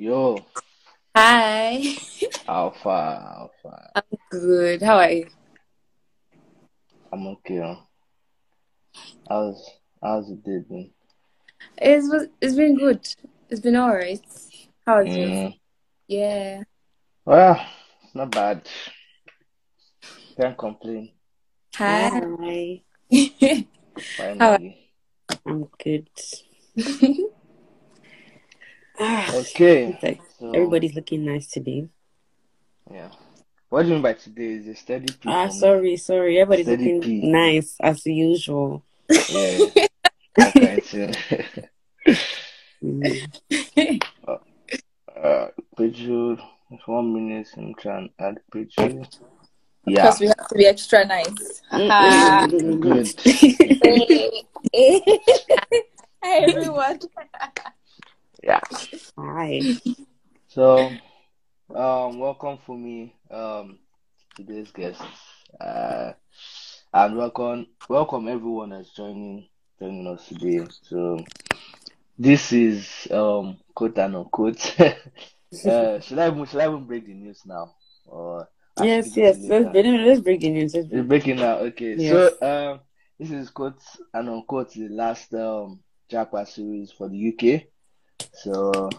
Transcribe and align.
Yo, 0.00 0.46
Hi. 1.14 1.94
how 2.46 2.70
far? 2.82 3.20
How 3.20 3.50
far? 3.62 3.90
I'm 3.94 4.02
good. 4.30 4.80
How 4.80 4.96
are 4.96 5.10
you? 5.10 5.26
I'm 7.12 7.26
okay. 7.26 7.58
huh? 7.58 7.76
How's 9.28 9.62
how's 10.02 10.28
the 10.30 10.36
day 10.36 10.64
been? 10.66 10.90
It's 11.76 12.08
it's 12.40 12.54
been 12.54 12.78
good. 12.78 13.06
It's 13.50 13.60
been 13.60 13.76
alright. 13.76 14.22
How 14.86 15.02
is 15.02 15.14
yours? 15.14 15.28
Mm, 15.28 15.60
Yeah. 16.08 16.62
well, 17.26 17.60
it's 18.02 18.14
not 18.14 18.30
bad. 18.30 18.66
Can't 20.40 20.56
complain. 20.56 21.12
Hi. 21.74 22.08
Hi, 22.08 22.76
How 24.38 24.52
are 24.52 24.58
Finally. 24.60 24.92
I'm 25.46 25.68
good. 25.84 26.08
Ah, 29.00 29.32
Okay. 29.34 29.98
like 30.02 30.20
So 30.38 30.52
everybody's 30.52 30.94
looking 30.94 31.24
nice 31.24 31.46
today. 31.48 31.88
yeah. 32.92 33.08
What 33.70 33.82
do 33.82 33.88
you 33.88 33.94
mean 33.94 34.02
by 34.02 34.12
today? 34.14 34.52
Is 34.54 34.66
a 34.66 34.74
steady 34.74 35.12
P 35.12 35.28
Ah, 35.28 35.46
for 35.46 35.52
sorry, 35.52 35.96
sorry. 35.96 36.38
Everybody's 36.40 36.66
Steady 36.66 36.94
looking 36.94 37.22
P. 37.22 37.30
nice 37.32 37.76
as 37.80 38.04
usual. 38.04 38.84
Yeah. 39.08 39.68
That 40.36 40.54
kind. 40.54 40.82
Mm. 42.82 43.30
uh, 44.26 45.48
Pedro, 45.76 46.36
just 46.70 46.88
one 46.88 47.12
minute. 47.14 47.48
I'm 47.56 47.74
trying 47.74 48.08
to 48.08 48.24
add 48.24 48.38
Pedro. 48.52 49.02
Yeah. 49.86 50.02
Because 50.02 50.20
we 50.20 50.26
have 50.28 50.48
to 50.48 50.54
be 50.56 50.66
extra 50.66 51.04
nice. 51.06 51.62
Haha. 51.70 52.46
Good. 52.46 53.14
Hi 56.22 56.36
everyone. 56.44 57.00
Yeah. 58.42 58.60
Hi. 59.18 59.62
So, 60.48 60.92
um, 61.74 62.18
welcome 62.18 62.58
for 62.66 62.76
me, 62.76 63.14
um, 63.30 63.78
today's 64.36 64.70
guest, 64.72 65.02
uh, 65.60 66.12
and 66.92 67.16
welcome, 67.16 67.66
welcome 67.88 68.28
everyone 68.28 68.70
that's 68.70 68.90
joining, 68.94 69.48
joining 69.78 70.06
us 70.08 70.26
today. 70.28 70.66
So, 70.82 71.18
this 72.18 72.52
is, 72.52 73.08
um, 73.10 73.58
quote 73.74 73.98
and 73.98 74.16
unquote. 74.16 74.74
uh, 74.80 76.00
should 76.00 76.18
I 76.18 76.44
should 76.44 76.60
I 76.60 76.66
even 76.68 76.86
break 76.86 77.06
the 77.06 77.14
news 77.14 77.42
now, 77.46 77.74
or 78.06 78.48
Yes, 78.78 79.16
yes. 79.16 79.38
Let's 79.48 79.68
break, 79.68 79.84
let's 79.86 80.20
break 80.20 80.40
the 80.40 80.50
news. 80.50 80.74
Let's 80.74 80.88
It's 80.90 81.06
break. 81.06 81.06
breaking 81.06 81.36
now. 81.36 81.58
Okay, 81.58 81.96
Yes. 81.96 82.08
so, 82.08 82.32
um, 82.42 82.80
this 83.18 83.30
is 83.30 83.50
quote 83.50 83.80
and 84.14 84.28
unquote 84.28 84.72
the 84.72 84.88
last 84.88 85.32
um 85.34 85.80
Japa 86.10 86.46
series 86.46 86.92
for 86.92 87.08
the 87.08 87.16
UK. 87.16 87.66
So, 88.32 88.90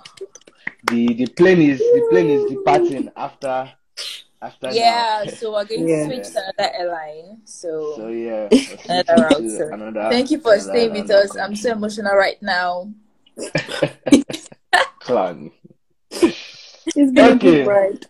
the 0.83 1.13
the 1.13 1.27
plane 1.27 1.61
is 1.61 1.79
the 1.79 2.01
plane 2.09 2.29
is 2.29 2.45
departing 2.45 3.09
after 3.15 3.71
after 4.41 4.73
now. 4.73 4.75
Yeah, 4.75 5.25
so 5.25 5.53
we're 5.53 5.65
going 5.65 5.87
to 5.87 5.93
switch 6.05 6.31
to 6.33 6.41
another 6.57 6.73
airline. 6.77 7.41
So 7.45 7.95
So 7.95 8.07
yeah, 8.09 8.49
another 8.89 9.21
route. 9.21 9.49
So 9.49 9.73
another 9.73 9.99
thank 10.09 10.31
you 10.31 10.39
for 10.39 10.53
another 10.53 10.69
staying 10.69 10.91
with 10.93 11.09
another 11.09 11.11
us. 11.11 11.35
I'm 11.37 11.55
so 11.55 11.71
emotional 11.71 12.15
right 12.15 12.41
now. 12.41 12.91
Clan. 14.99 15.51
It's 16.95 17.11
been 17.11 17.27
a 17.29 17.35
good 17.35 17.59
Okay, 17.59 17.65
ride. 17.65 18.05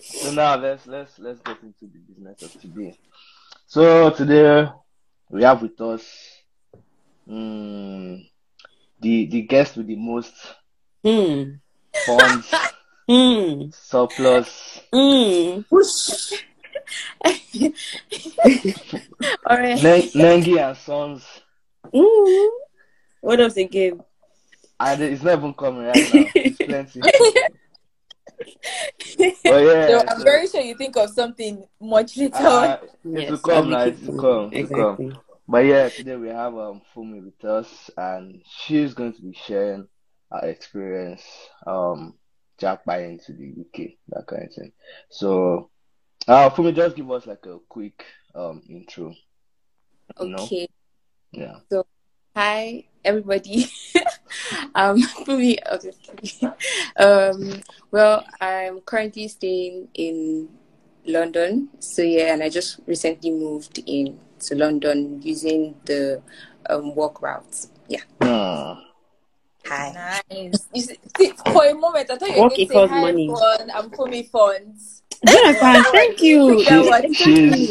so 0.00 0.30
now 0.30 0.56
let's 0.56 0.86
let's 0.86 1.18
let's 1.18 1.40
get 1.40 1.62
into 1.62 1.86
the 1.86 1.98
business 2.08 2.42
of 2.42 2.52
today. 2.60 2.96
So 3.66 4.10
today 4.10 4.68
we 5.30 5.42
have 5.42 5.62
with 5.62 5.80
us 5.80 6.04
mm, 7.28 8.28
the 9.00 9.26
the 9.26 9.42
guest 9.42 9.76
with 9.76 9.86
the 9.86 9.96
most 9.96 10.34
Hmm. 11.04 11.52
funds, 12.04 12.52
Hmm. 13.08 13.68
surplus. 13.72 14.80
Whoosh. 14.92 16.32
Alright. 19.48 19.82
Nen- 19.82 20.10
Nengi 20.14 20.58
and 20.58 20.76
Sons. 20.76 21.24
Hmm. 21.94 22.48
What 23.20 23.40
else 23.40 23.56
again? 23.56 24.00
And 24.78 25.02
it's 25.02 25.22
not 25.22 25.38
even 25.38 25.54
coming 25.54 25.86
right 25.86 26.14
now. 26.14 26.24
It's 26.34 26.58
plenty. 26.58 27.00
But 27.00 27.12
So 29.88 30.04
I'm 30.08 30.18
so 30.18 30.24
very 30.24 30.48
sure 30.48 30.60
you 30.60 30.76
think 30.76 30.96
of 30.96 31.10
something 31.10 31.64
much 31.80 32.16
later 32.16 32.36
on. 32.36 32.66
uh, 32.66 32.78
it 32.82 32.90
will 33.04 33.20
Yes, 33.20 33.30
I'll 33.30 33.38
come 33.38 33.70
now. 33.70 33.84
make 33.84 33.94
It 33.94 34.02
it 34.02 34.08
will 34.08 34.20
come. 34.20 34.50
come. 34.50 34.52
It 34.52 34.70
will 34.70 34.96
come. 34.96 35.20
But 35.48 35.64
yeah, 35.64 35.88
today 35.88 36.16
we 36.16 36.28
have 36.28 36.56
um 36.56 36.82
Funmi 36.94 37.24
with 37.24 37.44
us, 37.44 37.90
and 37.96 38.42
she's 38.48 38.94
going 38.94 39.12
to 39.12 39.22
be 39.22 39.32
sharing 39.32 39.86
her 40.32 40.48
experience 40.48 41.22
um 41.66 42.14
japa 42.60 43.04
into 43.08 43.32
the 43.32 43.54
UK, 43.60 43.92
that 44.08 44.26
kind 44.26 44.44
of 44.44 44.52
thing. 44.52 44.72
So, 45.08 45.70
uh, 46.26 46.50
Funmi, 46.50 46.74
just 46.74 46.96
give 46.96 47.10
us 47.12 47.26
like 47.26 47.46
a 47.46 47.58
quick 47.68 48.04
um 48.34 48.62
intro, 48.68 49.14
you 50.20 50.28
know? 50.28 50.36
Okay. 50.42 50.68
Yeah. 51.30 51.58
So 51.70 51.86
hi 52.34 52.84
everybody. 53.04 53.66
um 54.74 55.00
Funmi, 55.00 55.58
okay. 55.70 55.92
Um 56.96 57.62
well 57.92 58.24
I'm 58.40 58.80
currently 58.80 59.28
staying 59.28 59.88
in 59.94 60.48
London. 61.04 61.68
So 61.78 62.02
yeah, 62.02 62.32
and 62.34 62.42
I 62.42 62.48
just 62.48 62.80
recently 62.86 63.30
moved 63.30 63.78
in 63.86 64.18
to 64.40 64.54
London 64.54 65.20
using 65.22 65.74
the 65.84 66.22
um 66.68 66.94
walk 66.94 67.22
route. 67.22 67.66
Yeah. 67.88 68.02
Hmm. 68.20 68.80
Hi. 69.66 69.92
Nice. 70.30 70.68
You 70.72 70.80
see, 70.82 70.96
see, 71.16 71.32
for 71.52 71.64
a 71.66 71.74
moment, 71.74 72.10
I 72.10 72.16
thought 72.16 72.28
you 72.30 72.36
were 72.36 72.42
Work 72.42 72.54
going 72.54 72.60
to 72.60 72.66
say 72.66 72.86
hi, 72.86 73.00
money. 73.00 73.26
fun. 73.26 73.70
I'm 73.74 73.90
Funmi 73.90 74.30
Funds. 74.30 75.02
Jonathan, 75.26 75.82
thank 75.92 76.22
you. 76.22 76.58
Figure 76.58 76.64
She, 76.64 76.82
what? 76.82 77.04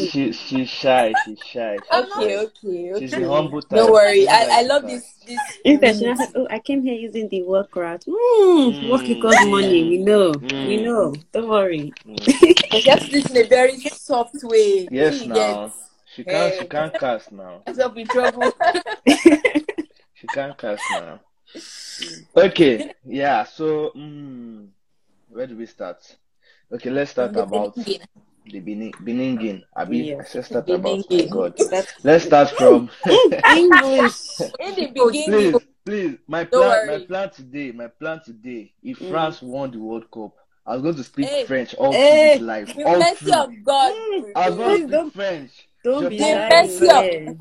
she's 0.10 0.36
she's 0.36 0.70
shy. 0.70 1.14
She's 1.24 1.40
shy. 1.40 1.78
She's 1.80 1.98
Okay, 1.98 2.38
shy. 2.38 2.46
okay, 2.46 2.94
She's 3.00 3.14
a 3.14 3.16
okay. 3.16 3.24
humble 3.24 3.62
type. 3.62 3.78
Don't 3.80 3.92
worry. 3.94 4.28
I, 4.28 4.48
I 4.52 4.62
love 4.64 4.84
this 4.84 5.14
this 5.26 5.40
Instead, 5.64 6.18
said, 6.18 6.30
"Oh, 6.36 6.48
I 6.50 6.60
came 6.60 6.84
here 6.84 6.96
using 6.96 7.30
the 7.30 7.44
work 7.44 7.76
route. 7.76 8.04
Hmm. 8.10 8.90
Work 8.90 9.08
equals 9.10 9.40
money. 9.42 9.84
We 9.84 9.98
Mm, 9.98 10.06
know. 10.06 10.34
We 10.66 10.78
mm, 10.78 10.84
know. 10.84 11.14
Don't 11.32 11.48
worry." 11.50 11.94
mm. 12.08 12.74
I 12.74 12.82
just 12.82 13.12
this 13.12 13.30
in 13.30 13.38
a 13.38 13.48
very 13.48 13.80
soft 13.80 14.44
way. 14.44 14.88
Yes, 14.92 15.22
She 15.22 15.28
now 15.28 15.36
gets 15.36 15.85
she 16.16 16.24
can't. 16.24 16.54
She 16.54 16.66
can't 16.66 16.98
cast 16.98 17.32
now. 17.32 17.64
myself 17.68 17.98
in 17.98 18.08
trouble. 18.08 18.54
She 20.14 20.28
can't 20.28 20.58
cast 20.58 20.90
now. 20.92 21.20
Okay, 22.36 22.88
yeah. 23.06 23.44
So, 23.44 23.92
mm, 23.96 24.68
where 25.30 25.48
do 25.48 25.58
we 25.58 25.66
start? 25.66 26.18
Okay, 26.72 26.90
let's 26.90 27.12
start 27.12 27.36
the 27.36 27.44
about 27.44 27.76
beginning. 27.76 28.08
the 28.46 28.60
Benin 28.60 28.92
Beninging. 29.04 29.64
Abi, 29.76 30.14
I 30.20 30.24
Yes. 30.24 30.32
should 30.32 30.46
start 30.46 30.70
about 30.70 31.02
my 31.10 31.22
God. 31.24 31.56
Let's 32.04 32.26
start 32.26 32.50
from. 32.52 32.90
English. 33.56 34.40
In 34.60 34.76
the 34.76 34.88
beginning, 34.88 35.52
Please, 35.54 35.66
please. 35.86 36.18
My 36.28 36.44
don't 36.52 36.64
plan, 36.64 36.86
my 36.86 37.00
plan 37.00 37.30
today, 37.32 37.72
my 37.72 37.88
plan 37.88 38.22
today. 38.24 38.74
If 38.84 39.00
Mm. 39.00 39.10
France 39.10 39.42
won 39.42 39.72
the 39.72 39.80
World 39.80 40.10
Cup, 40.12 40.34
I 40.66 40.74
was 40.74 40.82
going 40.82 40.96
to 40.96 41.04
speak 41.04 41.28
Hey, 41.28 41.46
French 41.46 41.76
all 41.76 41.94
through 41.94 42.02
this 42.18 42.40
life, 42.42 42.76
the 42.76 42.86
all 42.86 43.00
mercy 43.00 43.16
through. 43.18 43.34
of 43.34 43.64
God 43.64 43.94
I 44.36 44.50
was 44.50 44.58
going 44.58 44.70
to 44.70 44.78
speak 44.78 44.92
don't 44.92 45.14
French. 45.14 45.68
don't 45.84 46.10
be 46.10 46.18
Just 46.18 46.22
The 46.22 46.34
lying 46.34 46.50
mercy 46.50 46.90
of 46.90 47.04
here. 47.04 47.36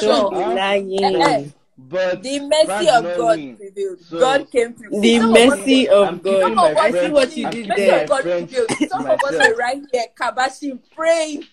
Don't 0.00 0.30
be 0.30 0.36
Huh? 0.36 0.54
Lying. 0.54 1.52
But 1.78 2.22
The 2.22 2.40
mercy 2.40 2.88
of 2.90 3.04
God 3.16 3.38
prevailed. 3.58 4.00
So 4.00 4.20
God 4.20 4.50
came 4.50 4.74
through. 4.74 4.90
The 5.00 5.18
some 5.18 5.32
mercy 5.32 5.86
were 5.86 5.94
of 5.94 6.08
I'm 6.08 6.18
God. 6.20 6.42
some 6.42 6.54
my 6.56 6.70
of 6.70 6.76
I 6.76 6.90
us 6.90 7.00
see 7.00 7.10
what 7.10 7.36
you 7.36 7.46
the 7.46 7.50
did 7.50 7.68
mercy 7.68 7.82
of 7.82 7.86
there. 7.86 8.08
God 8.08 8.22
prevailed. 8.22 8.70
Some 8.88 9.06
of 9.06 9.24
us 9.24 9.34
are 9.40 9.54
right 9.56 9.82
here, 9.92 10.06
kabashing, 10.18 10.78
praying, 10.94 11.44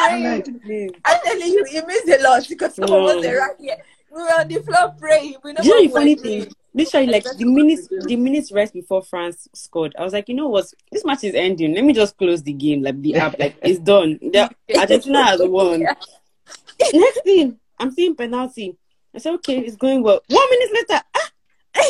I'm 0.00 0.22
like, 0.22 0.44
praying. 0.66 0.90
I'm 1.04 1.20
telling 1.24 1.52
you, 1.52 1.64
it 1.70 1.86
means 1.86 2.08
a 2.20 2.22
lot 2.22 2.46
because 2.48 2.74
some 2.74 2.84
of 2.92 3.06
us 3.06 3.16
oh. 3.16 3.20
were 3.22 3.34
No. 3.34 3.38
right 3.40 3.56
here. 3.60 3.76
We 4.10 4.22
were 4.22 4.28
on 4.28 4.48
the 4.48 4.58
floor 4.62 4.94
praying. 4.98 5.36
We 5.42 5.52
know 5.52 5.62
Do 5.62 5.68
you 5.68 5.74
know 5.74 5.76
what 5.76 5.82
the 5.82 5.88
we 5.88 5.92
were 5.92 5.98
funny 6.00 6.14
doing. 6.16 6.46
thing? 6.46 6.54
Literally, 6.74 7.06
like 7.06 7.24
the 7.36 7.44
minutes, 7.44 7.88
the 8.06 8.16
minutes 8.16 8.50
right 8.50 8.72
before 8.72 9.02
France 9.02 9.46
scored, 9.54 9.94
I 9.98 10.04
was 10.04 10.12
like, 10.14 10.28
you 10.28 10.34
know 10.34 10.48
what? 10.48 10.66
This 10.90 11.04
match 11.04 11.24
is 11.24 11.34
ending. 11.34 11.74
Let 11.74 11.84
me 11.84 11.92
just 11.92 12.16
close 12.16 12.42
the 12.42 12.52
game. 12.54 12.82
Like 12.82 13.00
the 13.02 13.16
app, 13.16 13.38
like 13.38 13.56
it's 13.62 13.78
done. 13.84 14.18
The, 14.22 14.50
Argentina 14.78 15.24
has 15.24 15.40
won. 15.42 15.80
Yeah. 15.82 15.94
Next 16.92 17.22
thing, 17.22 17.58
I'm 17.78 17.90
seeing 17.90 18.14
penalty. 18.16 18.76
I 19.14 19.18
said, 19.18 19.34
okay, 19.34 19.58
it's 19.58 19.76
going 19.76 20.02
well. 20.02 20.20
One 20.28 20.50
minute 20.50 20.70
later, 20.74 21.02
ah, 21.14 21.30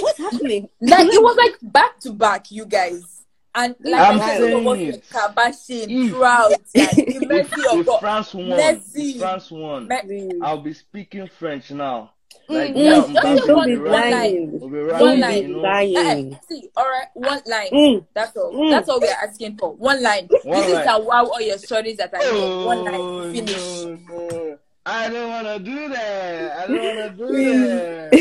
what's 0.00 0.18
happening? 0.18 0.68
Like 0.80 1.06
it 1.06 1.22
was 1.22 1.36
like 1.36 1.72
back 1.72 2.00
to 2.00 2.12
back, 2.12 2.50
you 2.50 2.66
guys. 2.66 3.22
And 3.54 3.74
like 3.80 4.00
I'm 4.00 4.20
I 4.20 4.26
said, 4.26 4.50
some 4.50 4.66
of 4.66 4.66
us 4.66 4.76
saying 4.78 4.86
were 4.86 4.94
it. 4.94 5.04
kabashing, 5.10 5.86
If 5.90 6.14
proud, 6.14 6.50
like 6.50 6.66
the 6.96 7.36
if 7.38 7.52
of 7.72 7.88
if 7.88 8.00
France 8.00 8.34
won. 8.34 9.18
France 9.18 9.50
won, 9.50 9.88
Me- 9.88 10.30
I'll 10.42 10.62
be 10.62 10.72
speaking 10.72 11.28
French 11.38 11.70
now. 11.70 12.12
Like 12.52 12.74
Mm, 12.74 13.06
me 13.06 13.14
just 13.14 13.24
and 13.24 13.40
Mm, 13.40 13.46
say 13.46 13.48
don't 13.48 13.64
be 13.64 13.76
be 13.76 13.78
one 13.78 14.10
line. 14.10 14.10
lying. 14.10 14.60
One 14.60 14.98
Don't 14.98 15.20
line. 15.20 15.42
be 15.42 15.48
you 15.48 15.48
know, 15.48 15.62
Eh, 15.94 16.14
lying. 16.14 16.38
see, 16.48 16.68
all 16.76 16.88
right, 16.88 17.08
one 17.14 17.42
line. 17.46 17.70
Mm, 17.72 18.06
That's 18.14 18.36
all. 18.36 18.52
mm. 18.52 18.70
That's 18.70 18.88
all 18.88 19.00
we 19.00 19.08
are 19.08 19.22
asking 19.22 19.56
for. 19.58 19.74
One 19.74 20.02
line. 20.02 20.28
one 20.42 20.54
This 20.54 20.66
is 20.68 20.72
line. 20.74 20.88
a 20.88 21.00
wow 21.00 21.26
all 21.26 21.40
your 21.40 21.58
stories 21.58 21.96
that 21.98 22.12
are 22.14 22.20
here. 22.24 22.50
One 22.58 22.84
line. 22.84 23.08
Oh 23.08 23.30
Finish. 23.30 23.86
no, 23.86 23.96
no. 24.08 24.58
I 24.84 25.08
don't 25.08 25.30
wanna 25.30 25.58
do 25.60 25.88
that. 25.90 26.58
I 26.58 26.66
don't 26.66 26.84
wanna 26.84 27.10
do 27.10 27.26
that. 27.44 28.20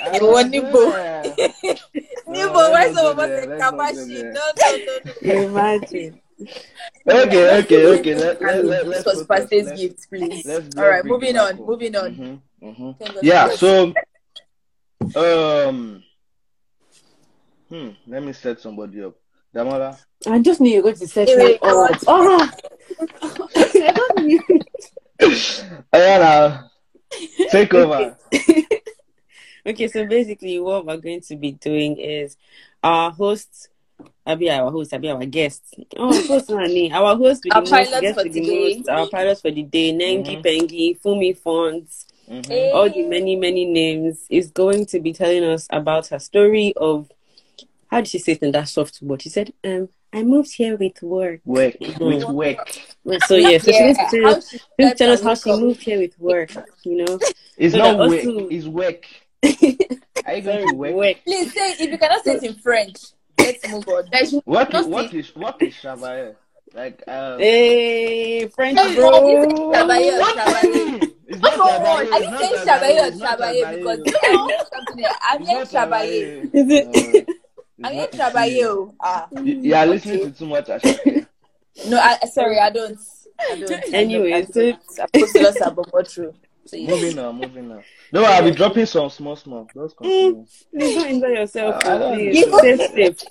I 0.00 0.18
don't 0.18 0.30
wanna 0.30 0.32
want 0.32 0.52
do 0.52 0.62
Igbo. 0.62 0.92
that. 0.92 1.40
No, 2.26 2.34
Even 2.34 2.52
let's 2.52 2.70
why 2.72 2.86
not 2.86 2.94
some 2.94 3.06
go 3.06 3.12
of 3.12 3.18
us 3.18 3.30
there, 3.30 3.36
say 3.36 3.46
let's 3.46 3.70
not 3.70 3.92
go 3.92 4.04
Kabashi? 4.04 4.22
No, 4.32 4.40
no, 4.60 4.76
no, 4.86 4.98
no. 5.06 5.14
Imagine. 5.22 6.20
Okay, 7.08 7.58
okay, 7.60 7.86
okay. 7.98 8.14
Let, 8.14 8.42
let, 8.42 8.64
let, 8.64 8.84
This 8.84 8.94
let's 8.94 9.04
was 9.06 9.14
focus. 9.22 9.26
birthday 9.26 9.62
Let's- 9.62 9.80
gift, 9.80 10.08
please. 10.10 10.44
let's- 10.46 10.46
let's 10.46 10.76
right, 10.76 11.02
bring 11.02 11.14
it 11.14 11.14
moving 11.14 11.34
back 11.34 11.54
on. 11.54 11.66
Moving 11.66 11.96
on. 11.96 12.14
Mhm, 12.16 12.40
mhm. 12.62 12.98
Thank 12.98 13.14
God. 13.14 13.24
Yeah, 13.24 13.48
so 13.56 13.94
um 15.16 16.02
hmm, 17.68 17.88
let 18.06 18.22
me 18.22 18.32
set 18.32 18.60
somebody 18.60 19.02
up. 19.02 19.14
Damola. 19.54 19.98
I 20.26 20.38
just 20.40 20.60
knew 20.60 20.70
you 20.70 20.76
were 20.78 20.92
going 20.92 20.96
to 20.96 21.08
set 21.08 21.28
Wait, 21.28 21.38
me 21.38 21.54
up. 21.62 22.00
Oh, 22.06 22.50
I 23.56 23.62
just 23.62 24.18
knew. 24.18 24.42
Ayana, 25.92 26.68
take 27.50 27.72
over. 27.74 28.16
Okay, 29.66 29.88
so 29.88 30.06
basically, 30.06 30.60
what 30.60 30.86
we're 30.86 30.96
going 30.96 31.20
to 31.22 31.34
be 31.34 31.50
doing 31.50 31.96
is 31.96 32.36
our 32.84 33.10
host, 33.10 33.68
Abi, 34.26 34.50
our 34.50 34.70
host, 34.70 34.92
Abi, 34.92 35.08
our 35.10 35.24
guest. 35.24 35.62
Oh, 35.96 36.26
host, 36.26 36.50
honey. 36.50 36.92
Our 36.92 37.16
host 37.16 37.42
with 37.44 37.54
Our 37.54 37.62
the 37.62 37.70
most, 37.70 37.90
pilot 37.90 38.00
guest 38.00 38.18
for 38.18 38.24
with 38.24 38.32
the 38.32 38.40
today. 38.40 38.76
most, 38.78 38.88
our 38.88 39.06
pilot 39.08 39.40
for 39.40 39.50
the 39.52 39.62
day, 39.62 39.92
Nengi 39.92 40.42
Mhm. 40.42 40.44
Pengi, 40.44 41.00
Funmi 41.00 41.36
Fonts, 41.38 42.06
Mhm. 42.28 42.46
Hey. 42.48 42.70
all 42.72 42.90
the 42.90 43.02
many, 43.04 43.36
many 43.36 43.64
names, 43.64 44.24
is 44.28 44.50
going 44.50 44.84
to 44.86 44.98
be 45.00 45.12
telling 45.12 45.44
us 45.44 45.68
about 45.70 46.08
her 46.08 46.18
story 46.18 46.72
of 46.76 47.08
how 47.88 47.98
did 48.00 48.08
she 48.08 48.18
say 48.18 48.32
it 48.32 48.42
in 48.42 48.50
that 48.50 48.68
soft 48.68 49.00
word? 49.00 49.22
She 49.22 49.28
said, 49.28 49.52
um, 49.62 49.88
I 50.12 50.22
moved 50.24 50.52
here 50.54 50.76
with 50.76 51.00
work. 51.02 51.40
Work 51.44 51.78
Mhm. 51.78 52.06
with 52.06 52.24
work. 52.24 52.68
So 53.28 53.36
yeah, 53.36 53.58
so 53.58 53.70
she's 53.70 53.78
going 53.80 53.94
to 53.94 54.00
Yeah, 54.02 54.08
tell 54.10 54.26
us, 54.38 54.50
she 54.50 54.58
she's 54.58 54.66
going 54.76 54.90
to 54.90 54.96
slept 54.96 54.98
tell 54.98 55.10
us 55.12 55.22
how 55.22 55.34
she 55.34 55.50
woke 55.50 55.60
moved 55.60 55.82
here 55.82 55.98
with 56.00 56.18
work, 56.18 56.50
you 56.82 56.96
know. 57.04 57.18
It's 57.56 57.74
So 57.74 57.78
not 57.78 57.98
work. 58.08 58.24
also- 58.26 58.48
It's 58.48 58.66
work. 58.66 59.06
Are 60.26 60.34
you 60.34 60.42
going 60.42 60.68
to 60.68 60.74
work? 60.74 60.94
work. 60.96 61.16
Please 61.24 61.52
say 61.54 61.72
if 61.72 61.80
you 61.92 61.98
cannot 61.98 62.24
say 62.24 62.34
it 62.34 62.42
in 62.42 62.54
French. 62.54 62.96
Let's 63.38 63.68
move 63.68 63.88
on. 63.88 64.04
There's 64.10 64.32
What 64.44 64.72
no 64.72 64.80
is 64.80 64.86
what 64.86 65.10
say- 65.10 65.18
is 65.18 65.36
what 65.36 65.62
is 65.62 65.74
travailler? 65.74 66.36
Like 66.74 67.02
uh, 67.06 67.38
Hey, 67.38 68.48
French 68.48 68.78
Hey, 68.78 68.94
bro. 68.96 69.08
are 69.08 69.30
you 69.30 69.44
saying 69.44 69.68
what 69.68 70.34
travailler? 70.36 71.02
is 71.02 71.12
It's 71.28 71.40
not 71.40 71.52
Come 71.52 71.60
on, 71.60 71.80
travailler. 71.80 72.12
are 72.12 72.16
It's 72.16 72.24
you 72.24 72.30
not 72.30 72.40
saying 72.40 72.66
travailler. 72.66 72.66
travailler 72.66 73.04
or 73.04 73.06
It's 73.06 73.18
not? 73.18 73.38
Because 73.74 73.98
travailler. 73.98 74.22
I 74.22 74.46
hear 74.46 74.58
something 74.74 75.04
else. 75.04 75.16
I'm 75.30 75.40
It's 75.42 75.48
hearing 75.48 75.58
not 75.58 75.68
travailler. 75.70 76.50
travailler. 76.50 76.54
Is 76.54 76.68
it? 76.70 77.28
I'm 77.84 77.92
hearing 77.92 77.98
not- 77.98 78.12
travailler. 78.12 78.92
Ah. 79.00 79.28
You, 79.42 79.52
you 79.62 79.74
are 79.74 79.86
listening 79.86 80.20
to 80.20 80.30
too 80.30 80.46
much 80.46 80.66
Asake. 80.66 81.26
No, 81.88 81.98
I 82.00 82.18
sorry, 82.26 82.58
I 82.58 82.70
don't. 82.70 82.98
I 83.38 83.60
don't. 83.60 83.94
Anyway, 83.94 84.32
I 84.38 84.44
so 84.44 84.60
don't. 84.72 84.80
Apostles 85.14 85.56
are 85.58 85.70
but 85.72 86.08
true. 86.08 86.34
So 86.66 86.76
moving 86.78 87.18
on, 87.18 87.36
moving 87.38 87.70
on. 87.72 87.82
No, 88.12 88.24
I'll 88.24 88.42
be 88.44 88.50
dropping 88.50 88.86
some 88.86 89.10
small, 89.10 89.36
small. 89.36 89.68
Just 89.74 89.96
continue. 89.96 90.46
please 90.72 90.94
don't 90.94 91.08
enjoy 91.08 91.28
yourself, 91.28 91.74
I- 91.84 91.94
I 91.94 91.98
don't 91.98 92.14
please. 92.14 92.46
know. 92.46 92.58
Stay 92.58 92.76
safe. 92.76 93.22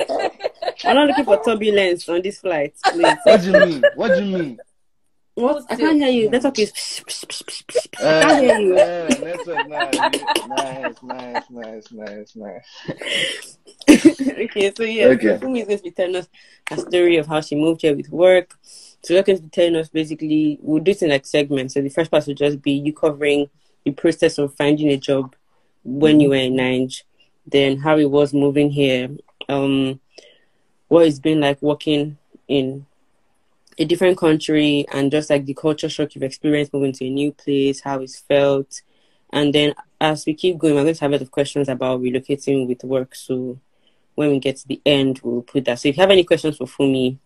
I'm 0.86 0.96
not 0.96 1.08
looking 1.08 1.26
for 1.26 1.42
turbulence 1.44 2.08
on 2.10 2.22
this 2.22 2.40
flight, 2.40 2.74
please. 2.92 3.18
What 3.24 3.42
do 3.42 3.48
you 3.52 3.66
mean? 3.66 3.84
What 3.96 4.08
do 4.16 4.24
you 4.26 4.38
mean? 4.38 4.60
What? 5.36 5.64
I 5.70 5.76
can't 5.76 5.98
hear 5.98 6.10
you. 6.10 6.30
Network 6.30 6.60
is. 6.60 6.72
I 8.00 8.04
Uh, 8.06 8.22
can't 8.22 8.44
hear 8.44 8.60
you. 8.60 8.78
uh, 8.78 9.10
network, 9.20 9.68
nice, 9.68 10.96
nice, 11.04 11.46
nice, 11.52 11.92
nice, 11.92 12.36
nice. 12.36 13.58
okay, 14.46 14.74
so 14.76 14.84
yeah, 14.84 15.08
Okay. 15.08 15.38
so 15.38 15.46
Funmi 15.46 15.60
is 15.62 15.66
going 15.68 15.78
to 15.80 15.84
be 15.84 15.92
telling 15.92 16.16
us 16.16 16.28
a 16.72 16.78
story 16.78 17.18
of 17.18 17.28
how 17.28 17.42
she 17.42 17.56
moved 17.56 17.82
here 17.82 17.96
with 17.96 18.10
work. 18.10 18.58
So 19.06 19.22
to 19.22 19.40
be 19.40 19.50
telling 19.50 19.76
us 19.76 19.90
basically, 19.90 20.58
we'll 20.64 20.82
do 20.82 20.90
it 20.90 21.04
in 21.04 21.12
like 21.12 21.28
segments. 21.28 21.76
So 21.76 21.82
the 21.82 21.90
first 21.90 22.10
part 22.10 22.26
will 22.26 22.34
just 22.34 22.60
be 22.64 22.72
you 22.72 22.92
covering 22.92 23.48
the 23.84 23.92
process 23.92 24.40
of 24.40 24.56
finding 24.56 24.90
a 24.90 24.98
job 24.98 25.36
when 25.84 26.20
you 26.20 26.30
were 26.30 26.36
in 26.38 26.56
Nige, 26.56 27.04
then 27.46 27.78
how 27.78 28.00
it 28.00 28.10
was 28.10 28.34
moving 28.34 28.72
here, 28.72 29.10
um, 29.48 30.00
what 30.88 31.06
it's 31.06 31.20
been 31.20 31.40
like 31.40 31.62
working 31.62 32.18
in 32.48 32.88
a 33.78 33.86
different 33.86 34.18
country, 34.18 34.88
and 34.92 35.12
just 35.12 35.30
like 35.30 35.46
the 35.46 35.54
culture 35.54 35.88
shock 35.88 36.16
you've 36.16 36.24
experienced 36.24 36.74
moving 36.74 36.94
to 36.94 37.06
a 37.06 37.10
new 37.12 37.32
place, 37.32 37.82
how 37.82 38.00
it's 38.00 38.18
felt. 38.18 38.82
And 39.32 39.54
then 39.54 39.76
as 40.02 40.26
we 40.26 40.34
keep 40.34 40.58
going, 40.58 40.74
we're 40.74 40.82
going 40.82 40.96
to 40.96 41.02
have 41.02 41.12
a 41.12 41.16
lot 41.16 41.22
of 41.22 41.30
questions 41.30 41.70
about 41.70 42.02
relocating 42.02 42.68
with 42.68 42.84
work. 42.84 43.14
So 43.14 43.60
when 44.16 44.32
we 44.32 44.40
get 44.40 44.58
to 44.58 44.68
the 44.68 44.82
end, 44.84 45.20
we'll 45.24 45.44
put 45.44 45.66
that. 45.66 45.80
So 45.80 45.90
if 45.90 45.98
you 45.98 46.02
have 46.02 46.10
any 46.10 46.24
questions 46.24 46.58
for 46.58 46.66
Funmi, 46.66 47.20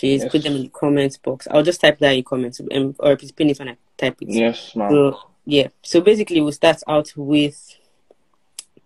please 0.00 0.22
Yes. 0.22 0.32
put 0.32 0.42
them 0.42 0.56
in 0.56 0.62
the 0.62 0.68
comments 0.68 1.18
box. 1.18 1.46
I'll 1.50 1.62
just 1.62 1.80
type 1.80 1.98
that 1.98 2.12
in 2.16 2.24
comments, 2.24 2.60
um, 2.72 2.96
or 2.98 3.16
please 3.16 3.32
pin 3.32 3.50
it 3.50 3.58
when 3.58 3.68
I 3.68 3.76
type 3.98 4.16
it. 4.22 4.30
Yes, 4.30 4.74
ma'am. 4.74 4.90
So 4.90 5.18
yeah, 5.44 5.68
so 5.82 6.00
basically 6.00 6.40
we'll 6.40 6.52
start 6.52 6.82
out 6.88 7.12
with 7.16 7.76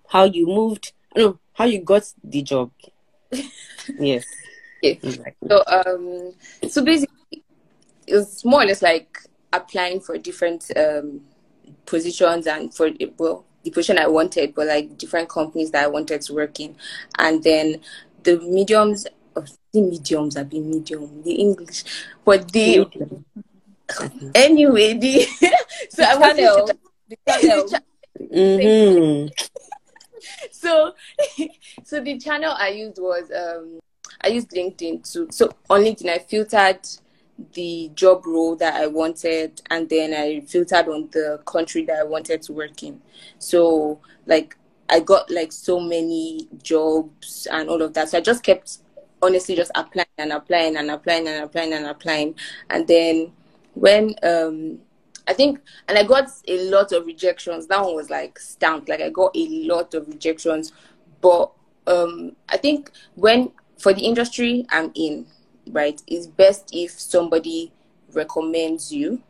how 0.09 0.25
you 0.25 0.47
moved. 0.47 0.93
No, 1.17 1.39
how 1.53 1.67
you 1.67 1.81
got 1.83 2.03
the 2.25 2.43
job. 2.43 2.73
yes. 3.99 4.25
Okay. 4.85 4.99
Exactly. 5.03 5.49
So 5.49 5.63
um, 5.69 6.33
so 6.69 6.85
basically, 6.85 7.45
it 8.07 8.15
was 8.15 8.45
more 8.45 8.63
or 8.63 8.67
less 8.67 8.83
like 8.83 9.19
applying 9.53 10.01
for 10.01 10.19
different 10.19 10.71
um 10.77 11.21
positions 11.87 12.49
and 12.49 12.75
for 12.75 12.91
well 13.19 13.45
the 13.63 13.71
position 13.71 13.99
I 13.99 14.09
wanted, 14.09 14.55
but 14.55 14.67
like 14.67 14.99
different 14.99 15.29
companies 15.29 15.71
that 15.71 15.85
I 15.85 15.87
wanted 15.87 16.21
to 16.23 16.35
work 16.35 16.59
in, 16.59 16.77
and 17.19 17.43
then 17.43 17.81
the 18.25 18.41
mediums. 18.41 19.07
Oh, 19.37 19.45
The 19.73 19.81
mediums 19.81 20.37
have 20.37 20.49
been 20.49 20.69
medium, 20.71 21.23
the 21.23 21.33
English, 21.33 21.85
but 22.25 22.51
the 22.53 22.87
anyway, 24.35 24.95
the 24.95 25.27
so 25.91 26.03
I 26.05 26.17
wanted 26.17 26.37
Channel. 26.43 26.67
to 26.69 26.77
The 27.09 27.33
channel. 27.41 27.69
Mm-hmm. 28.33 29.29
so 30.51 30.93
so 31.85 32.01
the 32.01 32.19
channel 32.19 32.55
I 32.57 32.69
used 32.69 32.99
was 32.99 33.31
um 33.31 33.79
I 34.23 34.29
used 34.29 34.51
LinkedIn 34.51 35.11
too. 35.13 35.29
So 35.31 35.51
on 35.69 35.83
LinkedIn 35.83 36.09
I 36.09 36.19
filtered 36.19 36.81
the 37.53 37.91
job 37.95 38.25
role 38.27 38.55
that 38.57 38.75
I 38.75 38.87
wanted 38.87 39.61
and 39.71 39.89
then 39.89 40.15
I 40.15 40.41
filtered 40.47 40.89
on 40.89 41.09
the 41.13 41.41
country 41.45 41.85
that 41.87 41.99
I 41.99 42.05
wanted 42.05 42.43
to 42.43 42.53
work 42.53 42.83
in. 42.83 43.01
So 43.39 44.01
like 44.27 44.57
I 44.89 45.01
got 45.01 45.31
like 45.31 45.53
so 45.53 45.81
many 45.81 46.49
jobs 46.63 47.49
and 47.51 47.69
all 47.69 47.83
of 47.83 47.95
that. 47.95 48.11
So 48.11 48.19
I 48.19 48.21
just 48.21 48.43
kept 48.43 48.79
honestly 49.25 49.55
just 49.57 49.73
applying 49.75 50.07
and 50.19 50.33
applying 50.33 50.77
and 50.77 50.91
applying 50.91 51.27
and 51.29 51.45
applying 51.45 51.73
and 51.73 51.87
applying. 51.87 52.35
And 52.71 52.87
then 52.87 53.33
when 53.75 54.15
um 54.23 54.81
I 55.27 55.33
think 55.33 55.61
and 55.89 55.97
I 55.99 56.05
got 56.05 56.29
a 56.49 56.71
lot 56.71 56.93
of 56.93 57.07
rejections. 57.07 57.67
That 57.69 57.83
one 57.83 57.95
was 57.95 58.11
like 58.11 58.39
stamped. 58.39 58.89
Like 58.89 59.01
I 59.01 59.11
got 59.11 59.37
a 59.37 59.49
lot 59.67 59.95
of 59.95 60.09
rejections. 60.09 60.73
But 61.21 61.53
um 61.87 62.37
I 62.49 62.57
think 62.57 62.91
when 63.15 63.53
for 63.79 63.93
the 63.93 64.03
industry 64.03 64.67
I'm 64.71 64.93
in, 64.95 65.27
right, 65.71 66.01
it's 66.07 66.27
best 66.27 66.71
if 66.73 66.93
somebody 66.93 67.73
recommends 68.13 68.93
you, 68.93 69.23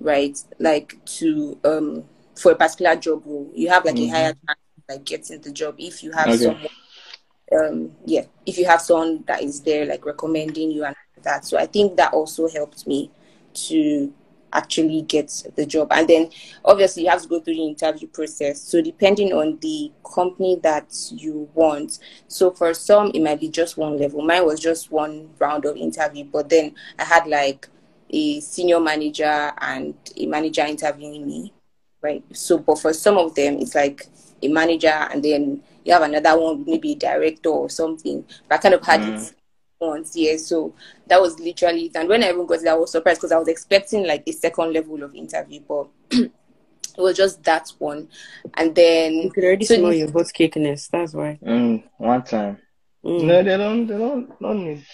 right? 0.00 0.38
Like 0.58 1.04
to 1.18 1.58
um 1.64 2.04
for 2.36 2.52
a 2.52 2.56
particular 2.56 2.96
job 2.96 3.22
role. 3.26 3.50
You 3.54 3.68
have 3.70 3.84
like 3.84 3.96
Mhm. 3.96 4.08
a 4.08 4.08
higher 4.08 4.32
chance 4.32 4.58
of, 4.78 4.84
like 4.88 5.04
getting 5.04 5.40
the 5.40 5.52
job 5.52 5.76
if 5.78 6.02
you 6.02 6.12
have 6.12 6.30
Okay. 6.30 6.44
someone 6.44 6.68
um 7.52 7.92
yeah, 8.04 8.24
if 8.44 8.58
you 8.58 8.64
have 8.66 8.80
someone 8.80 9.24
that 9.26 9.42
is 9.42 9.60
there 9.60 9.86
like 9.86 10.04
recommending 10.04 10.70
you 10.70 10.84
and 10.84 10.96
that. 11.22 11.44
So 11.44 11.58
I 11.58 11.66
think 11.66 11.96
that 11.96 12.14
also 12.14 12.48
helped 12.48 12.86
me 12.86 13.10
to 13.54 14.12
actually 14.52 15.02
get 15.02 15.30
the 15.56 15.66
job. 15.66 15.88
And 15.90 16.08
then 16.08 16.30
obviously 16.64 17.04
you 17.04 17.10
have 17.10 17.22
to 17.22 17.28
go 17.28 17.40
through 17.40 17.54
the 17.54 17.66
interview 17.66 18.08
process. 18.08 18.60
So 18.62 18.80
depending 18.80 19.32
on 19.32 19.58
the 19.60 19.92
company 20.14 20.58
that 20.62 20.94
you 21.12 21.48
want. 21.54 21.98
So 22.28 22.50
for 22.52 22.72
some 22.72 23.10
it 23.12 23.20
might 23.20 23.40
be 23.40 23.48
just 23.48 23.76
one 23.76 23.98
level. 23.98 24.22
Mine 24.22 24.46
was 24.46 24.60
just 24.60 24.90
one 24.90 25.30
round 25.38 25.66
of 25.66 25.76
interview, 25.76 26.24
but 26.24 26.48
then 26.48 26.74
I 26.98 27.04
had 27.04 27.26
like 27.26 27.68
a 28.10 28.40
senior 28.40 28.80
manager 28.80 29.52
and 29.58 29.94
a 30.16 30.26
manager 30.26 30.62
interviewing 30.62 31.26
me. 31.26 31.52
Right. 32.00 32.24
So 32.32 32.58
but 32.58 32.78
for 32.78 32.92
some 32.92 33.18
of 33.18 33.34
them 33.34 33.58
it's 33.58 33.74
like 33.74 34.06
a 34.42 34.48
manager 34.48 34.88
and 34.88 35.22
then 35.22 35.62
you 35.86 35.92
have 35.92 36.02
another 36.02 36.38
one, 36.38 36.64
maybe 36.66 36.92
a 36.92 36.96
director 36.96 37.48
or 37.50 37.70
something. 37.70 38.24
But 38.48 38.56
I 38.56 38.58
kind 38.58 38.74
of 38.74 38.84
had 38.84 39.00
Mm. 39.00 39.28
it 39.28 39.34
once, 39.80 40.16
yeah. 40.16 40.36
So 40.36 40.74
that 41.06 41.20
was 41.20 41.38
literally 41.38 41.86
it. 41.86 41.96
And 41.96 42.08
when 42.08 42.24
I 42.24 42.30
even 42.30 42.46
got 42.46 42.60
it, 42.60 42.66
I 42.68 42.74
was 42.74 42.90
surprised 42.92 43.20
because 43.20 43.32
I 43.32 43.38
was 43.38 43.48
expecting 43.48 44.06
like 44.06 44.24
a 44.26 44.32
second 44.32 44.72
level 44.72 45.02
of 45.02 45.14
interview, 45.14 45.60
but 45.68 45.86
it 46.10 46.30
was 46.98 47.16
just 47.16 47.42
that 47.44 47.70
one. 47.78 48.08
And 48.54 48.74
then 48.74 49.12
You 49.12 49.30
could 49.30 49.44
already 49.44 49.64
So 49.64 49.76
smell 49.76 49.92
you- 49.92 49.98
your 50.00 50.10
hot 50.12 50.26
cakeness. 50.26 50.88
That's 50.90 51.14
why. 51.14 51.38
Mm, 51.44 51.84
one 51.98 52.22
time. 52.24 52.58
Mm. 53.04 53.22
No, 53.24 53.42
they 53.42 53.56
don't. 53.56 53.86
They 53.86 53.96
don't. 53.98 54.40
Don't 54.40 54.64
need. 54.64 54.84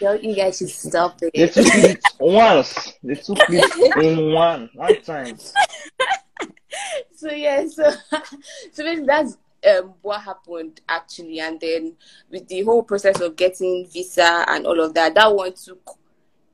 Yo, 0.00 0.12
you 0.14 0.34
guys 0.34 0.56
should 0.58 0.70
stop 0.70 1.18
They 1.18 1.30
it. 1.34 1.52
took 1.52 1.66
it 1.66 2.00
once. 2.18 2.94
They 3.04 3.14
took 3.14 3.38
it 3.50 4.02
in 4.02 4.32
one. 4.32 4.70
One 4.74 5.02
time. 5.02 5.36
so 7.14 7.30
yeah, 7.30 7.66
so 7.68 7.90
so 8.72 8.84
basically 8.84 9.04
that's 9.06 9.36
um 9.68 9.94
what 10.02 10.20
happened 10.22 10.80
actually, 10.88 11.40
and 11.40 11.60
then 11.60 11.94
with 12.30 12.48
the 12.48 12.62
whole 12.62 12.82
process 12.82 13.20
of 13.20 13.36
getting 13.36 13.86
visa 13.92 14.44
and 14.48 14.66
all 14.66 14.80
of 14.80 14.94
that, 14.94 15.14
that 15.14 15.34
one 15.34 15.52
took 15.52 15.98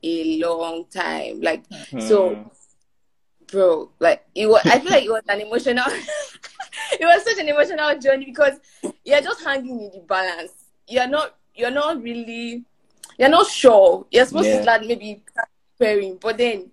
a 0.03 0.37
long 0.39 0.85
time. 0.85 1.41
Like 1.41 1.63
So- 1.99 2.35
Hmm. 2.35 2.43
bro, 3.47 3.91
like 3.99 4.25
it 4.35 4.47
was. 4.47 4.61
I 4.65 4.79
feel 4.79 4.91
like 4.91 5.03
it 5.05 5.09
was 5.11 5.23
an 5.27 5.41
emotional. 5.41 5.85
it 6.93 7.01
was 7.01 7.23
such 7.23 7.39
an 7.39 7.49
emotional 7.49 7.97
journey 7.99 8.25
because 8.25 8.59
you're 9.03 9.21
just 9.21 9.43
hanging 9.43 9.81
in 9.81 9.91
the 9.91 9.99
balance. 10.07 10.51
You're 10.87 11.07
not 11.07 11.35
you're 11.55 11.71
not 11.71 12.01
really 12.01 12.63
you're 13.17 13.29
not 13.29 13.47
sure. 13.47 14.05
You're 14.11 14.25
supposed 14.25 14.49
Yeah. 14.49 14.57
to 14.57 14.63
start 14.63 14.85
maybe 14.85 15.23
preparing, 15.77 16.17
but 16.17 16.37
then 16.37 16.71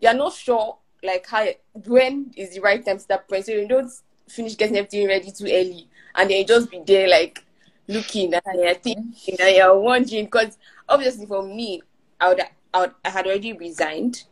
you're 0.00 0.14
not 0.14 0.32
sure 0.34 0.76
like 1.02 1.26
how 1.26 1.46
when 1.86 2.32
is 2.36 2.54
the 2.54 2.60
right 2.60 2.84
time 2.84 2.96
to 2.96 3.02
start 3.02 3.22
preparing. 3.26 3.44
So 3.44 3.52
you 3.52 3.68
don't 3.68 3.90
finish 4.28 4.56
getting 4.56 4.76
everything 4.76 5.06
ready 5.08 5.30
too 5.32 5.46
early, 5.46 5.88
and 6.14 6.30
then 6.30 6.46
just 6.46 6.70
be 6.70 6.82
there 6.86 7.08
like 7.08 7.44
looking 7.88 8.34
and 8.34 8.60
you're 8.62 8.74
thinking 8.74 9.36
and 9.40 9.56
you're 9.56 9.78
wondering 9.78 10.24
because 10.26 10.58
obviously 10.88 11.26
for 11.26 11.42
me, 11.42 11.82
I 12.20 12.28
would, 12.28 12.40
I 12.74 12.80
would 12.80 12.92
I 13.04 13.10
had 13.10 13.26
already 13.26 13.52
resigned, 13.52 14.24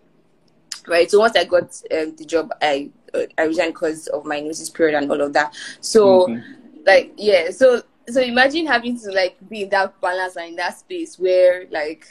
right? 0.87 1.11
So 1.11 1.21
once 1.21 1.37
I 1.37 1.45
got 1.45 1.65
um, 1.93 2.17
the 2.17 2.25
job, 2.27 2.53
I 2.63 2.91
uh, 3.15 3.23
I 3.39 3.45
resigned 3.45 3.75
because 3.75 4.07
of 4.09 4.25
my 4.25 4.41
notice 4.41 4.71
period 4.71 4.97
and 4.97 5.11
all 5.11 5.21
of 5.21 5.33
that. 5.35 5.55
So 5.81 6.29
Mhm. 6.29 6.45
like 6.87 7.13
yeah, 7.17 7.51
so 7.51 7.83
so 8.09 8.21
imagine 8.21 8.67
having 8.67 8.99
to 9.01 9.11
like 9.13 9.37
be 9.49 9.63
in 9.63 9.69
that 9.71 10.01
balance 10.01 10.37
and 10.37 10.51
in 10.51 10.57
that 10.57 10.79
space 10.79 11.19
where 11.19 11.67
like 11.71 12.07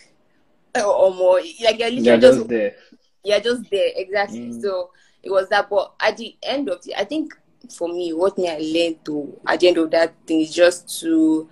or 0.76 1.14
more 1.14 1.40
like 1.64 1.80
you're 1.80 1.90
literally 1.92 2.02
You're 2.04 2.18
just 2.18 2.38
just 2.38 2.50
there. 2.50 2.76
you're 3.24 3.40
just 3.40 3.70
there 3.72 3.90
exactly 3.96 4.52
Mm. 4.52 4.62
so 4.62 4.92
it 5.24 5.32
was 5.32 5.48
that 5.50 5.70
but 5.70 5.94
at 6.00 6.18
the 6.18 6.36
end 6.44 6.70
of 6.70 6.84
the 6.84 6.96
i 7.00 7.04
think 7.04 7.34
for 7.72 7.88
me 7.88 8.14
what 8.14 8.38
me 8.38 8.50
i 8.50 8.58
learned 8.58 9.04
to 9.06 9.40
at 9.48 9.60
the 9.60 9.68
end 9.68 9.78
of 9.78 9.92
that 9.92 10.14
thing 10.26 10.42
is 10.42 10.54
just 10.54 11.00
to 11.00 11.48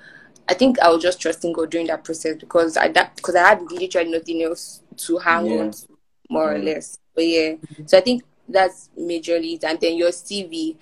i 0.48 0.54
think 0.54 0.80
i 0.80 0.90
was 0.90 1.02
just 1.02 1.20
trusting 1.22 1.54
god 1.54 1.70
during 1.70 1.88
that 1.88 2.04
process 2.04 2.36
because 2.38 2.78
i 2.78 2.88
that 2.88 3.16
because 3.16 3.36
i 3.36 3.48
had 3.50 3.62
literally 3.72 4.12
nothing 4.12 4.44
else 4.44 4.82
to 4.98 5.18
hang 5.18 5.50
Yeah. 5.50 5.62
on 5.62 5.72
to 5.72 5.88
more 6.30 6.54
or 6.54 6.58
Mm. 6.58 6.66
less 6.66 6.98
but 7.16 7.26
yeah 7.26 7.54
so 7.86 7.98
i 7.98 8.02
think 8.02 8.24
that's 8.48 8.90
majorly 9.00 9.54
it 9.56 9.64
and 9.64 9.80
then 9.80 9.96
your 9.96 10.10
cv 10.10 10.76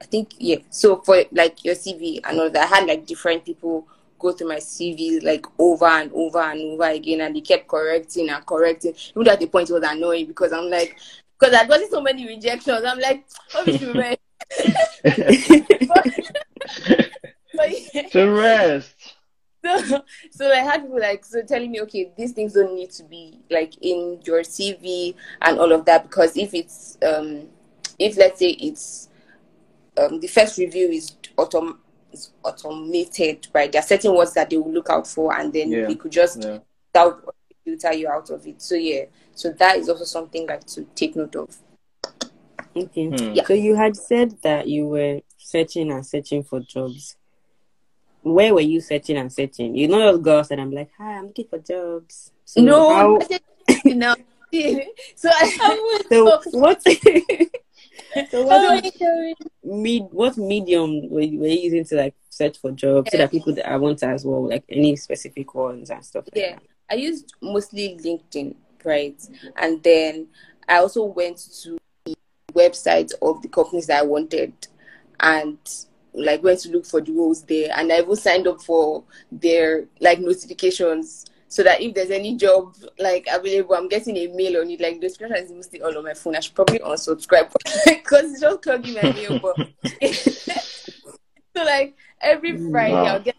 i 0.00 0.04
think 0.04 0.32
yeah 0.38 0.56
so 0.70 0.96
for 0.96 1.22
like 1.32 1.64
your 1.64 1.74
cv 1.74 2.20
and 2.24 2.40
all 2.40 2.50
that 2.50 2.70
i 2.70 2.76
had 2.76 2.86
like 2.86 3.06
different 3.06 3.44
people 3.44 3.86
go 4.18 4.30
through 4.30 4.46
my 4.48 4.56
CV 4.58 5.20
like 5.24 5.44
over 5.58 5.86
and 5.86 6.12
over 6.12 6.38
and 6.40 6.60
over 6.60 6.84
again, 6.84 7.22
and 7.22 7.34
they 7.34 7.40
kept 7.40 7.66
correcting 7.66 8.30
and 8.30 8.46
correcting. 8.46 8.94
Even 9.16 9.26
at 9.28 9.40
the 9.40 9.46
point 9.46 9.68
it 9.68 9.72
was 9.72 9.82
annoying 9.82 10.26
because 10.26 10.52
I'm 10.52 10.70
like, 10.70 10.96
because 11.38 11.52
I'd 11.52 11.68
gotten 11.68 11.90
so 11.90 12.00
many 12.00 12.28
rejections. 12.28 12.84
I'm 12.86 13.00
like, 13.00 13.24
obviously, 13.52 13.88
man. 15.04 15.66
but, 17.54 17.70
yeah, 17.94 18.08
to 18.08 18.30
rest. 18.30 19.14
so, 19.64 20.02
so 20.30 20.50
I 20.50 20.56
had 20.56 20.82
people 20.82 21.00
like 21.00 21.24
so 21.24 21.42
telling 21.42 21.70
me, 21.70 21.80
okay, 21.82 22.10
these 22.16 22.32
things 22.32 22.54
don't 22.54 22.74
need 22.74 22.90
to 22.92 23.04
be 23.04 23.38
like 23.50 23.74
in 23.80 24.20
your 24.24 24.40
CV 24.40 25.14
and 25.40 25.58
all 25.58 25.70
of 25.70 25.84
that 25.84 26.02
because 26.02 26.36
if 26.36 26.52
it's 26.52 26.98
um 27.06 27.48
if 27.96 28.16
let's 28.16 28.40
say 28.40 28.50
it's 28.50 29.08
um 29.96 30.18
the 30.18 30.26
first 30.26 30.58
review 30.58 30.88
is 30.88 31.12
autom 31.38 31.76
is 32.12 32.30
automated, 32.42 33.46
right? 33.54 33.70
There 33.70 33.80
are 33.80 33.86
certain 33.86 34.16
words 34.16 34.34
that 34.34 34.50
they 34.50 34.56
will 34.56 34.72
look 34.72 34.90
out 34.90 35.06
for, 35.06 35.32
and 35.32 35.52
then 35.52 35.70
Yeah. 35.70 35.86
they 35.86 35.94
could 35.94 36.12
just 36.12 36.42
Yeah. 36.42 36.58
filter 37.64 37.92
you 37.92 38.08
out 38.08 38.30
of 38.30 38.44
it. 38.46 38.60
So 38.60 38.74
yeah, 38.74 39.04
so 39.34 39.50
that 39.52 39.76
is 39.78 39.88
also 39.88 40.04
something 40.04 40.46
like 40.46 40.66
to 40.66 40.82
take 40.96 41.14
note 41.16 41.36
of. 41.36 41.56
Okay. 42.74 43.06
Hmm. 43.08 43.34
Yeah. 43.34 43.44
So 43.44 43.54
you 43.54 43.76
had 43.76 43.96
said 43.96 44.40
that 44.42 44.66
you 44.68 44.86
were 44.86 45.20
searching 45.36 45.90
and 45.90 46.04
searching 46.06 46.42
for 46.42 46.60
jobs. 46.60 47.16
Where 48.22 48.54
were 48.54 48.60
you 48.60 48.80
searching 48.80 49.16
and 49.16 49.32
searching? 49.32 49.76
You 49.76 49.88
know 49.88 49.98
those 49.98 50.20
girls 50.22 50.48
that 50.48 50.58
I'm 50.60 50.70
like, 50.70 50.90
hi, 50.96 51.16
I'm 51.18 51.26
looking 51.26 51.48
for 51.48 51.58
jobs. 51.58 52.30
So 52.44 52.62
no, 52.62 52.94
how- 52.94 53.18
I 53.20 53.24
said, 53.24 53.40
so 55.16 55.30
I, 55.32 56.02
so 56.08 56.24
what? 56.52 56.82
so 58.30 58.42
what 58.44 58.92
so, 58.98 59.34
med- 59.64 60.08
what 60.10 60.36
medium 60.36 61.08
were 61.10 61.20
you, 61.20 61.40
were 61.40 61.46
you 61.46 61.60
using 61.60 61.84
to 61.86 61.96
like 61.96 62.14
search 62.28 62.58
for 62.58 62.70
jobs 62.70 63.10
so 63.10 63.18
that 63.18 63.30
people 63.30 63.54
that 63.54 63.68
I 63.70 63.76
want 63.76 64.02
as 64.02 64.24
well, 64.24 64.48
like 64.48 64.64
any 64.68 64.96
specific 64.96 65.54
ones 65.54 65.90
and 65.90 66.04
stuff 66.04 66.24
like 66.26 66.36
yeah, 66.42 66.58
I 66.90 66.94
used 66.94 67.32
mostly 67.40 67.98
LinkedIn, 68.02 68.54
right? 68.84 69.20
And 69.56 69.82
then 69.82 70.28
I 70.68 70.76
also 70.76 71.04
went 71.04 71.38
to 71.62 71.78
the 72.62 72.68
website 72.68 73.12
of 73.22 73.42
the 73.42 73.48
companies 73.48 73.86
that 73.86 74.00
I 74.00 74.06
wanted 74.06 74.52
and 75.20 75.58
like 76.14 76.42
went 76.42 76.60
to 76.60 76.70
look 76.70 76.84
for 76.84 77.00
the 77.00 77.12
roles 77.12 77.42
there 77.42 77.70
and 77.74 77.92
I 77.92 78.00
even 78.00 78.16
signed 78.16 78.46
up 78.46 78.60
for 78.62 79.04
their 79.30 79.86
like 80.00 80.18
notifications 80.20 81.26
so 81.48 81.62
that 81.62 81.80
if 81.80 81.94
there's 81.94 82.10
any 82.10 82.36
job 82.36 82.74
like 82.98 83.26
available, 83.30 83.74
I'm 83.74 83.88
getting 83.88 84.16
a 84.16 84.26
mail 84.28 84.60
on 84.62 84.70
it. 84.70 84.80
Like 84.80 85.00
the 85.00 85.06
notification 85.08 85.44
is 85.44 85.52
mostly 85.52 85.82
all 85.82 85.96
on 85.96 86.04
my 86.04 86.14
phone. 86.14 86.36
I 86.36 86.40
should 86.40 86.54
probably 86.54 86.78
unsubscribe 86.78 87.52
because 87.86 88.32
it's 88.32 88.40
just 88.40 88.62
clogging 88.62 88.94
my 88.94 89.12
mail. 89.12 89.38
But 89.38 89.56
so 91.56 91.64
like 91.64 91.94
every 92.22 92.54
mm, 92.54 92.70
Friday 92.70 92.94
Wow. 92.94 93.04
I'll 93.04 93.20
get 93.20 93.36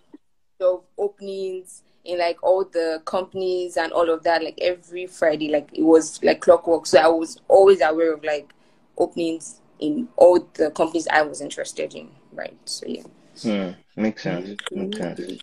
of 0.63 0.83
openings 0.97 1.83
in 2.05 2.19
like 2.19 2.41
all 2.43 2.65
the 2.65 3.01
companies 3.05 3.77
and 3.77 3.91
all 3.91 4.09
of 4.09 4.23
that 4.23 4.43
like 4.43 4.57
every 4.61 5.05
friday 5.05 5.49
like 5.49 5.69
it 5.73 5.83
was 5.83 6.21
like 6.23 6.41
clockwork 6.41 6.85
so 6.85 6.99
i 6.99 7.07
was 7.07 7.39
always 7.47 7.81
aware 7.81 8.13
of 8.13 8.23
like 8.23 8.53
openings 8.97 9.59
in 9.79 10.07
all 10.17 10.39
the 10.55 10.69
companies 10.71 11.07
i 11.09 11.21
was 11.21 11.41
interested 11.41 11.93
in 11.93 12.09
right 12.33 12.57
so 12.65 12.85
yeah 12.87 13.03
Hmm. 13.41 13.71
Makes 13.95 14.23
sense. 14.23 14.59
Makes 14.71 14.97
sense. 14.97 15.41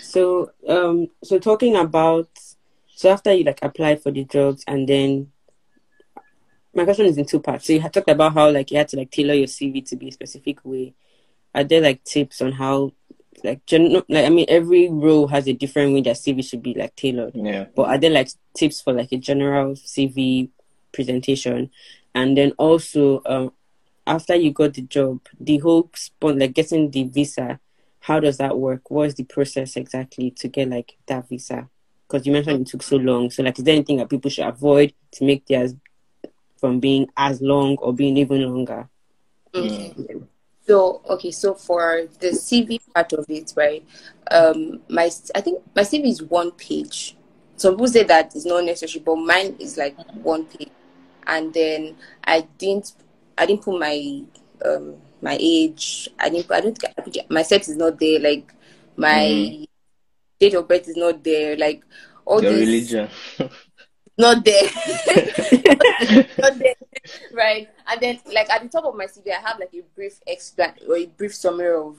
So 0.00 0.50
um 0.68 1.08
so 1.22 1.38
talking 1.38 1.76
about 1.76 2.28
so 2.94 3.10
after 3.10 3.32
you 3.32 3.44
like 3.44 3.60
applied 3.62 4.02
for 4.02 4.10
the 4.10 4.24
jobs 4.24 4.64
and 4.66 4.88
then 4.88 5.30
my 6.74 6.84
question 6.84 7.06
is 7.06 7.18
in 7.18 7.24
two 7.24 7.40
parts. 7.40 7.66
So 7.66 7.72
you 7.72 7.80
had 7.80 7.92
talked 7.92 8.08
about 8.08 8.34
how 8.34 8.50
like 8.50 8.70
you 8.70 8.78
had 8.78 8.88
to 8.88 8.96
like 8.96 9.10
tailor 9.10 9.34
your 9.34 9.46
CV 9.46 9.86
to 9.88 9.96
be 9.96 10.08
a 10.08 10.12
specific 10.12 10.58
way. 10.64 10.94
Are 11.54 11.64
there 11.64 11.80
like 11.80 12.02
tips 12.04 12.40
on 12.40 12.52
how 12.52 12.92
like 13.44 13.64
gen- 13.66 13.92
like 13.92 14.24
I 14.24 14.30
mean 14.30 14.46
every 14.48 14.88
role 14.88 15.28
has 15.28 15.46
a 15.46 15.52
different 15.52 15.92
way 15.92 16.00
that 16.02 16.16
CV 16.16 16.42
should 16.42 16.62
be 16.62 16.74
like 16.74 16.96
tailored. 16.96 17.34
Yeah. 17.36 17.66
But 17.76 17.88
are 17.88 17.98
there 17.98 18.10
like 18.10 18.30
tips 18.54 18.80
for 18.80 18.92
like 18.92 19.12
a 19.12 19.18
general 19.18 19.74
CV 19.74 20.48
presentation? 20.92 21.70
And 22.14 22.36
then 22.36 22.52
also, 22.58 23.22
um, 23.26 23.52
after 24.06 24.34
you 24.34 24.52
got 24.52 24.74
the 24.74 24.82
job, 24.82 25.20
the 25.40 25.58
whole 25.58 25.90
spot 25.94 26.36
like 26.38 26.54
getting 26.54 26.90
the 26.90 27.04
visa, 27.04 27.58
how 28.00 28.20
does 28.20 28.36
that 28.38 28.58
work? 28.58 28.90
What 28.90 29.08
is 29.08 29.14
the 29.14 29.24
process 29.24 29.76
exactly 29.76 30.30
to 30.32 30.48
get 30.48 30.68
like 30.68 30.96
that 31.06 31.28
visa? 31.28 31.68
Because 32.06 32.26
you 32.26 32.32
mentioned 32.32 32.66
it 32.66 32.70
took 32.70 32.82
so 32.82 32.96
long. 32.96 33.30
So 33.30 33.42
like, 33.42 33.58
is 33.58 33.64
there 33.64 33.74
anything 33.74 33.96
that 33.96 34.10
people 34.10 34.30
should 34.30 34.46
avoid 34.46 34.92
to 35.12 35.24
make 35.24 35.46
theirs 35.46 35.74
from 36.58 36.80
being 36.80 37.08
as 37.16 37.40
long 37.40 37.76
or 37.78 37.92
being 37.92 38.16
even 38.16 38.42
longer? 38.42 38.88
okay 39.54 39.92
so 40.66 41.00
okay 41.08 41.30
so 41.30 41.54
for 41.54 42.02
the 42.20 42.28
cv 42.28 42.80
part 42.94 43.12
of 43.12 43.24
it 43.28 43.52
right 43.56 43.84
um 44.30 44.80
my 44.88 45.10
i 45.34 45.40
think 45.40 45.62
my 45.74 45.82
cv 45.82 46.06
is 46.06 46.22
one 46.22 46.50
page 46.52 47.16
some 47.56 47.74
people 47.74 47.88
say 47.88 48.02
that 48.02 48.34
it's 48.34 48.46
not 48.46 48.64
necessary 48.64 49.02
but 49.04 49.16
mine 49.16 49.54
is 49.58 49.76
like 49.76 49.96
one 50.22 50.44
page 50.46 50.70
and 51.26 51.52
then 51.54 51.96
i 52.24 52.40
didn't 52.58 52.92
i 53.38 53.46
didn't 53.46 53.62
put 53.62 53.78
my 53.78 54.22
um 54.64 54.96
my 55.22 55.36
age 55.40 56.08
i 56.18 56.28
didn't 56.28 56.50
i 56.52 56.60
don't 56.60 56.76
think 56.78 56.92
I 56.98 57.26
my 57.30 57.42
sex 57.42 57.68
is 57.68 57.76
not 57.76 57.98
there 57.98 58.20
like 58.20 58.52
my 58.96 59.26
Mhm. 59.26 59.66
date 60.40 60.54
of 60.54 60.68
birth 60.68 60.88
is 60.88 60.96
not 60.96 61.22
there 61.24 61.56
like 61.56 61.84
all 62.24 62.42
Your 62.42 62.50
this 62.50 62.60
religion. 62.60 63.08
not 64.18 64.44
there 64.44 64.62
not 66.38 66.58
there 66.58 66.74
right 67.32 67.68
and 67.88 68.00
then 68.00 68.18
like 68.32 68.48
at 68.50 68.62
the 68.62 68.68
top 68.68 68.84
of 68.84 68.94
my 68.94 69.06
cv 69.06 69.30
i 69.30 69.40
have 69.48 69.58
like 69.58 69.74
a 69.74 69.82
brief 69.94 70.20
explan 70.28 70.72
or 70.88 70.96
a 70.96 71.06
brief 71.06 71.34
summary 71.34 71.74
of 71.74 71.96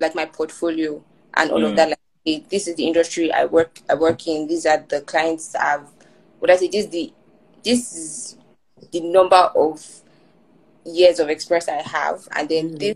like 0.00 0.14
my 0.14 0.24
portfolio 0.26 1.02
and 1.34 1.50
all 1.50 1.60
Mm. 1.60 1.70
of 1.70 1.76
that 1.76 1.88
like 1.90 1.98
okay, 2.26 2.44
this 2.50 2.68
is 2.68 2.76
the 2.76 2.86
industry 2.86 3.32
i 3.32 3.44
work 3.44 3.80
i 3.90 3.94
work 3.94 4.26
in 4.26 4.46
these 4.46 4.66
are 4.66 4.84
the 4.88 5.00
clients 5.02 5.54
i've 5.56 5.88
what 6.38 6.50
i 6.50 6.56
say 6.56 6.68
this 6.68 6.84
is 6.86 6.90
the 6.90 7.12
this 7.64 7.92
is 7.94 8.37
the 8.92 9.00
number 9.00 9.36
of 9.36 9.84
years 10.84 11.18
of 11.20 11.28
experience 11.28 11.68
i 11.68 11.82
have 11.82 12.26
and 12.36 12.48
then 12.48 12.70
Mhm. 12.70 12.78
this 12.78 12.94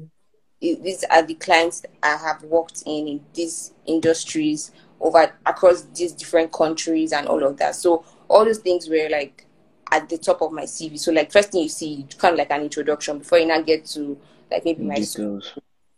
these 0.61 1.03
are 1.11 1.23
the 1.23 1.35
clients 1.35 1.83
I 2.05 2.17
have 2.17 2.45
worked 2.45 2.85
in 2.87 3.09
in 3.09 3.21
these 3.35 3.73
industries 3.85 4.71
over 5.01 5.33
across 5.45 5.83
these 5.93 6.12
different 6.12 6.53
countries 6.53 7.12
and 7.12 7.27
all 7.27 7.43
of 7.43 7.57
that. 7.57 7.75
So 7.75 8.05
all 8.29 8.45
those 8.45 8.59
things 8.59 8.89
were 8.89 9.09
like 9.11 9.45
at 9.91 10.09
the 10.09 10.19
top 10.19 10.41
of 10.41 10.53
my 10.53 10.62
CV. 10.62 10.97
So 10.97 11.11
like 11.11 11.33
first 11.33 11.51
thing 11.51 11.65
you 11.65 11.69
see, 11.69 12.07
kind 12.17 12.35
of 12.35 12.39
like 12.39 12.53
an 12.53 12.62
introduction 12.62 13.19
before 13.19 13.39
you 13.39 13.47
now 13.47 13.61
get 13.61 13.87
to 13.87 14.17
like 14.53 14.65
maybe 14.65 14.85
my 14.85 15.01
school 15.01 15.41
Details. 15.41 15.53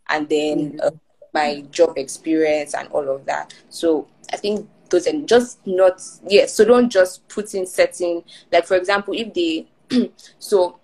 and 0.09 0.29
then 0.29 0.79
uh, 0.83 0.89
my 1.31 1.61
job 1.69 1.95
experience 1.99 2.73
and 2.73 2.87
all 2.89 3.07
of 3.07 3.23
that. 3.27 3.53
So 3.69 4.07
I 4.33 4.37
think 4.37 4.67
those 4.89 5.05
and 5.05 5.27
just 5.27 5.59
not 5.67 6.01
yeah. 6.27 6.47
So 6.47 6.65
don't 6.65 6.89
just 6.89 7.27
put 7.27 7.53
in 7.53 7.67
certain 7.67 8.23
like 8.51 8.65
for 8.65 8.77
example 8.77 9.13
if 9.13 9.31
they 9.31 9.67
so 10.39 10.79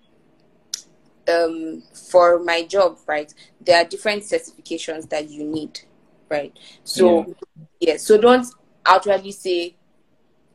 um 1.28 1.82
for 2.10 2.40
my 2.40 2.62
job 2.62 2.98
right 3.06 3.32
there 3.60 3.80
are 3.80 3.84
different 3.84 4.22
certifications 4.22 5.08
that 5.08 5.30
you 5.30 5.44
need 5.44 5.80
right? 6.32 6.58
So 6.84 7.34
yeah, 7.78 7.96
so 7.98 8.18
don't 8.20 8.46
outwardly 8.86 9.32
say 9.32 9.76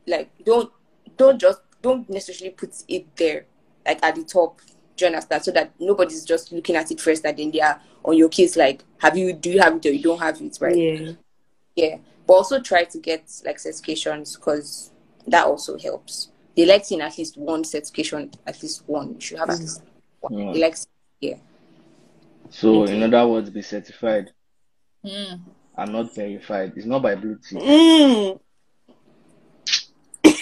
like 0.06 0.30
don't 0.44 0.70
don't 1.16 1.40
just 1.40 1.60
don't 1.80 2.08
necessarily 2.10 2.54
put 2.54 2.74
it 2.88 3.16
there 3.16 3.46
like 3.86 4.02
at 4.02 4.14
the 4.16 4.24
top 4.24 4.60
join 4.96 5.14
us 5.14 5.24
that 5.26 5.44
so 5.44 5.52
that 5.52 5.72
nobody's 5.78 6.24
just 6.24 6.52
looking 6.52 6.76
at 6.76 6.90
it 6.90 7.00
first 7.00 7.24
and 7.24 7.38
then 7.38 7.50
they 7.50 7.60
are 7.60 7.80
on 8.04 8.16
your 8.16 8.28
case 8.28 8.56
like 8.56 8.82
have 8.98 9.16
you 9.16 9.32
do 9.32 9.50
you 9.50 9.60
have 9.60 9.76
it 9.76 9.86
or 9.86 9.92
you 9.92 10.02
don't 10.02 10.18
have 10.18 10.40
it 10.42 10.58
right? 10.60 10.76
Yeah. 10.76 11.12
yeah 11.76 11.96
but 12.26 12.34
also 12.34 12.60
try 12.60 12.84
to 12.84 12.98
get 12.98 13.30
like 13.44 13.58
certifications 13.58 14.36
because 14.36 14.90
that 15.26 15.46
also 15.46 15.78
helps 15.78 16.30
they 16.58 16.66
like 16.66 16.84
seeing 16.84 17.00
at 17.00 17.16
least 17.16 17.36
one 17.36 17.62
certification 17.62 18.28
at 18.44 18.60
least 18.60 18.82
one 18.86 19.14
you 19.14 19.20
should 19.20 19.38
have 19.38 19.48
at 19.48 19.60
least 19.60 19.80
one 20.18 20.32
Yeah. 20.36 20.52
they 20.52 20.60
like 20.60 20.76
yeah 21.20 21.36
So, 22.50 22.84
in 22.84 23.02
other 23.02 23.28
words, 23.28 23.50
be 23.50 23.62
certified 23.62 24.32
Mm. 25.04 25.40
and 25.76 25.92
not 25.92 26.12
verified. 26.16 26.72
It's 26.74 26.84
not 26.84 27.02
by 27.02 27.14
Bluetooth. 27.14 27.62
Mm. 27.62 28.40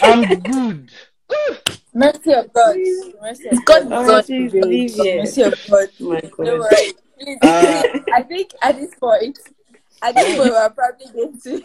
I'm 0.01 0.41
good. 0.41 0.91
Mercy 1.95 2.33
of 2.33 2.51
God. 2.55 2.77
Mercy 3.21 3.49
of 3.49 3.65
God 3.67 3.89
God. 3.91 4.07
God 4.07 4.27
she's 4.27 4.53
will. 4.55 4.65
Olivia. 4.65 5.17
Mercy 5.23 5.43
of 5.43 5.55
God. 5.69 5.89
My 6.01 6.21
Don't 6.21 6.31
God. 6.31 6.47
worry. 6.47 6.93
Please. 7.19 7.39
Uh, 7.43 7.83
I 8.15 8.23
think 8.23 8.53
at 8.63 8.77
this 8.77 8.95
point, 8.95 9.39
at 10.01 10.15
this 10.15 10.37
point, 10.37 10.51
we're 10.51 10.71
probably 10.71 11.07
going 11.13 11.39
to. 11.41 11.63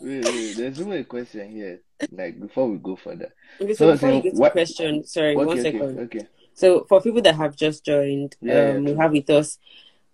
Wait, 0.00 0.24
wait, 0.24 0.56
there's 0.56 0.80
even 0.80 0.92
a 0.92 1.04
question 1.04 1.50
here. 1.50 1.80
Like 2.10 2.40
before 2.40 2.68
we 2.70 2.78
go 2.78 2.96
further. 2.96 3.32
Okay, 3.60 3.74
So, 3.74 3.84
so 3.86 3.92
before 3.92 4.10
so 4.10 4.16
you 4.16 4.22
get 4.22 4.34
to 4.34 4.40
what- 4.40 4.52
question, 4.52 5.04
sorry, 5.04 5.36
one 5.36 5.48
Okay, 5.50 5.68
okay, 5.68 6.00
okay. 6.02 6.26
So 6.54 6.84
for 6.88 7.00
people 7.00 7.22
that 7.22 7.34
have 7.36 7.56
just 7.56 7.84
joined, 7.84 8.36
Yeah, 8.40 8.70
um, 8.70 8.86
yeah, 8.86 8.92
we 8.92 8.98
have 8.98 9.12
with 9.12 9.30
us 9.30 9.58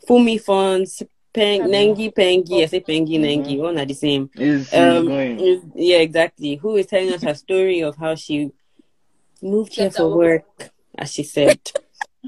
Funmi 0.08 0.40
Fons, 0.40 1.02
Peng. 1.32 1.62
Nengi, 1.62 2.12
Pengi, 2.12 2.62
I 2.62 2.66
say 2.66 2.80
Pengi, 2.80 3.18
Mhm. 3.18 3.24
Nengi, 3.44 3.58
one 3.58 3.78
are 3.78 3.84
the 3.84 3.94
same. 3.94 4.30
Is 4.36 4.72
Um, 4.72 5.06
going. 5.06 5.40
is- 5.40 5.62
yeah, 5.74 5.98
exactly. 5.98 6.56
Who 6.56 6.76
is 6.76 6.86
telling 6.86 7.12
us 7.12 7.22
her 7.22 7.34
story 7.34 7.80
of 7.82 7.96
how 7.96 8.14
she 8.14 8.50
moved 9.42 9.74
here 9.74 9.90
for 9.90 10.08
work, 10.16 10.70
as 10.98 11.12
she 11.12 11.22
said. 11.22 11.58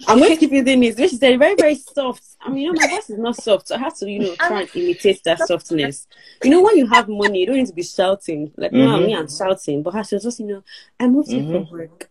I'm 0.07 0.19
going 0.19 0.31
to 0.31 0.37
keep 0.37 0.53
using 0.53 0.81
this. 0.81 0.97
When 0.97 1.09
she 1.09 1.17
said 1.17 1.39
very, 1.39 1.55
very 1.55 1.75
soft. 1.75 2.23
I 2.41 2.51
mean, 2.51 2.59
you 2.65 2.73
know, 2.73 2.81
my 2.81 2.87
voice 2.89 3.11
is 3.11 3.19
not 3.19 3.37
soft, 3.37 3.69
so 3.69 3.75
I 3.75 3.79
have 3.79 3.97
to, 3.99 4.09
you 4.11 4.21
know, 4.21 4.35
try 4.37 4.61
and 4.63 4.71
imitate 4.77 5.23
that 5.25 5.41
softness. 5.47 6.07
You 6.45 6.51
know, 6.51 6.63
when 6.63 6.77
you 6.77 6.87
have 6.87 7.09
money, 7.09 7.41
you 7.41 7.47
don't 7.47 7.57
need 7.57 7.67
to 7.67 7.73
be 7.75 7.83
shouting. 7.83 8.53
Like, 8.57 8.73
no, 8.73 8.87
Mhm. 8.99 9.07
me, 9.07 9.15
I'm 9.17 9.29
shouting. 9.29 9.83
But 9.83 9.95
her, 9.95 10.05
she 10.05 10.15
was 10.17 10.25
just, 10.25 10.41
you 10.41 10.47
know, 10.47 10.63
I 11.01 11.09
moved 11.09 11.31
here 11.31 11.43
Mhm. 11.43 11.69
for 11.69 11.73
work. 11.77 12.11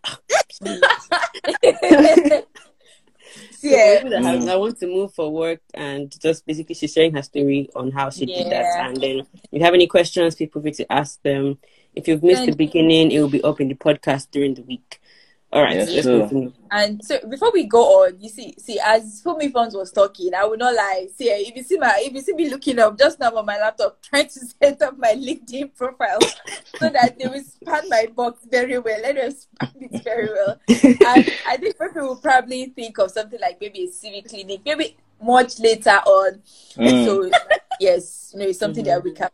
Yeah. 3.60 3.96
people 3.96 4.10
that 4.10 4.22
have, 4.22 4.40
Mm. 4.40 4.48
I 4.50 4.56
want 4.56 4.78
to 4.78 4.86
move 4.86 5.12
for 5.14 5.30
work 5.32 5.60
and 5.74 6.14
just 6.20 6.46
basically 6.46 6.76
she's 6.76 6.92
sharing 6.92 7.12
her 7.14 7.22
story 7.22 7.68
on 7.74 7.90
how 7.90 8.08
she 8.08 8.24
did 8.24 8.46
that. 8.52 8.64
And 8.86 8.96
then 9.00 9.18
if 9.20 9.26
you 9.50 9.60
have 9.62 9.74
any 9.74 9.88
questions, 9.88 10.36
people 10.36 10.62
free 10.62 10.70
to 10.72 10.92
ask 10.92 11.20
them. 11.22 11.58
If 11.94 12.06
you've 12.06 12.22
missed 12.22 12.42
the 12.42 12.48
And- 12.48 12.56
beginning, 12.56 13.10
it 13.10 13.20
will 13.20 13.28
be 13.28 13.42
up 13.42 13.60
in 13.60 13.68
the 13.68 13.74
podcast 13.74 14.28
during 14.30 14.54
the 14.54 14.62
week. 14.62 15.00
All 15.50 15.62
right, 15.62 15.76
Yes, 15.76 15.90
let's 15.90 16.04
sir. 16.04 16.18
continue. 16.20 16.52
And 16.70 17.02
so 17.02 17.18
before 17.26 17.50
we 17.52 17.64
go 17.64 18.04
on, 18.04 18.20
you 18.20 18.28
see, 18.28 18.54
see, 18.58 18.78
as 18.84 19.22
Funmi 19.24 19.50
Fons 19.50 19.74
was 19.74 19.90
talking, 19.90 20.34
I 20.34 20.44
will 20.44 20.58
not 20.58 20.74
lie. 20.74 21.06
See, 21.16 21.24
if 21.30 21.56
you 21.56 21.62
see 21.62 21.78
my, 21.78 22.02
if 22.04 22.12
you 22.12 22.20
see 22.20 22.34
me 22.34 22.50
looking 22.50 22.78
up 22.78 22.98
just 22.98 23.18
now 23.18 23.34
on 23.34 23.46
my 23.46 23.58
laptop, 23.58 24.02
trying 24.02 24.26
to 24.26 24.40
set 24.40 24.82
up 24.82 24.98
my 24.98 25.14
LinkedIn 25.14 25.74
profile 25.74 26.18
so 26.78 26.90
that 26.90 27.18
they 27.18 27.26
will 27.28 27.42
span 27.42 27.88
my 27.88 28.06
box 28.14 28.44
very 28.50 28.78
well. 28.78 29.00
Let 29.00 29.14
them 29.16 29.30
span 29.32 29.72
it 29.80 30.04
very 30.04 30.28
well. 30.28 30.60
And 30.68 31.30
I 31.48 31.56
think 31.56 31.78
people 31.78 32.08
will 32.08 32.16
probably 32.16 32.66
think 32.66 32.98
of 32.98 33.10
something 33.10 33.40
like 33.40 33.58
maybe 33.58 33.84
a 33.84 33.90
civic 33.90 34.28
clinic, 34.28 34.60
maybe 34.66 34.98
much 35.22 35.58
later 35.60 35.98
on. 36.06 36.42
Mm. 36.76 37.04
So 37.06 37.30
yes, 37.80 38.32
you 38.34 38.40
know, 38.40 38.46
it's 38.46 38.58
something 38.58 38.84
that 38.84 39.02
we 39.02 39.12
can 39.12 39.30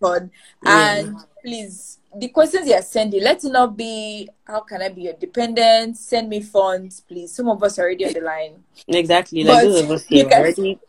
work. 0.00 0.30
Yeah. 0.64 0.94
And 0.96 1.16
please, 1.42 1.98
the 2.14 2.28
questions 2.28 2.68
you 2.68 2.74
are 2.74 2.82
sending, 2.82 3.22
let 3.22 3.44
it 3.44 3.50
not 3.50 3.76
be 3.76 4.28
how 4.44 4.60
can 4.60 4.82
I 4.82 4.88
be 4.88 5.02
your 5.02 5.12
dependent? 5.14 5.96
Send 5.96 6.28
me 6.28 6.40
funds, 6.40 7.00
please. 7.00 7.32
Some 7.34 7.48
of 7.48 7.62
us 7.62 7.78
are 7.78 7.82
already 7.82 8.06
on 8.06 8.12
the 8.12 8.20
line, 8.20 8.64
Exactly, 8.88 9.44
like 9.44 9.62
But 9.62 9.62
those 9.64 9.82
of 9.82 9.90
us 9.90 10.04
here 10.06 10.24
can- 10.28 10.40
already. 10.40 10.78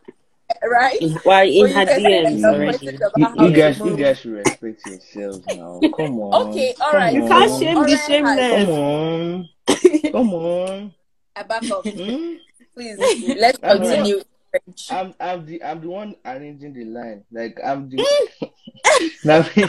right? 0.63 0.97
In, 1.01 1.11
in 1.11 1.17
Or 1.25 1.43
you 1.43 1.67
her 1.67 1.85
can 1.85 1.87
send 1.87 2.25
us 2.25 2.31
DMs 2.31 2.43
already. 2.45 2.85
You, 3.17 3.47
you 3.47 3.51
guys, 3.55 3.79
you 3.79 3.97
guys 3.97 4.19
should 4.19 4.31
respect 4.31 4.85
yourselves 4.85 5.45
now. 5.47 5.79
Come 5.97 6.19
on. 6.19 6.49
Okay, 6.49 6.73
all 6.79 6.93
right. 6.93 7.13
You 7.13 7.27
can't 7.27 7.59
shame 7.59 7.75
the 7.75 7.79
Alright, 7.81 8.07
shameless. 8.07 8.65
Come 8.65 8.69
on. 8.69 10.11
Come 10.11 10.33
on. 10.33 10.93
I 11.35 11.43
back 11.43 11.69
up. 11.69 11.83
Please, 11.83 12.97
let's 13.37 13.57
continue. 13.57 14.21
French. 14.63 14.91
I'm 14.91 15.13
I'm 15.19 15.45
the 15.45 15.63
I'm 15.63 15.81
the 15.81 15.89
one 15.89 16.15
arranging 16.25 16.73
the 16.73 16.85
line. 16.85 17.23
Like 17.31 17.59
I'm 17.63 17.89
the 17.89 17.97
now 19.23 19.45
me 19.55 19.67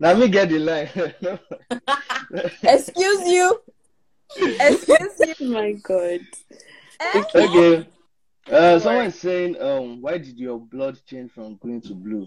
now 0.00 0.14
me 0.14 0.28
get 0.28 0.48
the 0.48 0.58
line. 0.58 0.88
Excuse 2.62 3.28
you. 3.28 3.60
Excuse 4.36 5.20
you. 5.20 5.34
Oh 5.40 5.44
my 5.44 5.72
God. 5.72 6.20
Okay. 7.14 7.88
Uh, 8.46 8.50
Don't 8.50 8.80
someone 8.80 9.12
saying, 9.12 9.60
um, 9.60 10.00
why 10.00 10.16
did 10.16 10.38
your 10.38 10.58
blood 10.58 10.98
change 11.06 11.30
from 11.32 11.56
green 11.56 11.82
to 11.82 11.94
blue? 11.94 12.26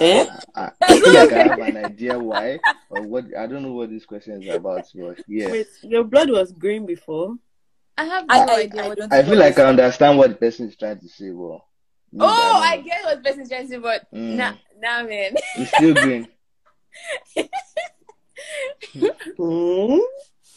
Eh? 0.00 0.26
I, 0.54 0.70
I 0.80 1.00
feel 1.00 1.14
like 1.14 1.32
I 1.32 1.42
have 1.42 1.58
an 1.58 1.84
idea 1.84 2.18
why, 2.18 2.60
or 2.90 3.02
what. 3.02 3.24
I 3.36 3.46
don't 3.46 3.62
know 3.62 3.72
what 3.72 3.90
this 3.90 4.04
question 4.04 4.40
is 4.42 4.54
about, 4.54 4.86
but 4.94 5.20
yeah, 5.26 5.50
Wait, 5.50 5.66
your 5.82 6.04
blood 6.04 6.30
was 6.30 6.52
green 6.52 6.86
before? 6.86 7.36
I 7.98 8.04
have 8.04 8.26
no 8.28 8.34
I, 8.34 8.60
idea 8.60 8.82
I 8.84 8.88
what 8.88 8.98
don't 8.98 9.12
I 9.12 9.22
feel 9.24 9.36
like. 9.36 9.58
I 9.58 9.64
understand 9.64 10.18
what 10.18 10.30
the 10.30 10.36
person 10.36 10.68
is 10.68 10.76
trying 10.76 11.00
to 11.00 11.08
say. 11.08 11.30
Well, 11.30 11.66
me, 12.12 12.20
Oh, 12.22 12.60
I 12.62 12.76
don't 12.76 12.86
get 12.86 13.04
what 13.04 13.16
the 13.16 13.22
person 13.28 13.42
is 13.42 13.48
trying 13.48 13.64
to 13.64 13.68
say, 13.68 13.78
but 13.78 14.06
Mm. 14.14 14.36
nah, 14.36 14.52
nah, 14.78 15.02
man. 15.02 15.34
It's 15.56 15.70
still 15.74 15.94
green. 15.94 16.28
Hmm? 19.36 19.98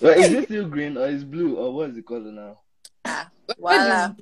Well, 0.01 0.17
is 0.17 0.33
it 0.33 0.45
still 0.45 0.67
green 0.67 0.97
or 0.97 1.07
is 1.07 1.23
blue 1.23 1.57
or 1.57 1.73
what 1.73 1.89
is 1.89 1.95
the 1.95 2.01
color 2.03 2.31
now? 2.31 2.59
Voila. 3.59 4.13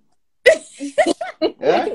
Yeah? 1.59 1.87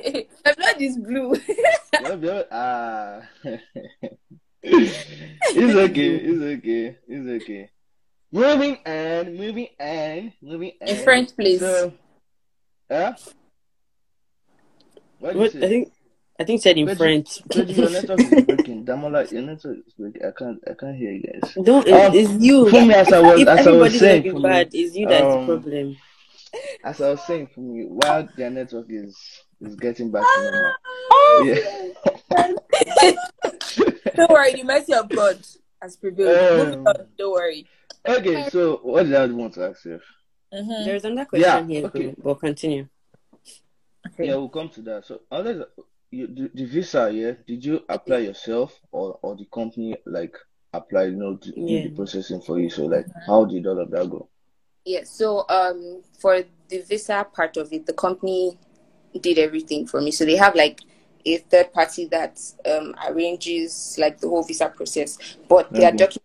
My 0.45 0.53
blood 0.57 0.81
is 0.81 0.99
blue. 0.99 1.35
Yup, 2.03 2.23
yup. 2.23 2.49
Ah. 2.53 3.23
it's 4.63 5.75
okay. 5.75 6.17
It's 6.17 6.43
okay. 6.43 6.97
It's 7.09 7.43
okay. 7.43 7.71
Moving 8.35 8.79
on. 8.85 9.37
Moving 9.37 9.69
on. 9.79 10.33
Moving 10.43 10.73
on. 10.83 10.89
In 10.89 11.05
French, 11.05 11.37
please. 11.37 11.61
So, 11.61 11.93
huh? 12.91 13.15
What 15.21 15.37
What? 15.37 15.55
I 15.55 15.69
think 15.69 15.93
I 16.41 16.43
think 16.43 16.61
said 16.61 16.77
in 16.77 16.87
Wait, 16.87 16.97
French. 16.99 17.41
Told 17.49 17.69
you 17.69 17.75
your 17.83 17.91
network 17.91 18.19
is 18.19 18.45
breaking. 18.45 18.85
Damola, 18.87 19.31
your 19.31 19.43
network 19.43 19.77
is 19.87 19.93
breaking. 19.97 20.23
I 20.25 20.33
can't. 20.37 20.59
I 20.69 20.75
can't 20.75 20.97
hear 20.97 21.13
you 21.13 21.23
guys. 21.23 21.55
Don't. 21.63 21.89
Um, 21.89 22.13
it's 22.13 22.33
you. 22.43 22.69
For 22.69 22.85
me, 22.85 22.93
as 22.95 23.13
I 23.13 23.21
was, 23.21 23.41
if 23.41 23.47
as 23.47 23.67
I 23.69 23.71
was 23.71 23.99
saying, 24.01 24.17
looking 24.25 24.33
for 24.33 24.39
me, 24.39 24.43
bad, 24.43 24.69
it's 24.73 24.97
you 24.97 25.07
that's 25.07 25.23
the 25.23 25.39
um, 25.39 25.47
problem. 25.47 25.97
as 26.83 27.01
I 27.01 27.11
was 27.11 27.23
saying, 27.23 27.47
for 27.55 27.61
me, 27.61 27.85
while 27.85 28.29
their 28.37 28.51
network 28.51 28.87
is 28.89 29.17
is 29.61 29.77
getting 29.77 30.11
back 30.11 30.25
to 30.25 30.51
normal. 30.51 30.73
Oh, 31.13 31.45
Yeah. 31.47 33.13
Don't 34.17 34.31
worry, 34.31 34.55
the 34.55 34.65
mercy 34.65 34.93
of 34.93 35.09
God 35.09 35.39
as 35.81 35.97
prevailed. 35.97 36.87
Um, 36.87 36.97
Don't 37.17 37.33
worry. 37.33 37.69
Okay, 38.07 38.49
so 38.51 38.79
what 38.83 39.05
did 39.05 39.15
I 39.15 39.27
want 39.27 39.55
to 39.55 39.69
ask 39.71 39.85
you? 39.85 40.01
Mhm. 40.53 40.85
There's 40.85 41.05
another 41.05 41.27
question 41.29 41.43
Yeah, 41.43 41.75
here, 41.75 41.85
okay. 41.87 42.15
We'll 42.19 42.35
continue. 42.37 42.89
Okay. 44.07 44.29
Yeah, 44.29 44.37
we'll 44.37 44.49
come 44.49 44.69
to 44.71 44.83
that. 44.83 45.07
So, 45.07 45.23
unless 45.31 45.67
you 46.11 46.27
the, 46.29 46.51
the 46.55 46.65
visa, 46.67 47.11
yeah, 47.13 47.33
did 47.47 47.65
you 47.65 47.81
apply 47.89 48.19
yourself 48.19 48.79
or 48.93 49.19
or 49.23 49.35
the 49.37 49.47
company 49.53 49.97
like 50.07 50.37
apply, 50.73 51.05
you 51.05 51.17
know, 51.17 51.37
to 51.37 51.51
do 51.53 51.67
the 51.67 51.91
processing 51.91 52.41
for 52.41 52.61
you? 52.61 52.71
So, 52.71 52.87
like, 52.87 53.07
how 53.27 53.45
did 53.45 53.67
all 53.67 53.81
of 53.81 53.91
that 53.91 54.09
go? 54.11 54.29
Yeah, 54.85 55.05
so 55.05 55.47
um 55.49 56.03
for 56.19 56.43
the 56.69 56.81
visa 56.83 57.27
part 57.33 57.57
of 57.57 57.73
it, 57.73 57.87
the 57.87 57.93
company 57.95 58.59
did 59.21 59.39
everything 59.39 59.87
for 59.87 60.01
me. 60.01 60.11
So 60.11 60.25
they 60.25 60.37
have 60.37 60.55
like 60.55 60.81
a 61.25 61.39
third 61.39 61.73
party 61.73 62.07
that 62.07 62.39
um 62.67 62.95
arranges 63.09 63.97
like 63.99 64.21
the 64.21 64.29
whole 64.29 64.43
visa 64.45 64.69
process. 64.69 65.19
But 65.49 65.73
there 65.73 65.85
are 65.85 65.89
Okay. 65.89 65.97
documents 65.97 66.21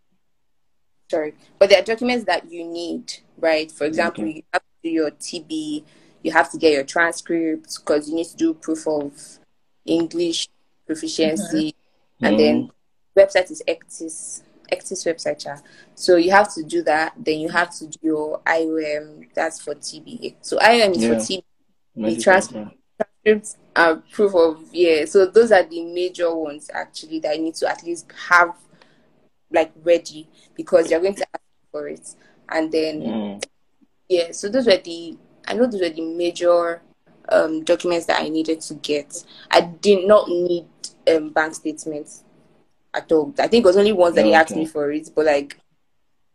sorry, 1.10 1.34
but 1.58 1.70
there 1.70 1.80
are 1.80 1.86
documents 1.86 2.26
that 2.26 2.52
you 2.52 2.66
need, 2.66 3.14
right? 3.38 3.72
For 3.72 3.86
example, 3.86 4.24
Okay. 4.24 4.34
you 4.38 4.44
have 4.54 4.62
to 4.62 4.68
do 4.84 4.90
your 4.90 5.12
TB, 5.12 5.84
you 6.24 6.32
have 6.32 6.52
to 6.52 6.58
get 6.58 6.74
your 6.74 6.84
transcripts 6.84 7.78
because 7.78 8.10
you 8.10 8.16
need 8.16 8.28
to 8.28 8.38
do 8.38 8.54
proof 8.54 8.88
of 8.88 9.40
English 9.86 10.48
proficiency, 10.86 11.72
mm-hmm. 11.72 12.26
and 12.26 12.40
then 12.40 12.56
mm. 12.68 12.72
website 13.18 13.52
is 13.52 13.64
Ecctis 13.68 14.44
Ecctis 14.72 15.06
website. 15.06 15.44
yeah. 15.46 15.60
So 15.96 16.16
you 16.16 16.32
have 16.32 16.54
to 16.54 16.64
do 16.64 16.84
that. 16.84 17.14
Then 17.18 17.40
you 17.40 17.50
have 17.50 17.76
to 17.78 17.88
do 17.88 17.98
your 18.04 18.40
IOM. 18.42 19.28
That's 19.34 19.60
for 19.60 19.74
TB. 19.74 20.36
So 20.42 20.58
IOM 20.60 20.92
is 20.96 21.04
Yeah. 21.04 21.10
for 21.10 21.16
TB. 21.16 22.24
Trans- 22.24 22.50
Transcripts 22.50 23.58
are 23.76 23.96
proof 24.12 24.36
of 24.36 24.64
yeah. 24.72 25.06
So 25.06 25.26
those 25.26 25.52
are 25.52 25.64
the 25.64 25.84
major 25.86 26.34
ones 26.36 26.70
actually 26.74 27.20
that 27.22 27.38
you 27.38 27.44
need 27.44 27.56
to 27.56 27.70
at 27.70 27.84
least 27.84 28.12
have 28.30 28.56
like 29.52 29.72
ready 29.84 30.28
because 30.56 30.90
you're 30.92 31.00
going 31.02 31.16
to 31.16 31.28
ask 31.34 31.44
for 31.72 31.88
it. 31.88 32.16
And 32.50 32.72
then 32.72 33.02
Mm. 33.02 33.44
yeah, 34.10 34.32
so 34.32 34.50
those 34.50 34.66
were 34.68 34.78
the 34.78 35.18
I 35.48 35.54
know 35.54 35.66
those 35.66 35.82
were 35.82 35.90
the 35.90 36.02
major 36.02 36.82
um, 37.30 37.64
documents 37.64 38.06
that 38.08 38.22
I 38.22 38.30
needed 38.30 38.62
to 38.62 38.74
get. 38.76 39.24
I 39.52 39.62
did 39.62 40.08
not 40.08 40.28
need 40.30 40.66
um, 41.12 41.30
bank 41.30 41.56
statements 41.56 42.24
at 42.94 43.12
all. 43.12 43.34
I 43.40 43.48
think 43.48 43.64
it 43.64 43.68
was 43.68 43.78
only 43.78 43.94
ones 43.94 44.16
that 44.16 44.24
they 44.24 44.34
asked 44.34 44.52
Okay. 44.52 44.62
me 44.62 44.66
for 44.68 44.92
it, 44.92 45.10
but 45.16 45.26
like 45.26 45.58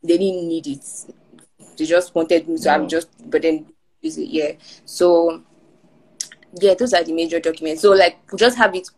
they 0.02 0.18
didn't 0.18 0.48
need 0.48 0.66
it. 0.66 0.84
They 1.76 1.84
just 1.86 2.14
wanted 2.14 2.48
me 2.48 2.56
so 2.56 2.70
Yeah. 2.70 2.76
I'm 2.76 2.88
just 2.88 3.08
but 3.30 3.42
then 3.42 3.66
use 4.02 4.18
it. 4.18 4.28
Yeah. 4.28 4.52
So 4.84 5.42
yeah, 6.60 6.74
those 6.74 6.94
are 6.94 7.02
the 7.04 7.12
major 7.12 7.40
documents. 7.40 7.82
So 7.82 7.90
like 7.92 8.18
just 8.36 8.56
have 8.58 8.74
it 8.74 8.88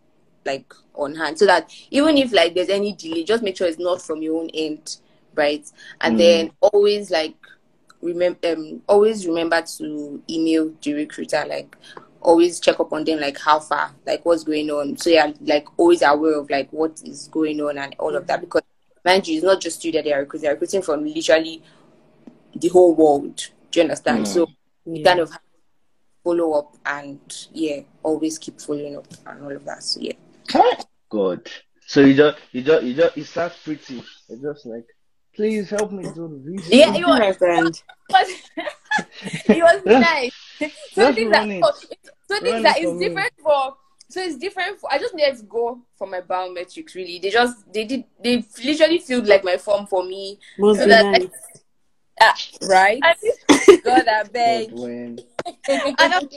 like 0.47 0.73
on 0.95 1.15
hand 1.15 1.39
so 1.39 1.45
that 1.47 1.71
even 1.91 2.17
if 2.17 2.33
like 2.33 2.55
there's 2.55 2.69
any 2.71 2.93
delay, 2.95 3.25
just 3.25 3.43
make 3.43 3.57
sure 3.57 3.67
it's 3.67 3.79
not 3.79 4.01
from 4.01 4.23
your 4.23 4.41
own 4.41 4.49
end, 4.55 4.99
right? 5.35 5.71
And 6.01 6.15
Mm. 6.15 6.19
then 6.19 6.51
always 6.61 7.11
like 7.11 7.35
remember 8.03 8.39
um 8.53 8.83
always 8.87 9.27
remember 9.27 9.61
to 9.63 10.23
email 10.31 10.73
the 10.83 10.93
recruiter 10.95 11.45
like 11.49 11.77
always 12.21 12.61
check 12.61 12.79
up 12.79 12.93
on 12.93 13.05
them 13.05 13.19
like 13.21 13.39
how 13.39 13.59
far 13.59 13.95
like 14.07 14.25
what's 14.25 14.45
going 14.45 14.71
on 14.71 14.97
so 14.97 15.09
yeah 15.11 15.33
like 15.43 15.67
always 15.79 16.03
aware 16.03 16.39
of 16.39 16.49
like 16.51 16.69
what 16.73 17.01
is 17.05 17.29
going 17.29 17.61
on 17.61 17.79
and 17.79 17.95
all 17.99 18.15
of 18.15 18.27
that 18.27 18.41
because 18.41 18.63
mind 19.05 19.27
you 19.27 19.37
it's 19.37 19.45
not 19.45 19.61
just 19.61 19.83
you 19.85 19.91
that 19.93 20.05
they 20.05 20.13
are 20.13 20.21
recruiting 20.21 20.43
they're 20.45 20.53
recruiting 20.55 20.83
from 20.83 21.05
literally 21.05 21.63
the 22.55 22.69
whole 22.69 22.95
world 22.95 23.37
do 23.71 23.81
you 23.81 23.83
understand 23.85 24.25
Mm. 24.25 24.27
so 24.27 24.41
you 24.85 24.97
Yeah. 24.97 25.05
kind 25.05 25.21
of 25.21 25.33
follow 26.25 26.53
up 26.53 26.77
and 26.85 27.49
yeah 27.53 27.81
always 28.03 28.39
keep 28.39 28.61
following 28.61 28.97
up 28.97 29.07
and 29.27 29.43
all 29.43 29.53
of 29.57 29.65
that 29.65 29.83
so 29.83 30.01
yeah 30.01 30.13
God. 31.11 31.51
So 31.87 32.01
you 32.01 32.15
just 32.15 32.39
you 32.53 32.63
just 32.63 32.85
you 32.85 32.95
just 32.95 33.17
it 33.17 33.25
starts 33.27 33.63
pretty. 33.63 34.03
It's 34.29 34.43
just 34.43 34.67
like, 34.67 34.85
please 35.35 35.71
help 35.71 35.93
me 35.93 36.05
do 36.15 36.29
the 36.29 36.43
visa. 36.45 36.75
Yeah, 36.75 36.95
you- 36.97 37.07
my 37.07 37.33
friend. 37.33 37.83
but 38.09 38.27
it 39.47 39.63
was 39.63 39.83
nice. 39.87 40.33
So 40.95 41.13
things 41.13 41.31
that 41.33 41.47
oh, 41.63 41.73
so 42.29 42.41
things 42.41 42.61
it 42.61 42.63
that 42.63 42.77
for 42.77 42.81
is 42.89 42.93
me. 42.95 43.07
different 43.09 43.33
for 43.43 43.75
so 44.09 44.21
it's 44.23 44.37
different 44.39 44.81
for 44.81 44.91
I 44.91 44.99
just 44.99 45.15
needed 45.15 45.37
to 45.37 45.43
go 45.45 45.83
for 45.99 46.07
my 46.07 46.23
biometrics 46.23 46.95
really. 46.95 47.19
They 47.19 47.29
just 47.29 47.71
they 47.73 47.85
did 47.85 48.05
they 48.25 48.43
literally 48.65 48.99
filled 48.99 49.27
like 49.27 49.45
my 49.45 49.59
form 49.59 49.87
for 49.87 50.03
me. 50.03 50.39
Must 50.59 50.81
So 50.81 50.87
be 50.87 50.91
that 50.91 51.05
I- 51.05 51.19
nice. 51.19 51.29
Ah, 52.19 52.35
right? 52.69 53.01
I- 53.03 53.77
God, 53.85 54.09
I 54.09 54.23
beg. 54.25 54.73
God, 55.67 55.81
when 55.85 55.95
and 55.99 56.15
I'm, 56.15 56.29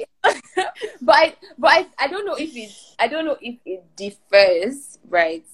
but 1.02 1.15
I, 1.15 1.36
but 1.58 1.72
I, 1.72 1.86
I 2.00 2.08
don't 2.08 2.26
know 2.26 2.36
if 2.36 2.56
it 2.56 2.72
I 3.00 3.08
don't 3.08 3.26
know 3.26 3.38
if 3.41 3.56
it 3.65 3.84
differs, 3.95 5.00
right? 5.10 5.45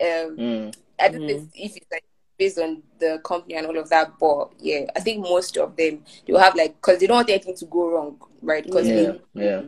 Um 0.00 0.36
mm, 0.38 0.74
I 1.00 1.08
don't 1.08 1.22
know 1.22 1.34
if, 1.34 1.42
if 1.54 1.76
it's 1.76 1.86
like 1.90 2.04
based 2.38 2.58
on 2.58 2.82
the 2.98 3.20
company 3.24 3.54
and 3.54 3.66
all 3.66 3.78
of 3.78 3.88
that, 3.90 4.18
but 4.18 4.52
yeah, 4.58 4.86
I 4.96 5.00
think 5.00 5.20
most 5.20 5.56
of 5.56 5.76
them 5.76 6.02
they 6.26 6.32
will 6.32 6.40
have 6.40 6.54
like 6.54 6.76
because 6.76 6.98
they 7.00 7.06
don't 7.06 7.16
want 7.16 7.30
anything 7.30 7.56
to 7.56 7.64
go 7.66 7.90
wrong, 7.90 8.16
right? 8.40 8.64
Because 8.64 8.88
Yeah, 8.88 9.12
yeah. 9.34 9.62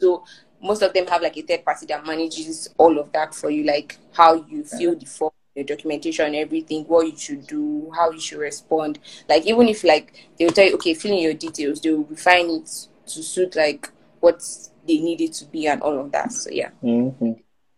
so 0.00 0.24
most 0.62 0.82
of 0.82 0.92
them 0.92 1.06
have 1.06 1.22
like 1.22 1.36
a 1.36 1.42
third 1.42 1.64
party 1.64 1.86
that 1.86 2.06
manages 2.06 2.68
all 2.78 2.98
of 2.98 3.12
that 3.12 3.34
for 3.34 3.50
you, 3.50 3.64
like 3.64 3.98
how 4.12 4.34
you 4.34 4.64
fill 4.64 4.96
the 4.96 5.06
form, 5.06 5.32
the 5.54 5.64
documentation, 5.64 6.34
everything, 6.34 6.84
what 6.84 7.06
you 7.06 7.16
should 7.16 7.46
do, 7.46 7.90
how 7.94 8.10
you 8.10 8.20
should 8.20 8.38
respond. 8.38 8.98
Like 9.28 9.46
even 9.46 9.68
if 9.68 9.84
like 9.84 10.28
they 10.38 10.44
will 10.46 10.52
tell 10.52 10.66
you, 10.66 10.74
okay, 10.74 10.94
fill 10.94 11.12
in 11.12 11.18
your 11.22 11.34
details, 11.34 11.80
they 11.80 11.90
will 11.90 12.04
refine 12.04 12.48
it 12.50 12.88
to 13.06 13.22
suit 13.22 13.56
like 13.56 13.90
what 14.20 14.42
they 14.86 14.98
need 14.98 15.20
it 15.20 15.32
to 15.34 15.44
be 15.46 15.66
and 15.66 15.82
all 15.82 15.98
of 15.98 16.12
that. 16.12 16.32
So 16.32 16.50
yeah. 16.50 16.70
hmm 16.80 17.32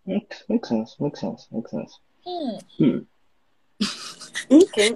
Makes, 0.06 0.44
makes 0.48 0.68
sense. 0.68 0.96
Makes 1.00 1.20
sense. 1.20 1.48
Makes 1.50 1.70
sense. 1.70 1.98
Hmm. 2.26 2.98
Okay. 4.50 4.94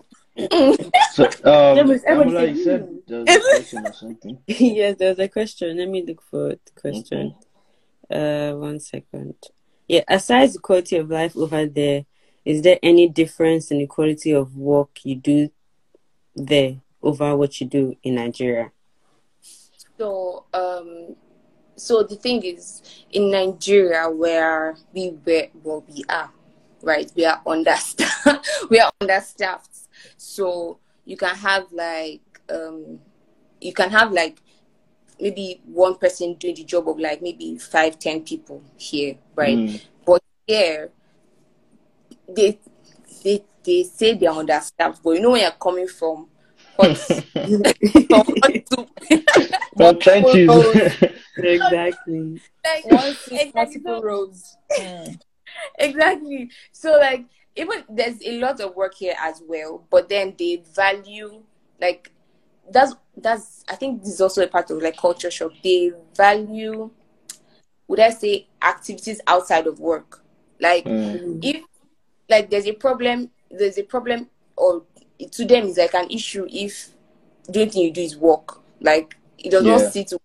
So, 1.12 1.24
um, 1.24 1.76
Yeah, 1.76 1.82
but 1.82 2.04
everybody 2.06 2.54
said, 2.54 2.56
you 2.56 2.64
said 2.64 2.88
there 3.06 3.20
was 3.24 3.28
a 3.34 3.40
question 3.56 3.86
or 3.86 3.92
something. 3.94 4.38
yes, 4.46 4.96
there's 4.98 5.18
a 5.18 5.28
question. 5.28 5.76
Let 5.78 5.88
me 5.88 6.04
look 6.06 6.22
for 6.22 6.50
the 6.50 6.80
question. 6.80 7.34
Uh, 8.10 8.52
one 8.52 8.78
second. 8.78 9.34
Yeah, 9.88 10.02
aside 10.06 10.52
the 10.52 10.58
quality 10.60 10.96
of 10.96 11.10
life 11.10 11.36
over 11.36 11.66
there, 11.66 12.04
is 12.48 12.62
there 12.62 12.78
any 12.82 13.06
difference 13.06 13.70
in 13.70 13.76
the 13.76 13.86
quality 13.86 14.32
of 14.32 14.56
work 14.56 15.00
you 15.04 15.14
do 15.14 15.50
there 16.34 16.76
over 17.02 17.36
what 17.36 17.60
you 17.60 17.66
do 17.66 17.94
in 18.02 18.14
Nigeria? 18.14 18.72
So, 19.98 20.44
um, 20.54 21.14
so 21.76 22.02
the 22.02 22.16
thing 22.16 22.42
is, 22.42 22.80
in 23.10 23.30
Nigeria, 23.30 24.08
where 24.08 24.76
we 24.94 25.10
were, 25.26 25.48
where 25.62 25.80
we 25.80 26.04
are, 26.08 26.30
right? 26.80 27.12
We 27.14 27.26
are 27.26 27.42
understaffed. 27.46 28.40
we 28.70 28.80
are 28.80 28.90
understaffed. 29.02 29.86
So 30.16 30.78
you 31.04 31.18
can 31.18 31.34
have 31.36 31.70
like, 31.70 32.22
um, 32.48 32.98
you 33.60 33.74
can 33.74 33.90
have 33.90 34.10
like 34.10 34.40
maybe 35.20 35.60
one 35.66 35.96
person 35.96 36.32
doing 36.36 36.54
the 36.54 36.64
job 36.64 36.88
of 36.88 36.98
like 36.98 37.20
maybe 37.20 37.58
five, 37.58 37.98
ten 37.98 38.22
people 38.22 38.62
here, 38.78 39.18
right? 39.36 39.58
Mm, 39.58 39.82
But 40.06 40.22
here, 40.46 40.92
they 42.28 42.58
they 43.24 43.44
they 43.64 43.82
say 43.84 44.14
they're 44.14 44.30
understaffed, 44.30 45.02
but 45.02 45.10
you 45.12 45.20
know 45.20 45.30
where 45.30 45.42
you're 45.42 45.50
coming 45.52 45.88
from 45.88 46.28
hot, 46.76 46.96
from 48.08 48.24
Well, 49.74 49.94
trenches. 49.96 50.94
exactly. 51.38 52.40
like 52.64 52.84
One 52.84 53.04
exactly, 53.06 53.50
multiple 53.54 53.96
so- 53.96 54.02
roads. 54.02 54.56
Exactly. 55.78 56.50
So 56.72 56.92
like 56.98 57.24
even 57.56 57.84
there's 57.88 58.22
a 58.24 58.38
lot 58.38 58.60
of 58.60 58.76
work 58.76 58.94
here 58.94 59.14
as 59.20 59.42
well, 59.46 59.84
but 59.90 60.08
then 60.08 60.34
they 60.38 60.62
value 60.74 61.42
like 61.80 62.12
that's 62.70 62.94
that's 63.16 63.64
I 63.68 63.74
think 63.76 64.02
this 64.02 64.14
is 64.14 64.20
also 64.20 64.42
a 64.42 64.48
part 64.48 64.70
of 64.70 64.82
like 64.82 64.96
culture 64.96 65.30
shock. 65.30 65.52
They 65.62 65.92
value 66.16 66.90
would 67.88 68.00
I 68.00 68.10
say 68.10 68.46
activities 68.62 69.20
outside 69.26 69.66
of 69.66 69.80
work. 69.80 70.22
Like 70.60 70.84
Mm, 70.84 71.38
if 71.42 71.62
like 72.28 72.50
there's 72.50 72.66
a 72.66 72.72
problem 72.72 73.30
there's 73.50 73.78
a 73.78 73.82
problem 73.82 74.28
or 74.56 74.82
to 75.30 75.44
them 75.44 75.64
is 75.66 75.78
like 75.78 75.94
an 75.94 76.10
issue 76.10 76.46
if 76.50 76.90
the 77.48 77.60
only 77.60 77.70
thing 77.70 77.82
you 77.82 77.90
do 77.92 78.00
is 78.02 78.16
work. 78.16 78.60
Like 78.80 79.16
it 79.38 79.50
does 79.50 79.64
Yeah. 79.64 79.76
not 79.78 79.92
sit 79.92 80.08
to 80.08 80.18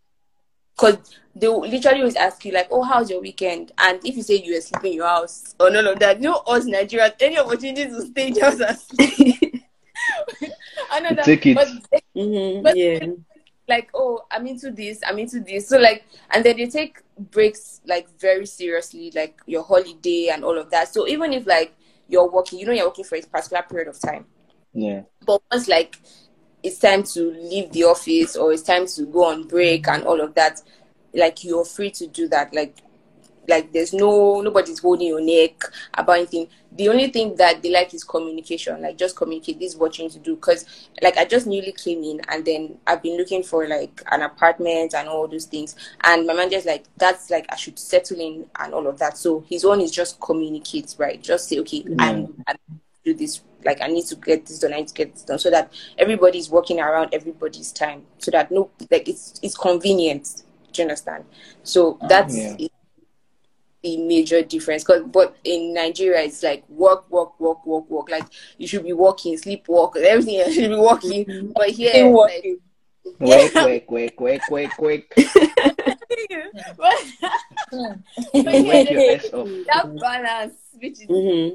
because 0.75 0.97
they 1.35 1.47
will 1.47 1.61
literally 1.61 1.99
always 1.99 2.15
ask 2.15 2.43
you 2.45 2.51
like, 2.51 2.67
"Oh, 2.69 2.83
how's 2.83 3.09
your 3.09 3.21
weekend?" 3.21 3.71
And 3.77 4.05
if 4.05 4.15
you 4.17 4.23
say 4.23 4.35
you 4.35 4.53
were 4.55 4.61
sleeping 4.61 4.91
in 4.91 4.97
your 4.97 5.07
house 5.07 5.55
or 5.59 5.69
none 5.69 5.87
of 5.87 5.99
that, 5.99 6.17
you 6.21 6.29
know 6.29 6.43
us 6.47 6.65
Nigerians, 6.65 7.13
any 7.21 7.39
opportunity 7.39 7.85
to 7.85 8.01
stay 8.01 8.27
in 8.27 8.35
your 8.35 8.45
and 8.47 8.77
sleep. 8.77 9.63
I 10.91 10.99
know 10.99 11.13
that, 11.15 11.25
Take 11.25 11.45
it. 11.47 11.55
but 11.55 11.67
hmm 12.15 12.61
But- 12.61 12.75
Yeah. 12.75 12.99
like, 13.67 13.89
oh, 13.93 14.25
I'm 14.29 14.45
into 14.45 14.71
this, 14.71 14.99
I'm 15.07 15.17
into 15.19 15.39
this. 15.39 15.69
So 15.69 15.77
like, 15.77 16.03
and 16.31 16.43
then 16.43 16.57
they 16.57 16.67
take 16.67 16.97
breaks 17.17 17.79
like 17.85 18.07
very 18.19 18.45
seriously, 18.45 19.11
like 19.15 19.39
your 19.45 19.63
holiday 19.63 20.29
and 20.33 20.43
all 20.43 20.57
of 20.57 20.69
that. 20.71 20.93
So 20.93 21.07
even 21.07 21.31
if 21.33 21.47
like 21.47 21.73
you're 22.13 22.29
working, 22.29 22.59
you 22.59 22.67
know, 22.67 22.71
you're 22.71 22.85
working 22.85 23.03
for 23.03 23.15
a 23.15 23.21
particular 23.21 23.63
period 23.63 23.87
of 23.87 23.99
time. 23.99 24.25
yeah. 24.71 25.01
But 25.25 25.41
once 25.51 25.67
like 25.67 25.97
it's 26.61 26.77
time 26.79 27.03
to 27.03 27.31
leave 27.31 27.71
the 27.71 27.83
office 27.85 28.35
or 28.37 28.53
it's 28.53 28.61
time 28.61 28.85
to 28.87 29.05
go 29.05 29.25
on 29.25 29.47
break 29.47 29.87
and 29.87 30.03
all 30.03 30.21
of 30.21 30.35
that, 30.35 30.61
like 31.13 31.43
you're 31.43 31.65
free 31.65 31.89
to 31.91 32.07
do 32.07 32.27
that. 32.29 32.53
Like 32.53 32.77
like 33.47 33.71
there's 33.73 33.93
no 33.93 34.41
nobody's 34.41 34.79
holding 34.79 35.07
your 35.07 35.21
neck 35.21 35.61
about 35.93 36.17
anything. 36.17 36.47
The 36.75 36.89
only 36.89 37.09
thing 37.09 37.35
that 37.35 37.61
they 37.61 37.69
like 37.69 37.93
is 37.93 38.03
communication. 38.03 38.81
Like 38.81 38.97
just 38.97 39.15
communicate. 39.15 39.59
This 39.59 39.73
is 39.73 39.77
what 39.77 39.97
you 39.97 40.05
need 40.05 40.13
to 40.13 40.19
do. 40.19 40.37
Cause 40.37 40.65
like 41.01 41.17
I 41.17 41.25
just 41.25 41.45
newly 41.45 41.71
came 41.71 42.03
in 42.03 42.21
and 42.29 42.43
then 42.43 42.77
I've 42.87 43.03
been 43.03 43.17
looking 43.17 43.43
for 43.43 43.67
like 43.67 44.01
an 44.11 44.21
apartment 44.21 44.95
and 44.95 45.07
all 45.07 45.27
those 45.27 45.45
things. 45.45 45.75
And 46.03 46.25
my 46.25 46.33
manager's 46.33 46.65
like, 46.65 46.85
that's 46.97 47.29
like 47.29 47.45
I 47.49 47.55
should 47.55 47.77
settle 47.77 48.19
in 48.19 48.45
and 48.59 48.73
all 48.73 48.87
of 48.87 48.97
that. 48.99 49.17
So 49.17 49.41
his 49.47 49.65
one 49.65 49.81
is 49.81 49.91
just 49.91 50.19
communicate, 50.19 50.95
right? 50.97 51.21
Just 51.21 51.49
say, 51.49 51.59
okay, 51.59 51.85
I, 51.99 52.27
I 52.47 52.55
do 53.03 53.13
this. 53.13 53.41
Like 53.65 53.81
I 53.81 53.87
need 53.87 54.05
to 54.05 54.15
get 54.15 54.45
this 54.45 54.59
done. 54.59 54.73
I 54.73 54.77
need 54.77 54.87
to 54.87 54.93
get 54.93 55.13
this 55.13 55.23
done, 55.23 55.39
so 55.39 55.49
that 55.49 55.71
everybody's 55.97 56.49
working 56.49 56.81
around 56.81 57.13
everybody's 57.13 57.71
time, 57.71 58.03
so 58.17 58.29
that 58.31 58.51
no, 58.51 58.69
like 58.91 59.07
it's 59.07 59.39
it's 59.41 59.55
convenient. 59.55 60.43
Do 60.73 60.81
you 60.81 60.89
understand? 60.89 61.23
So 61.63 61.97
that's 62.09 62.35
Yeah. 62.35 62.67
The 63.83 63.97
major 63.97 64.41
difference. 64.41 64.83
Cause 64.83 65.03
but 65.05 65.35
in 65.43 65.73
Nigeria, 65.73 66.21
it's 66.23 66.41
like 66.41 66.67
work, 66.69 67.09
work, 67.11 67.39
work, 67.39 67.65
work, 67.65 67.89
work. 67.89 68.09
Like 68.09 68.25
you 68.57 68.67
should 68.67 68.83
be 68.83 68.93
working, 68.93 69.37
sleep, 69.37 69.67
walk, 69.67 69.97
everything 69.97 70.39
else 70.39 70.53
should 70.53 70.69
be 70.69 70.75
working. 70.75 71.51
But 71.55 71.69
here, 71.71 71.89
Still 71.89 72.17
like, 72.17 72.31
working. 72.31 72.57
Quick, 73.19 73.53
quick, 73.53 73.87
quick, 73.87 74.15
quick, 74.15 74.41
quick, 74.47 74.71
quick. 74.77 75.13
but, 76.77 76.97
but 78.33 78.53
here, 78.53 78.63
Wake 78.63 78.89
your 78.89 78.99
there's 79.01 79.25
ass 79.25 79.33
up. 79.33 79.47
that 79.67 79.99
balance, 79.99 80.53
which 80.79 80.93
is 80.93 81.07
hmm 81.07 81.49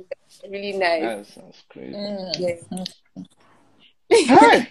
really 0.50 0.72
nice. 0.72 1.00
That 1.02 1.26
sounds 1.26 1.62
crazy. 1.68 1.96
Hmm. 1.96 2.42
Yeah. 2.42 2.84
Hi. 4.28 4.68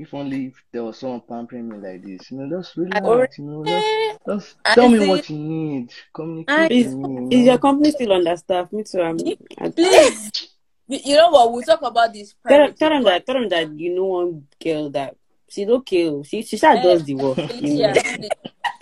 If 0.00 0.14
only 0.14 0.46
if 0.46 0.54
there 0.72 0.82
was 0.84 0.98
someone 0.98 1.20
pampering 1.28 1.68
me 1.68 1.76
like 1.76 2.02
this, 2.02 2.30
you 2.30 2.38
know, 2.38 2.56
that's 2.56 2.76
really 2.76 2.92
I 2.94 3.00
nice. 3.00 3.38
You 3.38 3.44
know, 3.44 3.64
just, 3.64 3.86
Eh, 3.86 4.16
just 4.26 4.56
I 4.64 4.74
tell 4.74 4.88
me 4.88 4.98
see. 5.00 5.08
what 5.08 5.30
you 5.30 5.36
need. 5.38 5.92
Communicate 6.14 6.48
I- 6.58 6.68
with 6.68 6.94
me. 6.94 7.36
Is 7.36 7.46
your 7.46 7.58
company 7.58 7.90
still 7.90 8.12
understaffed? 8.12 8.72
Me 8.72 8.82
too. 8.82 9.02
I'm, 9.02 9.18
I, 9.58 9.68
Please. 9.70 10.48
You 10.90 10.98
you 11.04 11.14
know 11.16 11.28
what? 11.30 11.52
We'll 11.52 11.62
talk 11.62 11.82
about 11.82 12.12
this. 12.12 12.34
tell, 12.48 12.56
privately. 12.58 12.76
tell 12.76 12.90
them 12.90 13.04
that. 13.04 13.24
Tell 13.24 13.36
him 13.36 13.48
that 13.50 13.70
you 13.78 13.94
know 13.94 14.04
one 14.06 14.46
girl 14.60 14.90
that 14.90 15.14
she's 15.48 15.68
okay. 15.68 16.08
oh. 16.08 16.24
She 16.24 16.42
she 16.42 16.56
sure 16.56 16.70
Eh, 16.76 16.82
does 16.82 17.04
the 17.04 17.14
work. 17.14 17.38
You 17.62 17.78
know. 17.78 17.94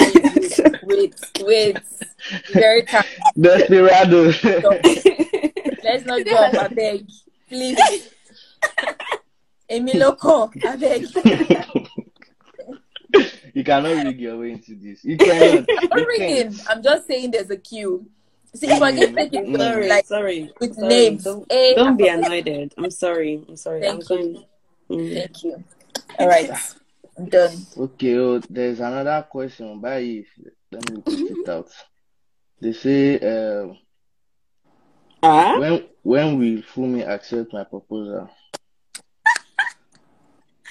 Felicia, 0.01 0.81
wait, 0.85 1.15
wait. 1.43 1.79
Very 2.51 2.83
calm. 2.85 3.05
Desperado. 3.39 4.25
Let's 5.85 6.07
not 6.07 6.25
go 6.25 6.35
up, 6.35 6.55
I 6.55 6.69
beg. 6.69 7.07
Please. 7.47 8.09
Emiloko, 9.71 10.51
I 10.65 10.77
beg. 10.77 11.07
you 13.55 13.65
cannot 13.65 14.03
rig 14.03 14.21
your 14.21 14.39
way 14.39 14.53
into 14.53 14.75
this. 14.75 15.05
You 15.05 15.17
cannot. 15.19 15.67
I'm 15.93 16.03
not 16.03 16.19
You 16.19 16.51
I'm 16.69 16.83
just 16.83 17.07
saying 17.07 17.31
there's 17.33 17.51
a 17.51 17.57
queue. 17.57 18.07
See, 18.55 18.67
if 18.67 18.81
I 18.81 18.93
just 18.97 19.15
take 19.15 19.35
it 19.35 19.47
Mm. 19.47 19.57
Sorry, 19.59 19.89
like 19.89 20.07
sorry. 20.07 20.53
with 20.59 20.75
sorry. 20.75 20.89
names, 20.89 21.25
Don't, 21.25 21.53
A, 21.53 21.75
don't 21.75 21.97
be 21.97 22.09
annoyed. 22.09 22.73
I'm 22.79 22.91
sorry. 22.91 23.45
I'm 23.47 23.57
sorry. 23.57 23.83
Thank 23.83 23.95
I'm 24.11 24.17
going. 24.17 24.45
Mm. 24.91 25.15
Thank 25.15 25.45
you. 25.45 25.65
All 26.19 26.29
right, 26.29 26.51
I'm 27.19 27.27
done. 27.27 27.67
Okay, 27.77 28.17
oh, 28.17 28.41
there's 28.49 28.81
another 28.81 29.27
question. 29.31 29.81
By 29.81 30.25
let 30.73 30.91
me 30.91 31.03
put 31.03 31.31
it 31.31 31.49
out. 31.49 31.71
They 32.61 32.73
say, 32.73 33.19
uh, 33.21 33.75
Ah? 35.23 35.59
when 35.59 35.85
when 36.03 36.39
will 36.39 36.63
Funmi 36.63 37.07
accept 37.07 37.53
my 37.53 37.65
proposal? 37.65 38.31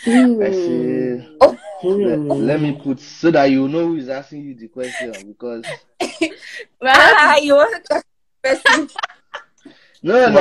I 0.06 0.10
Hmm. 0.10 0.42
say, 0.52 1.28
let, 1.84 2.20
let 2.20 2.62
me 2.62 2.80
put 2.84 3.00
so 3.00 3.32
that 3.32 3.46
you 3.46 3.68
know 3.68 3.88
who 3.88 3.96
is 3.96 4.10
asking 4.10 4.44
you 4.44 4.56
the 4.56 4.68
question 4.68 5.28
because 5.28 5.66
Ah, 6.84 7.38
you 7.38 7.56
want 7.56 7.84
to 7.86 8.02
person? 8.44 8.88
no, 10.04 10.30
no. 10.30 10.40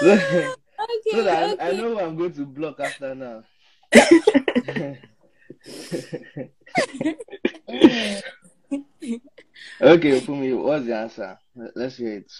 so, 0.00 0.18
Okay, 0.18 0.52
so 1.10 1.22
that 1.22 1.56
I, 1.60 1.68
I 1.68 1.72
know 1.72 1.90
who 1.94 2.00
I'm 2.00 2.16
going 2.16 2.32
to 2.34 2.46
block 2.46 2.80
after 2.80 3.14
now. 3.14 3.44
okay, 9.80 10.20
Funmi, 10.20 10.56
what's 10.62 10.86
the 10.86 10.96
answer? 10.96 11.38
Let- 11.54 11.76
Let's 11.76 11.96
hear 11.96 12.18
it. 12.18 12.32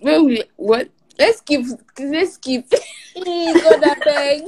When 0.00 0.26
we 0.26 0.44
what? 0.56 0.88
Let's 1.18 1.40
keep. 1.40 1.66
Let's 1.98 2.36
keep. 2.36 2.68
Please, 3.14 3.62
God, 3.62 3.82
I 3.84 3.94
beg. 4.04 4.42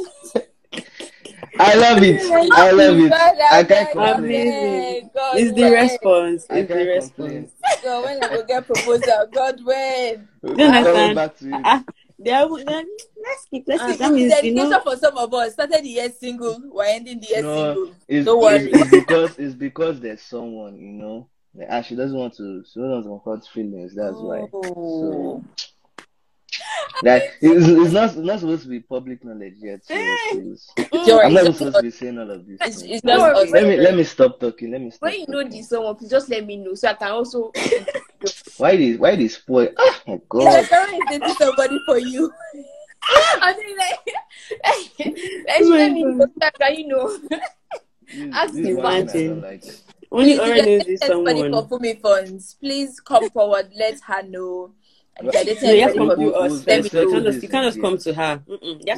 I 1.60 1.74
love 1.74 2.02
it. 2.02 2.20
I 2.52 2.70
love 2.70 2.98
it. 2.98 3.10
God, 3.10 3.34
I 3.50 3.64
can't 3.64 3.68
beg, 3.68 3.92
complain. 3.92 5.10
God, 5.14 5.38
It's 5.38 5.52
the 5.52 5.70
response. 5.70 6.46
It's 6.50 6.68
the 6.68 6.74
response. 6.76 7.12
complain. 7.16 7.50
God, 7.82 8.04
when 8.04 8.22
I 8.24 8.36
will 8.36 8.44
get 8.46 8.66
proposal, 8.66 9.26
God, 9.32 9.64
when? 9.64 10.28
You 10.42 10.50
understand? 10.50 10.84
Coming 10.84 11.14
back 11.14 11.36
to 11.38 11.48
it. 11.48 11.60
Ah, 11.64 11.84
they 12.18 12.32
are, 12.32 12.48
they 12.58 12.64
let's 12.64 13.46
keep. 13.50 13.64
Let's 13.66 13.86
keep. 13.86 13.98
That 13.98 14.10
It's 14.10 14.10
means 14.10 14.42
you 14.42 14.54
know. 14.54 14.80
for 14.80 14.96
some 14.96 15.16
of 15.16 15.32
us. 15.34 15.52
Started 15.54 15.84
the 15.84 15.88
year 15.88 16.10
single, 16.10 16.60
we're 16.64 16.84
ending 16.84 17.20
the 17.20 17.26
year 17.28 17.42
No, 17.42 17.74
single. 17.74 17.94
it's, 18.08 18.24
Don't 18.26 18.42
worry. 18.42 18.56
it's, 18.72 18.82
it's 18.82 18.90
because 18.90 19.38
it's 19.38 19.54
because 19.54 20.00
there's 20.00 20.22
someone, 20.22 20.78
you 20.78 20.92
know, 20.92 21.28
and 21.58 21.84
she 21.86 21.94
doesn't 21.96 22.16
want 22.16 22.36
to. 22.36 22.64
She 22.64 22.80
doesn't 22.80 23.08
want 23.08 23.24
to 23.24 23.30
hurt 23.30 23.46
feelings. 23.52 23.94
That's 23.94 24.16
why. 24.16 24.48
Oh. 24.52 25.44
Like 27.02 27.22
it's, 27.40 27.66
it's 27.68 27.92
not 27.92 28.04
it's 28.10 28.16
not 28.16 28.40
supposed 28.40 28.62
to 28.64 28.68
be 28.68 28.80
public 28.80 29.24
knowledge 29.24 29.54
yet. 29.58 29.84
So 29.84 29.94
please. 30.32 30.66
Joy, 31.06 31.20
I'm 31.20 31.34
not 31.34 31.46
it's 31.46 31.46
even 31.46 31.46
just 31.46 31.58
supposed 31.58 31.76
to 31.76 31.82
be 31.82 31.90
saying 31.90 32.18
all 32.18 32.30
of 32.30 32.46
this. 32.46 32.58
It's, 32.60 32.80
things. 32.80 32.92
it's 32.94 33.04
No 33.04 33.12
just 33.18 33.22
worries. 33.22 33.48
us. 33.48 33.52
Let 33.52 33.68
me 33.68 33.76
let 33.76 33.94
me 33.96 34.04
stop 34.04 34.40
talking. 34.40 34.70
Let 34.72 34.80
me 34.80 34.90
stop. 34.90 35.02
When 35.02 35.20
you 35.20 35.26
know 35.28 35.42
talking. 35.42 35.50
this 35.58 35.68
someone, 35.68 35.94
please 35.96 36.10
just 36.10 36.28
let 36.28 36.44
me 36.46 36.56
know 36.56 36.74
so 36.74 36.88
I 36.88 36.94
can 36.94 37.12
also. 37.12 37.52
Why 38.56 38.76
this 38.76 38.98
why 38.98 39.14
this 39.16 39.34
spoil? 39.36 39.68
Oh 39.76 40.00
my 40.08 40.20
god. 40.28 40.44
like 40.44 40.66
someone 40.66 40.94
is 40.94 41.06
dating 41.08 41.34
somebody 41.34 41.78
for 41.86 41.98
you. 41.98 42.32
I 43.40 43.54
mean, 43.56 43.76
like, 43.76 43.98
like, 44.64 45.14
like 45.46 45.60
Oh 45.60 45.70
my 45.70 45.76
let 45.76 45.92
me 45.92 46.02
know 46.04 46.26
so 46.26 46.26
I 46.42 46.50
can, 46.50 46.74
you 46.76 46.88
know. 46.88 47.18
This, 48.12 48.34
Ask 48.34 48.54
this 48.54 48.62
the 48.64 48.70
is 48.70 48.76
one 48.76 49.06
thing 49.08 49.30
I 49.30 49.32
Imagine. 49.32 49.40
don't 49.40 49.40
like. 49.42 49.64
Only 50.10 50.38
Please, 50.38 50.38
if 50.38 50.46
you're 50.46 50.66
knows 50.66 50.84
this 50.86 51.02
anybody 51.02 51.40
someone. 51.42 51.52
for 51.52 51.78
Funmi 51.78 52.00
funds, 52.00 52.56
please 52.60 52.98
come 53.00 53.28
forward. 53.30 53.70
Let 53.76 54.00
her 54.00 54.22
know. 54.22 54.72
And 55.18 55.28
if 55.28 55.34
you're 55.34 55.44
dating 55.44 55.68
No, 55.68 55.74
you 55.74 55.82
have 55.82 55.92
to 55.92 55.98
come 55.98 56.16
for 56.16 56.42
us 56.44 56.66
let 56.66 56.76
me 56.78 56.82
You 56.84 56.88
settle 56.90 57.10
can't 57.10 57.24
just, 57.24 57.42
you 57.42 57.48
can't 57.48 57.64
just 57.66 57.80
come 57.80 57.98
to 57.98 58.14
her. 58.14 58.42
All 58.48 58.56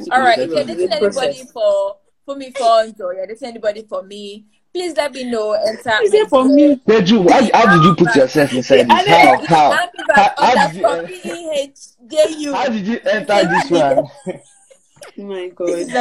come 0.09 0.21
right, 0.23 0.35
through 0.35 0.43
if 0.43 0.49
you're 0.51 0.59
us. 0.59 0.67
dating 0.67 0.91
anybody 0.91 1.09
process. 1.09 1.51
for 1.51 2.35
me 2.35 2.51
funds 2.51 3.01
or 3.01 3.13
you're 3.13 3.27
dating 3.27 3.47
anybody 3.47 3.81
for 3.83 4.03
me, 4.03 4.45
please 4.73 4.95
let 4.95 5.11
me 5.13 5.23
know. 5.23 5.51
Enter 5.53 5.97
Is 6.03 6.13
it 6.13 6.29
for 6.29 6.43
MBA. 6.43 6.55
me? 6.55 6.75
Teju, 6.87 7.29
how, 7.29 7.65
how 7.65 7.73
did 7.75 7.83
you 7.83 7.91
oh, 7.91 7.95
put 7.95 8.15
yourself 8.15 8.53
inside 8.53 8.87
this? 8.87 9.07
How? 9.07 9.39
It's 9.39 9.47
How? 9.47 9.71
Ambivac 9.71 10.15
How, 10.15 10.33
how 10.37 10.67
did 10.67 10.75
you 10.75 10.85
underscore 10.85 10.97
en- 10.97 11.07
P-E-H-J-U. 11.07 12.53
how 12.53 12.67
did 12.69 12.87
you 12.87 12.99
enter 12.99 13.47
this 13.49 13.69
one? 13.71 14.05
Oh 15.17 15.23
my 15.23 15.51
This 15.65 15.91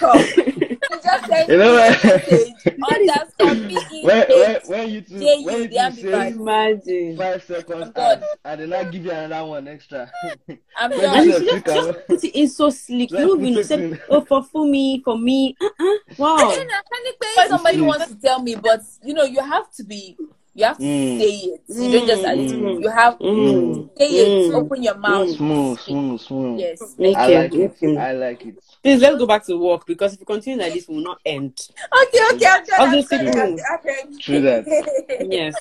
God. 0.00 0.24
is 0.98 1.04
my 1.06 1.20
day 1.26 1.26
for 1.26 1.26
the 1.26 1.26
middle 1.26 1.26
call. 1.26 1.26
You 1.26 1.26
just 1.26 1.26
send 1.26 1.48
You 1.48 1.58
know 1.58 1.76
me 1.76 1.82
a 1.82 1.90
what? 1.90 2.04
message 2.04 2.54
underscore 2.92 3.54
when, 4.02 4.26
when, 4.26 4.26
P-E-H-J-U, 4.28 4.60
when 4.66 4.90
you 4.90 5.00
two 5.00 5.18
when 5.44 5.62
you 5.62 5.68
the 5.68 5.74
two 5.90 5.92
say 5.92 6.28
Imagine. 6.28 7.16
five 7.16 7.42
seconds 7.44 7.82
I'm 7.86 7.92
done. 7.92 8.22
ads 8.44 8.60
and 8.60 8.92
give 8.92 9.04
you 9.04 9.10
another 9.10 9.48
one 9.48 9.68
extra. 9.68 10.10
I'm 10.76 10.90
When 10.90 11.00
And 11.04 11.26
you 11.26 11.32
you 11.32 11.32
done. 11.32 11.40
say 11.40 11.46
should 11.46 11.48
trick 11.48 11.64
just, 11.66 11.88
am 11.88 11.94
just 11.94 12.06
put 12.06 12.24
it 12.24 12.34
in 12.38 12.48
so 12.48 12.70
slick. 12.70 13.10
You 13.10 13.18
know, 13.18 13.36
put 13.36 13.44
you 13.48 13.58
it 13.60 13.66
said, 13.66 14.02
oh, 14.10 14.20
for, 14.22 14.42
for 14.44 14.66
me, 14.66 15.02
for 15.04 15.18
me. 15.18 15.56
Uh-uh. 15.60 15.94
Wow. 16.18 16.36
And 16.40 16.50
then 16.50 16.68
I 16.70 16.82
panic 16.92 17.16
when 17.36 17.48
somebody 17.48 17.80
wants 17.80 18.06
to 18.08 18.16
tell 18.20 18.42
me, 18.42 18.54
but 18.56 18.80
you 19.02 19.14
know, 19.14 19.24
you 19.24 19.40
have 19.40 19.70
to 19.74 19.84
be, 19.84 20.16
you 20.54 20.64
have 20.64 20.78
to 20.78 20.84
Mm. 20.84 21.18
say 21.18 21.30
it. 21.30 21.60
You 21.68 21.90
don't 21.90 22.06
just 22.06 22.22
Mm, 22.24 22.44
assume. 22.44 22.62
mm, 22.62 22.82
You 22.82 22.88
have 22.90 23.18
to 23.18 23.24
Mm. 23.24 23.98
say 23.98 24.08
it. 24.10 24.50
Mm. 24.50 24.54
Open 24.54 24.82
your 24.82 24.94
mouth. 24.96 25.28
Smooth, 25.36 25.78
smooth, 25.80 26.20
smooth. 26.20 26.60
Yes. 26.60 26.80
Okay, 26.82 27.14
I 27.14 27.26
like 27.42 27.54
it. 27.54 27.70
okay. 27.72 27.96
I 27.98 28.12
like 28.12 28.46
it. 28.46 28.54
Please 28.82 29.00
let's 29.00 29.16
go 29.18 29.26
back 29.26 29.44
to 29.46 29.56
work 29.58 29.86
because 29.86 30.14
if 30.14 30.20
we 30.20 30.26
continue 30.26 30.58
like 30.62 30.72
this, 30.74 30.88
we 30.88 30.96
will 30.96 31.02
not 31.02 31.20
end. 31.24 31.68
Okay, 32.02 32.18
okay, 32.34 32.46
I'm 32.48 32.64
done. 32.64 32.80
I'm 32.80 32.86
Obviously, 32.88 33.18
sorry. 33.18 33.32
true. 33.32 33.42
I'm, 33.42 33.78
I'm 34.12 34.18
True 34.18 34.40
that. 34.40 35.26
Yes. 35.30 35.54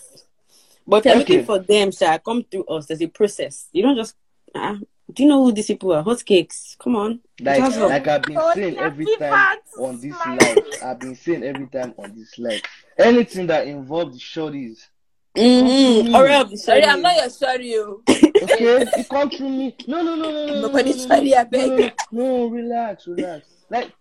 But 0.85 0.97
if 0.97 1.05
you're 1.05 1.13
Okay. 1.15 1.19
looking 1.19 1.45
for 1.45 1.59
them, 1.59 1.91
sir, 1.91 2.19
come 2.19 2.43
through 2.43 2.65
us. 2.65 2.85
There's 2.87 3.01
a 3.01 3.07
process. 3.07 3.67
You 3.71 3.83
don't 3.83 3.95
just. 3.95 4.15
Uh, 4.53 4.75
do 5.11 5.23
you 5.23 5.29
know 5.29 5.43
who 5.43 5.51
these 5.51 5.67
people 5.67 5.91
are? 5.93 6.03
Hotcakes. 6.03 6.77
Come 6.77 6.95
on. 6.95 7.19
Like, 7.41 7.59
like 7.77 8.07
I've 8.07 8.21
been 8.23 8.37
Oh, 8.39 8.51
saying 8.53 8.77
every 8.77 9.05
time 9.17 9.59
on 9.79 9.99
this 9.99 10.15
smile. 10.21 10.37
live. 10.37 10.57
I've 10.83 10.99
been 10.99 11.15
saying 11.15 11.43
every 11.43 11.67
time 11.67 11.93
on 11.97 12.15
this 12.15 12.37
live. 12.39 12.61
Anything 12.97 13.47
that 13.47 13.67
involves 13.67 14.19
shorties, 14.21 14.87
Mm-hmm. 15.35 16.09
Mm. 16.09 16.15
Alright, 16.15 16.45
Sorry, 16.49 16.57
sorry. 16.57 16.83
I'm 16.85 17.01
not 17.01 17.15
your 17.17 17.29
sorry. 17.29 17.67
you. 17.71 18.03
okay? 18.07 18.85
You 18.95 19.03
come 19.05 19.31
through 19.31 19.49
me. 19.49 19.75
No, 19.87 20.03
no, 20.03 20.15
no, 20.15 20.29
no, 20.29 20.31
no, 20.31 20.45
no, 20.45 20.53
no, 20.53 20.61
Nobody 20.67 20.91
no, 20.91 20.95
no, 20.97 21.07
sorry, 21.07 21.35
I 21.35 21.43
no, 21.43 21.49
beg. 21.49 21.69
no, 21.69 21.77
no, 22.11 22.37
no, 22.37 22.47
relax, 22.49 23.07
relax. 23.07 23.47
Like 23.67 23.91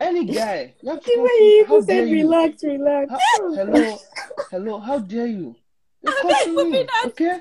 any 0.00 0.24
guy, 0.24 0.74
you 0.80 0.90
have 0.90 1.00
to 1.00 1.04
The 1.06 1.14
come 1.16 1.24
way 1.24 1.30
you 1.40 1.64
How 1.66 1.74
even 1.74 1.86
dare 1.86 1.96
said 2.04 2.08
you? 2.10 2.14
relax, 2.30 2.62
relax. 2.62 3.10
How, 3.10 3.54
hello, 3.54 3.98
hello. 4.52 4.78
How 4.78 4.98
dare 5.00 5.26
you? 5.26 5.56
You 6.02 6.12
come 6.20 6.28
beg, 6.30 6.44
through 6.44 6.70
me, 6.70 6.78
on. 7.02 7.08
okay? 7.10 7.40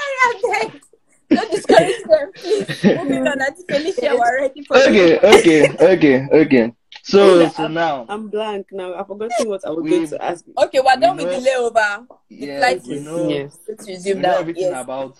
I 0.00 0.32
am 0.34 0.40
there. 0.42 0.80
Don't 1.28 1.50
discourage 1.50 2.02
them, 2.08 2.32
please. 2.34 2.84
Moving 2.84 3.26
on, 3.26 3.40
Auntie 3.40 3.62
Felicia, 3.68 4.16
we're 4.16 4.40
ready 4.42 4.62
for. 4.64 4.76
Okay, 4.78 5.18
okay, 5.18 5.70
okay, 5.80 6.26
okay. 6.32 6.72
So, 7.02 7.46
so 7.48 7.64
I'm, 7.64 7.74
now 7.74 8.06
I'm 8.08 8.28
blank 8.28 8.66
now. 8.72 8.94
I've 8.94 9.06
forgotten 9.06 9.48
what 9.48 9.60
I 9.66 9.70
was 9.70 9.82
We- 9.82 9.90
going 9.90 10.08
to 10.08 10.24
ask. 10.24 10.44
Okay, 10.58 10.80
we're 10.80 10.94
We 10.94 11.00
done 11.00 11.16
with 11.16 11.26
know- 11.26 11.40
the 11.40 11.46
layover. 11.48 12.06
The 12.30 12.36
yeah, 12.36 12.58
flight 12.58 12.82
we 12.86 12.94
is 12.94 13.04
know 13.04 13.28
Yes. 13.28 13.58
Let's 13.68 13.86
we 13.86 13.92
resume 13.94 14.20
know 14.22 14.28
now. 14.30 14.38
everything 14.38 14.62
Yes. 14.70 14.82
about 14.84 15.16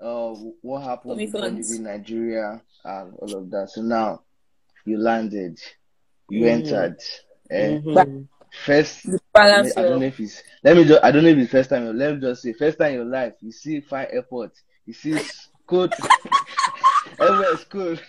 uh 0.00 0.34
what 0.62 0.80
happened 0.82 1.10
Movie 1.12 1.26
before 1.26 1.40
funds. 1.42 1.70
leaving 1.70 1.84
Nigeria 1.84 2.62
and 2.84 3.14
all 3.18 3.36
of 3.36 3.50
that. 3.50 3.70
So 3.70 3.82
now 3.82 4.22
you 4.84 4.98
landed, 4.98 5.58
you 6.28 6.44
Mhm. 6.44 6.48
entered. 6.50 6.96
Eh? 7.50 7.78
Mhm. 7.84 8.26
First, 8.64 9.06
I 9.34 9.62
don't 9.76 10.00
know 10.00 10.06
if 10.06 10.18
it's 10.20 10.42
let 10.64 10.76
me 10.76 10.84
just 10.84 11.04
I 11.04 11.10
don't 11.10 11.22
know 11.24 11.28
if 11.30 11.38
it's 11.38 11.50
first 11.52 11.68
time. 11.70 11.96
Let 11.96 12.14
me 12.14 12.20
just 12.20 12.42
say 12.42 12.52
first 12.54 12.78
time 12.78 12.88
in 12.92 12.94
your 12.94 13.04
life 13.04 13.34
you 13.40 13.52
see 13.52 13.80
fine 13.80 14.06
airport, 14.10 14.52
you 14.86 14.92
see 14.94 15.18
cold. 15.68 15.94
Everywhere 17.20 17.54
is 17.54 17.64
cold. 17.64 18.02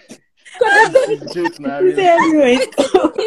It's 0.61 1.33
joke 1.33 1.59
now. 1.59 1.79
You 1.79 1.95
say 1.95 2.17
really. 2.17 2.37
everywhere 2.37 2.49
is 2.49 2.67
cold. 2.91 3.19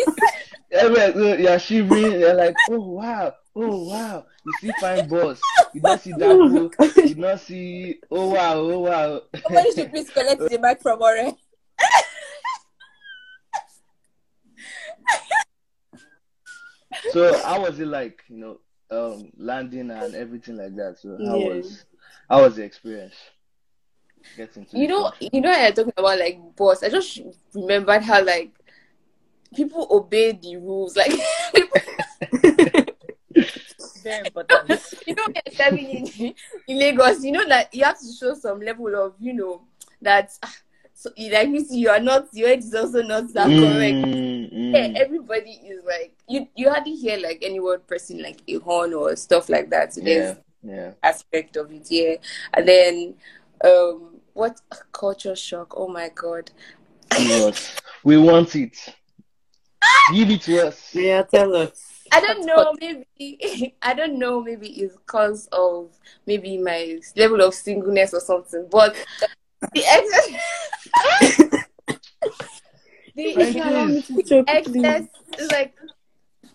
Everywhere 0.73 1.13
so 1.13 1.35
you're 1.35 1.59
shivering. 1.59 2.21
You're 2.21 2.35
like, 2.35 2.57
oh 2.71 2.81
wow, 2.81 3.35
oh 3.55 3.85
wow. 3.85 4.25
You 4.45 4.53
see 4.61 4.73
fine 4.81 5.09
boss. 5.09 5.41
You 5.75 5.81
don't 5.81 6.01
see 6.01 6.13
that 6.13 6.31
Oh. 6.31 6.71
You 7.05 7.15
don't 7.15 7.41
see. 7.41 8.01
Oh 8.11 8.31
wow, 8.31 8.55
oh 8.57 8.79
wow. 8.81 9.21
Somebody 9.43 9.73
should 9.73 9.91
please 9.91 10.11
collect 10.11 10.41
the 10.41 10.59
mic 10.59 10.81
from 10.83 11.01
Ore. 11.03 11.33
so 17.11 17.43
how 17.43 17.63
was 17.63 17.79
it 17.81 17.87
like? 17.87 18.23
You 18.29 18.37
know, 18.39 18.61
um, 18.91 19.31
landing 19.37 19.91
and 19.91 20.15
everything 20.15 20.57
like 20.57 20.75
that. 20.77 20.97
So 21.01 21.19
how 21.27 21.39
Yeah. 21.39 21.49
was 21.49 21.85
how 22.29 22.43
was 22.43 22.57
the 22.57 22.63
experience? 22.63 23.15
Getting 24.37 24.65
to 24.67 24.79
You 24.79 24.89
know, 24.89 25.13
you 25.21 25.41
know, 25.41 25.53
I'm 25.53 25.73
talking 25.73 25.93
about 25.97 26.19
like 26.19 26.39
boss. 26.57 26.83
I 26.83 26.89
just 26.89 27.21
remembered 27.55 28.03
how 28.03 28.25
like 28.25 28.51
people 29.55 29.87
obey 29.91 30.33
the 30.33 30.57
rules. 30.57 30.97
Like 30.97 31.13
Very 34.03 34.27
important. 34.27 34.81
you 35.07 35.15
know, 35.15 35.27
when 35.27 35.43
you're 35.59 35.71
living 35.71 36.13
in, 36.19 36.35
in 36.67 36.79
Lagos, 36.79 37.25
you 37.25 37.33
know 37.33 37.47
that 37.49 37.73
you 37.75 37.85
have 37.85 37.99
to 37.99 38.13
show 38.19 38.35
some 38.35 38.61
level 38.61 38.95
of, 38.97 39.15
you 39.21 39.33
know, 39.33 39.63
that 40.01 40.33
ah, 40.43 40.55
so 40.95 41.11
like 41.17 41.49
you 41.49 41.61
see, 41.65 41.79
you 41.79 41.91
are 41.91 42.01
not 42.01 42.27
your 42.33 42.49
head 42.49 42.59
is 42.61 42.75
also 42.75 43.03
not 43.03 43.33
that 43.33 43.47
correct. 43.47 43.95
Mm, 43.95 44.73
Yeah, 44.73 44.89
mm. 44.89 44.97
everybody 44.97 45.51
is 45.51 45.85
like 45.85 46.15
you. 46.29 46.49
You 46.57 46.71
hardly 46.71 46.95
hear 46.95 47.17
like 47.19 47.39
any 47.43 47.55
anyone 47.55 47.81
pressing 47.87 48.23
like 48.23 48.41
a 48.49 48.55
horn 48.59 48.95
or 48.95 49.15
stuff 49.17 49.49
like 49.49 49.71
that. 49.71 49.95
So 49.95 50.01
there's 50.01 50.37
Yeah, 50.63 50.75
yeah. 50.75 50.91
aspect 51.03 51.57
of 51.57 51.73
it, 51.73 51.91
yeah. 51.91 52.15
And 52.55 52.69
then 52.69 53.15
um 53.65 54.12
what 54.35 54.61
a 54.71 54.77
culture 54.93 55.37
shock, 55.37 55.75
oh 55.77 55.89
my 55.89 56.11
god. 56.15 56.51
Give. 57.17 57.81
We 58.05 58.19
want 58.19 58.57
it. 58.57 58.77
Give 60.13 60.31
it 60.31 60.43
to 60.43 60.69
us. 60.69 60.95
Yeah, 60.95 61.23
tell 61.23 61.55
us. 61.55 62.03
I 62.11 62.21
don't 62.21 62.45
know. 62.45 62.75
Maybe 62.81 63.75
I 63.83 63.95
don't 63.95 64.19
know. 64.19 64.43
Maybe 64.43 64.69
it's 64.69 64.97
because 64.97 65.49
of 65.53 65.91
maybe 66.27 66.59
my 66.59 66.99
level 67.17 67.41
of 67.41 67.55
singleness 67.55 68.13
or 68.15 68.21
something. 68.21 68.67
But 68.71 68.95
the 69.73 69.85
excess, 69.87 70.29
the 73.15 74.45
Please. 74.65 74.85
excess 74.85 75.09
is 75.39 75.51
like 75.51 75.75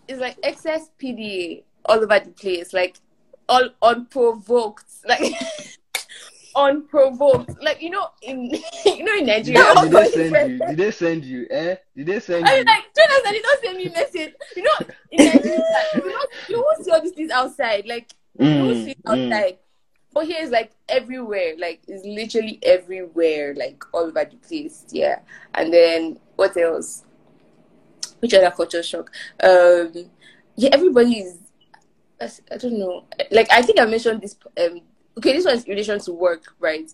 it's 0.06 0.20
like 0.20 0.38
excess 0.42 0.90
PDA 1.00 1.64
all 1.84 1.98
over 1.98 2.20
the 2.20 2.30
place, 2.30 2.72
like 2.72 2.98
all 3.48 3.68
unprovoked, 3.82 4.86
like 5.08 5.34
unprovoked. 6.58 7.62
Like 7.62 7.80
you 7.80 7.90
know, 7.90 8.08
in 8.22 8.50
you 8.84 9.04
know 9.04 9.16
in 9.16 9.26
Nigeria. 9.26 9.74
they, 9.74 9.88
did 9.88 9.92
they 9.92 10.10
send 10.10 10.44
you? 10.50 10.58
Did 10.66 10.76
they 10.76 10.90
send 10.90 11.24
you? 11.24 11.46
Eh? 11.50 11.76
Did 11.96 12.06
they 12.06 12.20
send 12.20 12.46
I 12.46 12.58
you? 12.58 12.64
like, 12.64 12.84
Jonas, 12.96 13.22
and 13.26 13.36
he 13.36 13.42
don't 13.42 13.64
send 13.64 13.76
me 13.78 13.88
message. 13.88 14.34
You 14.56 14.62
know, 14.64 14.86
in 15.12 15.24
Nigeria, 15.26 15.62
you 15.94 16.08
know, 16.08 16.24
you 16.48 16.56
won't 16.60 16.84
see 16.84 16.90
all 16.90 17.00
these 17.02 17.12
things 17.12 17.30
outside. 17.30 17.86
Like, 17.86 18.12
you 18.38 18.46
won't 18.64 18.84
see 18.84 18.94
Mm, 18.94 19.02
mm. 19.06 19.32
outside. 19.32 19.58
But 20.12 20.26
here 20.26 20.42
is 20.42 20.50
like 20.50 20.72
everywhere. 20.88 21.54
Like, 21.58 21.82
it's 21.86 22.04
literally 22.04 22.58
everywhere. 22.62 23.54
Like, 23.54 23.82
all 23.92 24.04
over 24.04 24.24
the 24.24 24.36
place. 24.36 24.84
Yeah. 24.90 25.20
And 25.54 25.72
then, 25.72 26.18
what 26.36 26.56
else? 26.56 27.04
Which 28.20 28.34
other 28.34 28.50
culture 28.50 28.82
shock? 28.82 29.10
Um, 29.42 29.92
yeah, 30.56 30.70
everybody 30.72 31.18
is. 31.20 31.38
I 32.20 32.56
don't 32.56 32.78
know. 32.80 33.04
Like, 33.30 33.46
I 33.52 33.62
think 33.62 33.78
I 33.78 33.84
mentioned 33.84 34.22
this. 34.22 34.36
Um, 34.60 34.80
okay, 35.18 35.32
this 35.34 35.44
was 35.44 35.64
in 35.64 35.70
relation 35.70 35.98
to 36.00 36.12
work, 36.12 36.54
right? 36.58 36.90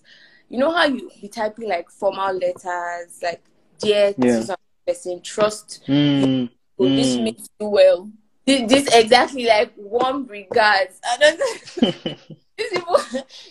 You 0.48 0.58
know 0.58 0.72
how 0.72 0.84
you 0.84 1.10
be 1.20 1.28
typing 1.28 1.68
like 1.68 1.90
formal 1.90 2.34
letters, 2.34 3.20
like 3.22 3.42
dear 3.78 4.12
to 4.14 4.26
Yeah. 4.26 4.40
some 4.42 4.56
person, 4.86 5.20
trust 5.22 5.82
Mm, 5.88 6.50
Oh, 6.78 6.84
this 6.88 7.16
mm. 7.16 7.22
makes 7.24 7.48
you 7.60 7.68
well. 7.68 8.10
this, 8.46 8.68
this 8.70 8.94
exactly 8.94 9.46
like 9.46 9.72
warm 9.76 10.26
regards. 10.26 11.00
I 11.04 11.16
don't 11.16 11.40
these 12.58 12.68
people 12.70 12.98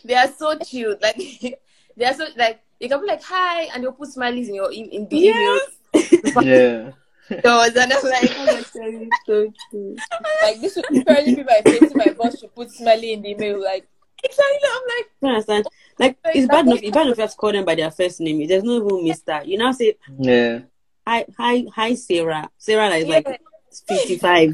they 0.05 0.13
are 0.15 0.31
so 0.37 0.57
cute. 0.59 1.01
Like 1.01 1.17
they 1.97 2.05
are 2.05 2.13
so 2.13 2.27
like 2.35 2.61
they 2.79 2.87
can 2.87 2.99
be 3.01 3.07
like 3.07 3.23
hi 3.23 3.63
and 3.73 3.83
they'll 3.83 3.91
put 3.93 4.09
smileys 4.09 4.49
in 4.49 4.55
your 4.55 4.71
in, 4.71 4.85
in 4.89 5.07
the 5.07 5.17
Yes. 5.17 5.61
yeah. 6.41 6.91
email. 7.31 7.61
And 7.61 7.93
I'm 7.93 8.03
like, 8.03 8.31
oh 8.37 8.45
my 8.45 8.63
God. 8.73 9.09
so 9.25 9.53
true. 9.71 9.95
Like 10.43 10.61
this 10.61 10.75
would 10.75 11.05
probably 11.05 11.35
be 11.35 11.43
my 11.43 11.61
face. 11.63 11.91
To 11.91 11.97
my 11.97 12.11
boss 12.17 12.39
should 12.39 12.53
put 12.53 12.69
smiley 12.71 13.13
in 13.13 13.21
the 13.21 13.29
email. 13.31 13.63
Like 13.63 13.87
exactly. 14.23 14.69
I'm 14.69 14.81
like, 14.97 15.09
You 15.21 15.27
understand? 15.29 15.67
Like 15.99 16.17
it's 16.25 16.47
bad 16.47 16.65
enough. 16.65 16.79
It's 16.81 16.91
bad 16.91 17.05
enough 17.07 17.17
you 17.17 17.21
have 17.21 17.31
to 17.31 17.37
call 17.37 17.51
them 17.51 17.65
by 17.65 17.75
their 17.75 17.91
first 17.91 18.19
name. 18.19 18.47
There's 18.47 18.63
no 18.63 18.77
even 18.85 19.03
Mister. 19.03 19.41
You 19.45 19.57
now 19.57 19.71
say 19.71 19.95
Yeah. 20.19 20.59
hi, 21.05 21.25
hi, 21.37 21.65
hi, 21.73 21.93
Sarah. 21.95 22.49
Sarah 22.57 22.89
is 22.95 23.05
yeah, 23.05 23.13
like 23.13 23.41
fifty-five. 23.87 24.53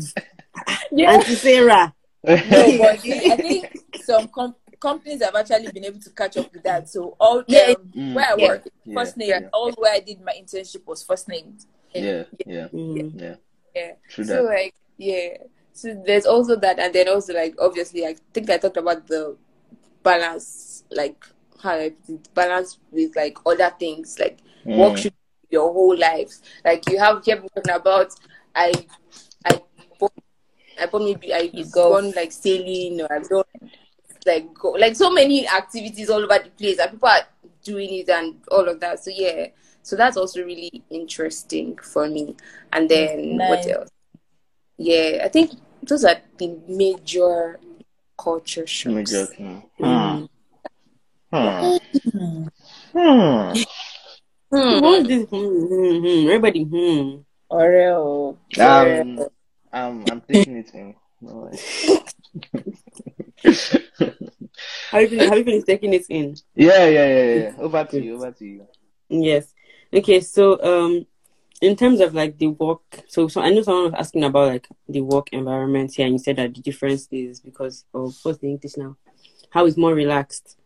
yeah. 0.91 1.11
Auntie 1.11 1.35
Sarah. 1.35 1.93
no, 2.23 2.35
but 2.77 2.99
I 2.99 3.37
think 3.37 3.77
some 4.03 4.27
com- 4.27 4.55
companies 4.79 5.23
have 5.23 5.35
actually 5.35 5.71
been 5.71 5.85
able 5.85 5.99
to 6.01 6.09
catch 6.09 6.35
up 6.37 6.51
with 6.51 6.63
that. 6.63 6.89
So 6.89 7.15
all 7.19 7.43
Yeah. 7.47 7.73
um, 7.77 7.91
Mm, 7.95 8.13
where 8.15 8.25
I 8.25 8.35
Yeah. 8.37 8.47
work, 8.47 8.67
Yeah, 8.85 8.93
first 8.95 9.17
name, 9.17 9.29
yeah. 9.29 9.49
all 9.53 9.71
where 9.73 9.93
I 9.93 9.99
did 10.01 10.21
my 10.21 10.33
internship 10.33 10.85
was 10.85 11.03
first 11.03 11.27
name. 11.29 11.57
yeah. 11.93 12.23
Yeah. 12.45 12.67
Mm. 12.73 13.19
Yeah. 13.21 13.35
yeah. 13.75 13.91
True 14.09 14.25
So 14.25 14.33
that. 14.33 14.43
like 14.43 14.75
yeah. 14.97 15.37
So 15.71 16.03
there's 16.05 16.25
also 16.25 16.57
that, 16.57 16.77
and 16.79 16.93
then 16.93 17.07
also 17.07 17.33
like 17.33 17.55
obviously, 17.59 18.05
I 18.05 18.15
think 18.33 18.49
I 18.49 18.57
talked 18.57 18.75
about 18.75 19.07
the 19.07 19.37
balance, 20.03 20.83
like 20.91 21.23
how 21.61 21.71
I 21.71 21.89
put 21.89 22.15
it, 22.15 22.33
balance 22.33 22.77
with 22.91 23.15
like 23.15 23.37
other 23.45 23.71
things, 23.79 24.17
like 24.19 24.39
work 24.65 24.93
Mm. 24.93 24.97
should 24.97 25.13
be 25.13 25.55
your 25.55 25.71
whole 25.73 25.97
lives. 25.97 26.41
Like 26.65 26.89
you 26.89 26.99
have 26.99 27.23
here 27.25 27.35
people 27.35 27.49
talking 27.55 27.73
about 27.75 28.13
I 28.55 28.71
I 29.45 29.61
bought 29.99 30.13
I 30.79 30.85
bought 30.85 31.01
maybe 31.03 31.33
I 31.33 31.49
You 31.53 31.65
go. 31.65 31.93
gone 31.93 32.11
like 32.15 32.31
sailing 32.31 33.01
or 33.01 33.11
I've 33.11 33.27
done 33.29 33.43
like 34.25 34.53
go 34.53 34.71
like 34.71 34.95
so 34.95 35.09
many 35.11 35.47
activities 35.47 36.09
all 36.09 36.23
over 36.23 36.39
the 36.43 36.49
place 36.51 36.79
and 36.79 36.91
people 36.91 37.09
are 37.09 37.27
doing 37.63 37.89
it 37.93 38.09
and 38.09 38.35
all 38.51 38.67
of 38.67 38.79
that. 38.79 38.99
So 39.03 39.11
yeah. 39.13 39.47
So 39.81 39.95
that's 39.95 40.17
also 40.17 40.43
really 40.43 40.83
interesting 40.89 41.77
for 41.77 42.07
me. 42.07 42.35
And 42.73 42.87
then 42.89 43.37
what 43.37 43.65
else? 43.67 43.89
Yeah, 44.77 45.21
I 45.23 45.29
think 45.29 45.51
those 45.83 46.05
are 46.05 46.17
the 46.37 46.57
major 46.67 47.59
culture 48.19 48.67
shocks. 48.67 48.93
Major. 48.93 49.25
Hmm. 49.25 49.59
Mm. 49.79 50.29
Hmm. 51.31 52.47
Hmm. 52.93 53.53
Hmm. 54.51 54.81
What's 54.81 55.07
this? 55.07 55.29
Hmm, 55.29 55.37
hmm, 55.37 55.99
hmm. 55.99 56.27
Everybody, 56.27 56.63
hmm. 56.63 57.17
Oreo. 57.51 58.35
Um, 58.59 59.19
um, 59.71 60.05
I'm 60.09 60.21
taking 60.21 60.57
it 60.57 60.71
in. 60.73 60.95
No. 61.21 61.51
Have 64.91 65.01
you 65.03 65.09
been, 65.09 65.29
have 65.29 65.37
you 65.37 65.43
been 65.43 65.63
taking 65.63 65.93
it 65.93 66.05
in? 66.09 66.35
yeah, 66.55 66.85
yeah, 66.85 67.07
yeah, 67.07 67.33
yeah. 67.33 67.51
Over 67.59 67.83
to 67.85 68.03
you. 68.03 68.15
Over 68.15 68.31
to 68.31 68.45
you. 68.45 68.67
Yes. 69.09 69.53
Okay. 69.93 70.21
So, 70.21 70.61
um, 70.63 71.05
in 71.61 71.75
terms 71.75 71.99
of 71.99 72.13
like 72.13 72.37
the 72.37 72.47
work, 72.47 73.03
so 73.07 73.27
so 73.27 73.41
I 73.41 73.49
know 73.49 73.61
someone 73.61 73.91
was 73.91 73.93
asking 73.99 74.23
about 74.23 74.47
like 74.47 74.67
the 74.87 75.01
work 75.01 75.29
environment 75.31 75.93
here, 75.95 76.05
and 76.05 76.15
you 76.15 76.19
said 76.19 76.37
that 76.37 76.53
the 76.53 76.61
difference 76.61 77.07
is 77.11 77.39
because 77.39 77.85
of 77.93 78.15
what's 78.23 78.39
the 78.39 78.47
English 78.47 78.77
now? 78.77 78.95
How 79.49 79.65
it's 79.65 79.77
more 79.77 79.93
relaxed, 79.93 80.57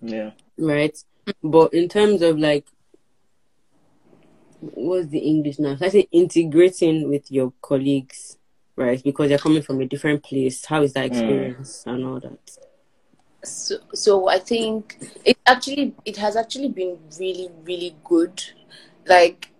Yeah. 0.00 0.32
right? 0.58 0.96
But 1.42 1.72
in 1.72 1.88
terms 1.88 2.20
of 2.22 2.38
like, 2.38 2.66
what's 4.60 5.08
the 5.08 5.20
English 5.20 5.58
now? 5.58 5.76
So 5.76 5.86
I 5.86 5.88
say 5.88 6.08
integrating 6.12 7.08
with 7.08 7.30
your 7.30 7.52
colleagues, 7.62 8.36
right? 8.76 9.02
Because 9.02 9.28
they're 9.28 9.38
coming 9.38 9.62
from 9.62 9.80
a 9.80 9.86
different 9.86 10.22
place. 10.22 10.64
How 10.64 10.82
is 10.82 10.92
that 10.94 11.04
mm. 11.04 11.12
experience 11.12 11.84
and 11.86 12.04
all 12.04 12.20
that? 12.20 12.58
So, 13.44 13.76
so 13.94 14.28
I 14.28 14.38
think 14.38 14.98
it 15.24 15.38
actually 15.46 15.94
it 16.04 16.16
has 16.18 16.36
actually 16.36 16.68
been 16.68 16.98
really 17.18 17.48
really 17.64 17.96
good. 18.04 18.42
Like, 19.06 19.51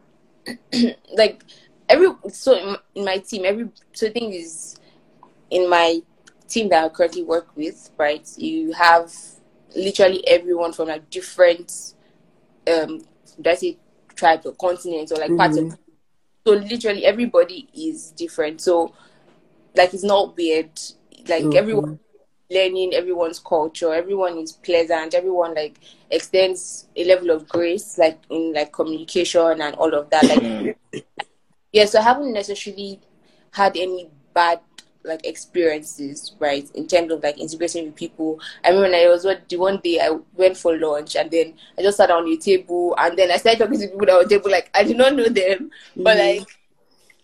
like 1.16 1.42
every 1.88 2.08
so 2.30 2.56
in, 2.56 2.76
in 2.94 3.04
my 3.04 3.18
team, 3.18 3.44
every 3.44 3.68
so 3.92 4.06
the 4.06 4.12
thing 4.12 4.32
is 4.32 4.78
in 5.50 5.68
my 5.68 6.00
team 6.48 6.68
that 6.70 6.84
I 6.84 6.88
currently 6.88 7.22
work 7.22 7.48
with, 7.56 7.90
right? 7.98 8.28
You 8.36 8.72
have 8.72 9.12
literally 9.76 10.26
everyone 10.28 10.72
from 10.72 10.88
like 10.88 11.10
different 11.10 11.94
um 12.72 13.00
that's 13.38 13.62
it 13.62 13.78
tribes 14.14 14.46
or 14.46 14.52
continents 14.54 15.12
or 15.12 15.16
like 15.18 15.36
parts 15.36 15.56
of 15.58 15.66
so 16.46 16.52
literally 16.54 17.04
everybody 17.04 17.68
is 17.74 18.10
different. 18.12 18.60
So 18.60 18.92
like 19.76 19.94
it's 19.94 20.04
not 20.04 20.36
weird. 20.36 20.70
Like 21.28 21.44
Mhm. 21.44 21.54
everyone 21.54 21.84
learning 22.52 22.94
everyone's 22.94 23.38
culture, 23.38 23.92
everyone 23.94 24.38
is 24.38 24.52
pleasant, 24.52 25.14
everyone 25.14 25.54
like 25.54 25.78
extends 26.10 26.86
a 26.96 27.04
level 27.04 27.30
of 27.30 27.48
grace 27.48 27.98
like 27.98 28.18
in 28.30 28.52
like 28.52 28.72
communication 28.72 29.60
and 29.60 29.74
all 29.76 29.94
of 29.94 30.10
that. 30.10 30.28
Like 30.28 30.42
Mm. 30.42 30.74
yeah, 31.72 31.84
so 31.86 31.98
I 31.98 32.02
haven't 32.02 32.32
necessarily 32.32 33.00
had 33.52 33.76
any 33.76 34.08
bad 34.34 34.60
like 35.04 35.26
experiences, 35.26 36.34
right, 36.38 36.68
in 36.74 36.86
terms 36.86 37.10
of 37.12 37.22
like 37.22 37.38
integrating 37.38 37.86
with 37.86 37.96
people. 37.96 38.38
I 38.64 38.68
remember 38.68 38.90
when 38.90 39.06
I 39.06 39.08
was 39.08 39.24
what 39.24 39.48
the 39.48 39.56
one 39.56 39.80
day 39.82 40.00
I 40.00 40.10
went 40.34 40.56
for 40.56 40.76
lunch 40.78 41.16
and 41.16 41.30
then 41.30 41.54
I 41.78 41.82
just 41.82 41.96
sat 41.96 42.10
on 42.10 42.24
the 42.24 42.36
table 42.36 42.94
and 42.98 43.18
then 43.18 43.30
I 43.30 43.36
started 43.36 43.58
talking 43.58 43.80
to 43.80 43.88
people 43.88 44.06
that 44.06 44.16
were 44.16 44.24
table 44.28 44.50
like 44.50 44.70
I 44.74 44.84
did 44.84 44.96
not 44.96 45.14
know 45.14 45.28
them, 45.28 45.70
but 45.96 46.16
Mhm. 46.16 46.18
like 46.18 46.48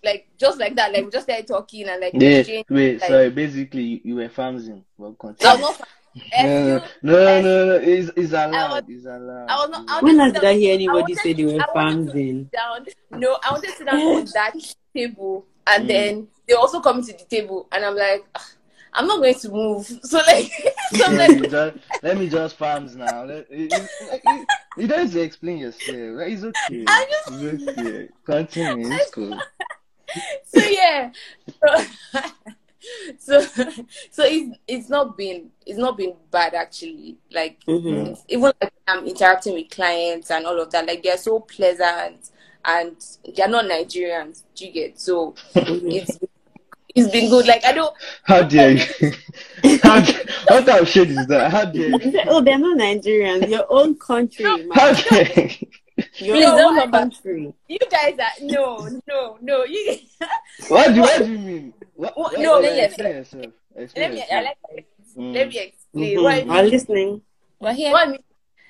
like 0.05 0.29
just 0.39 0.59
like 0.61 0.75
that, 0.77 0.93
like 0.93 1.05
we 1.05 1.11
just 1.11 1.25
started 1.25 1.47
talking 1.47 1.89
and 1.89 2.01
like 2.01 2.13
Yeah. 2.15 2.29
exchanged, 2.39 2.71
Wait. 2.71 3.01
like- 3.01 3.09
Sorry. 3.11 3.31
Basically, 3.31 3.83
you, 3.83 4.01
you 4.05 4.15
were 4.17 4.29
farming. 4.29 4.85
Well, 4.97 5.17
I 5.21 5.27
continue. 5.27 5.63
was 5.63 5.79
not 5.79 5.89
No, 6.43 6.83
no, 7.03 7.41
no, 7.43 7.67
no. 7.67 7.75
It's, 7.77 8.11
it's 8.17 8.33
allowed. 8.33 8.85
It's 8.89 9.05
allowed. 9.07 9.47
I 9.49 9.55
was 9.57 9.71
not- 9.71 9.89
I 9.91 9.95
was 9.97 10.03
When 10.03 10.17
not- 10.17 10.33
last 10.33 10.35
did 10.41 10.45
I 10.45 10.55
hear 10.55 10.75
anybody 10.75 11.01
wanted- 11.03 11.19
say 11.19 11.33
they 11.33 11.45
were 11.45 11.53
I 11.53 11.67
wanted 11.75 12.07
farming? 12.09 12.51
down. 12.53 12.87
No, 13.13 13.39
I 13.45 13.53
wanted 13.53 13.71
to 13.71 13.77
sit 13.77 13.87
down 13.87 14.01
on 14.01 14.25
that 14.35 14.55
table, 14.95 15.47
and 15.67 15.85
Mm. 15.85 15.89
then 15.89 16.29
they 16.47 16.55
also 16.55 16.81
come 16.81 17.03
to 17.05 17.13
the 17.13 17.25
table, 17.25 17.69
and 17.73 17.85
I'm 17.85 17.95
like, 17.95 18.25
"Ah, 18.35 18.47
I'm 18.95 19.07
not 19.07 19.19
going 19.21 19.35
to 19.35 19.49
move. 19.51 19.87
So 20.03 20.17
like, 20.27 20.51
so 20.93 21.11
let, 21.11 21.31
like, 21.31 21.41
me 21.41 21.49
just, 21.49 21.77
let 22.03 22.19
me 22.19 22.29
just 22.29 22.57
farms 22.57 22.97
now. 22.97 23.25
Let, 23.25 23.47
it, 23.51 23.73
it, 23.73 23.89
it, 24.25 24.47
you 24.79 24.87
don't 24.89 25.01
have 25.01 25.13
to 25.13 25.21
explain 25.21 25.59
yourself. 25.59 26.17
Right? 26.19 26.33
It's 26.33 26.43
okay. 26.43 26.85
I 26.89 27.07
just- 27.11 27.43
It's 27.43 27.69
okay. 27.79 28.09
Continue. 28.25 28.91
It's 28.93 29.11
cool. 29.11 29.39
so 30.47 30.61
yeah. 30.65 31.11
So, 31.63 32.21
so, 33.19 33.41
so 34.11 34.23
it's 34.25 34.59
it's 34.67 34.89
not 34.89 35.17
been 35.17 35.51
it's 35.67 35.79
not 35.79 35.97
been 35.97 36.15
bad 36.31 36.55
actually. 36.55 37.17
Like 37.33 37.59
Mhm. 37.67 38.19
even 38.29 38.53
like 38.61 38.73
I'm 38.87 39.07
interacting 39.07 39.55
with 39.55 39.71
clients 39.71 40.31
and 40.31 40.47
all 40.47 40.61
of 40.61 40.71
that. 40.71 40.87
Like 40.87 41.03
they're 41.03 41.19
so 41.19 41.41
pleasant, 41.41 42.31
and 42.65 42.97
they're 43.37 43.49
not 43.49 43.67
Nigerians. 43.67 44.43
Do 44.55 44.67
you 44.67 44.73
get 44.73 44.99
so? 45.01 45.35
It's 45.55 46.19
it's 46.95 47.11
been 47.11 47.29
good. 47.29 47.47
Like 47.47 47.65
I 47.65 47.73
don't. 47.73 47.95
How 48.25 48.43
dare 48.43 48.73
you? 48.73 48.81
How, 49.83 50.01
what 50.49 50.67
kind 50.67 50.81
of 50.81 50.89
shit 50.89 51.11
is 51.11 51.27
that? 51.27 51.51
How 51.51 51.65
dare 51.67 51.91
You 51.91 51.99
you? 52.13 52.21
oh, 52.29 52.41
they're 52.41 52.59
not 52.59 52.79
Nigerians. 52.79 53.49
Your 53.49 53.67
own 53.69 53.97
country, 53.97 54.45
How 54.73 54.93
dare 54.95 55.49
you? 55.61 55.69
Your 56.19 56.37
Please 56.37 56.45
don't 56.45 56.77
come 56.79 56.91
back. 56.91 57.01
country. 57.01 57.53
You 57.69 57.79
guys 57.91 58.15
are 58.19 58.45
no, 58.45 58.89
no, 59.09 59.39
no. 59.41 59.65
You 59.65 59.99
What 60.69 60.95
do, 60.95 61.01
what 61.01 61.19
do 61.19 61.33
you 61.33 61.39
mean? 61.39 61.75
What, 61.95 62.17
What- 62.17 62.33
what- 62.33 62.41
no, 62.41 62.53
what- 62.53 62.63
let 62.63 62.73
me 62.77 62.85
explain 62.85 63.17
yourself. 63.17 63.47
Explain 63.77 64.11
let 64.11 64.15
me. 64.15 64.21
I 64.21 64.41
yourself. 64.41 64.57
like. 64.75 64.87
Mm. 65.17 65.35
Let 65.35 65.49
me 65.49 65.59
explain. 65.59 66.17
Mhm. 66.17 66.23
What 66.23 66.33
I 66.35 66.41
mean. 66.41 66.51
I'm 66.51 66.67
listening. 66.69 67.23
Well, 67.61 67.75
here. 67.75 67.93
What 67.93 68.07
I 68.09 68.11
mean, 68.13 68.23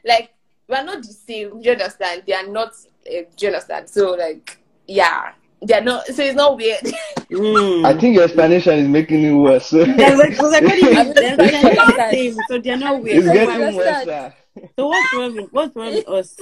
like 0.05 0.31
we're 0.69 0.85
not 0.85 0.99
the 1.03 1.13
same. 1.13 1.61
Do 1.61 1.67
you 1.67 1.73
understand? 1.73 2.23
They 2.27 2.33
are 2.35 2.47
not. 2.47 2.69
Uh, 3.07 3.23
do 3.37 3.47
you 3.47 3.49
understand? 3.49 3.89
So 3.91 4.13
like, 4.13 4.59
yeah, 4.87 5.33
they 5.63 5.75
are 5.75 5.83
not. 5.83 6.07
So 6.07 6.23
it's 6.23 6.35
not 6.37 6.57
weird. 6.57 6.81
Mm. 7.29 7.85
I 7.85 7.93
think 8.01 8.15
your 8.15 8.25
explanation 8.25 8.79
is 8.79 8.89
making 8.89 9.23
it 9.23 9.33
worse. 9.33 9.71
Yeah, 9.75 9.85
like, 9.85 10.39
like, 10.39 10.39
what 10.41 10.63
do 10.63 10.77
you 10.79 10.95
mean? 10.95 11.13
They're, 11.13 11.37
not 11.37 11.95
the 11.95 12.09
same, 12.11 12.37
so 12.49 12.59
they're 12.59 12.77
not 12.79 12.95
it's 12.95 13.05
weird. 13.05 13.25
So 13.25 13.33
getting 13.35 13.77
worse. 13.77 14.33
So 14.79 14.87
what's 14.89 15.13
wrong 15.13 15.37
with 15.37 15.53
what's 15.53 15.77
wrong 15.77 15.93
with 15.93 16.09
us? 16.09 16.37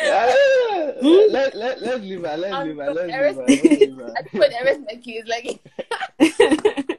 Yeah, 0.00 0.34
let, 1.02 1.54
let, 1.54 1.82
let's 1.82 2.00
leave 2.02 2.22
her. 2.24 2.36
Let's 2.36 2.66
leave 2.66 2.76
her. 2.76 2.92
Let's 2.92 2.96
leave 2.96 3.04
embarrassed. 3.04 3.38
her. 3.38 3.46
Let's 3.46 3.62
leave 3.62 3.96
her. 3.96 4.14
I 4.16 4.22
put 4.22 4.50
the 4.50 4.58
rest 4.64 4.80
my 4.86 4.96
kids 4.96 5.28
like. 5.28 6.98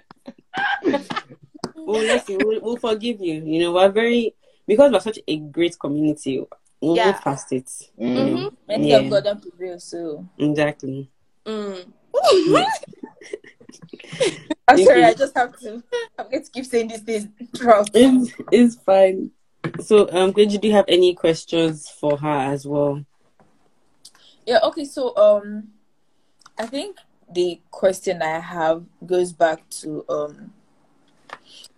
well, 1.75 2.01
listen, 2.01 2.37
we'll, 2.39 2.61
we'll 2.61 2.77
forgive 2.77 3.19
you. 3.21 3.41
You 3.43 3.59
know, 3.61 3.73
we're 3.73 3.89
very 3.89 4.35
because 4.67 4.91
we're 4.91 4.99
such 4.99 5.19
a 5.27 5.37
great 5.39 5.77
community. 5.79 6.43
We'll 6.81 6.95
Yeah. 6.95 7.07
move 7.07 7.21
past 7.21 7.51
it. 7.51 7.65
Mm. 7.99 8.15
Mhm. 8.17 8.55
Many 8.67 8.89
Yeah. 8.89 8.97
of 8.99 9.09
God 9.09 9.23
don't 9.23 9.41
prevail. 9.41 9.79
So 9.79 10.27
Exactly. 10.37 11.09
Mm. 11.45 11.85
I'm 14.67 14.83
sorry. 14.83 15.03
I 15.03 15.13
just 15.13 15.35
have 15.35 15.57
to. 15.59 15.83
I'm 16.17 16.29
going 16.29 16.43
to 16.43 16.51
keep 16.51 16.65
saying 16.65 16.87
these 16.89 17.01
things. 17.01 17.27
throughout. 17.57 17.89
It's 17.93 18.31
it's 18.51 18.75
fine. 18.75 19.31
So, 19.81 20.09
um, 20.11 20.31
did 20.31 20.63
you 20.63 20.71
have 20.73 20.85
any 20.87 21.13
questions 21.13 21.87
for 21.89 22.17
her 22.17 22.37
as 22.53 22.65
well? 22.65 23.05
Yeah, 24.45 24.59
okay, 24.63 24.85
so 24.85 25.15
um 25.15 25.69
I 26.57 26.65
think 26.65 26.97
the 27.33 27.61
question 27.71 28.21
I 28.21 28.39
have 28.39 28.83
goes 29.05 29.31
back 29.33 29.67
to 29.81 30.05
um 30.09 30.53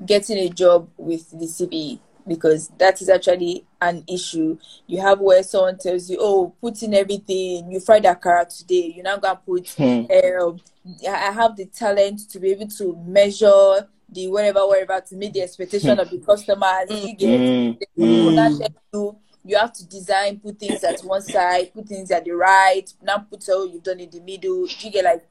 getting 0.05 0.37
a 0.37 0.49
job 0.49 0.89
with 0.97 1.29
the 1.31 1.45
CV 1.47 1.99
because 2.27 2.69
that 2.79 3.01
is 3.01 3.09
actually 3.09 3.65
an 3.81 4.03
issue. 4.07 4.57
You 4.87 4.99
have 5.01 5.19
where 5.19 5.43
someone 5.43 5.77
tells 5.77 6.09
you, 6.09 6.17
Oh, 6.19 6.53
put 6.59 6.81
in 6.81 6.93
everything, 6.95 7.71
you 7.71 7.79
fried 7.79 8.03
akara 8.03 8.47
today, 8.55 8.93
you're 8.95 9.03
not 9.03 9.21
gonna 9.21 9.39
put 9.45 9.69
Hmm. 9.77 10.05
um 10.11 10.59
I 11.07 11.29
I 11.29 11.31
have 11.31 11.55
the 11.55 11.65
talent 11.65 12.29
to 12.31 12.39
be 12.39 12.51
able 12.51 12.67
to 12.67 12.95
measure 13.05 13.87
the 14.09 14.27
whatever 14.27 14.67
whatever 14.67 15.01
to 15.01 15.15
meet 15.15 15.33
the 15.33 15.41
expectation 15.41 15.99
of 15.99 16.09
the 16.09 16.17
hmm. 16.17 16.25
customers. 16.25 16.89
You 16.89 17.09
hmm. 17.09 17.17
get 17.17 17.39
Mm. 17.39 17.79
the 17.79 17.85
people 17.95 18.29
hmm. 18.29 18.35
now 18.35 18.47
you 18.93 19.19
you 19.47 19.57
have 19.57 19.73
to 19.73 19.87
design, 19.87 20.39
put 20.39 20.59
things 20.59 20.83
at 20.83 21.01
one 21.01 21.21
side, 21.21 21.71
put 21.73 21.87
things 21.87 22.09
at 22.09 22.25
the 22.25 22.31
right, 22.31 22.91
now 23.03 23.19
put 23.19 23.47
all 23.49 23.67
you've 23.67 23.83
done 23.83 23.99
in 23.99 24.09
the 24.09 24.19
middle. 24.21 24.67
You 24.67 24.91
get 24.91 25.05
like 25.05 25.27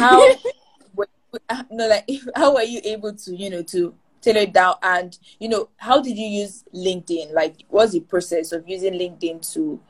how 0.00 0.18
were 0.94 1.06
you- 1.32 1.66
no 1.70 1.86
like 1.86 2.08
how 2.34 2.54
were 2.54 2.62
you 2.62 2.80
able 2.84 3.14
to 3.14 3.34
you 3.36 3.50
know 3.50 3.62
to 3.62 3.94
tailor 4.20 4.42
it 4.42 4.52
down 4.52 4.74
and 4.82 5.18
you 5.40 5.48
know 5.48 5.68
how 5.76 6.00
did 6.00 6.16
you 6.16 6.26
use 6.26 6.64
LinkedIn? 6.74 7.32
Like 7.32 7.64
what's 7.68 7.92
the 7.92 8.00
process 8.00 8.52
of 8.52 8.68
using 8.68 8.94
LinkedIn 8.94 9.52
to 9.54 9.80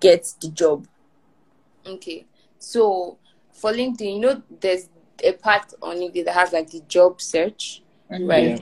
get 0.00 0.32
the 0.40 0.48
job? 0.48 0.86
Okay. 1.86 2.26
So 2.58 3.18
for 3.52 3.72
LinkedIn, 3.72 4.14
you 4.14 4.20
know, 4.20 4.42
there's 4.60 4.88
a 5.22 5.32
part 5.32 5.72
on 5.82 5.96
LinkedIn 5.96 6.24
that 6.24 6.34
has 6.34 6.52
like 6.52 6.70
the 6.70 6.80
job 6.88 7.20
search, 7.20 7.82
right? 8.10 8.60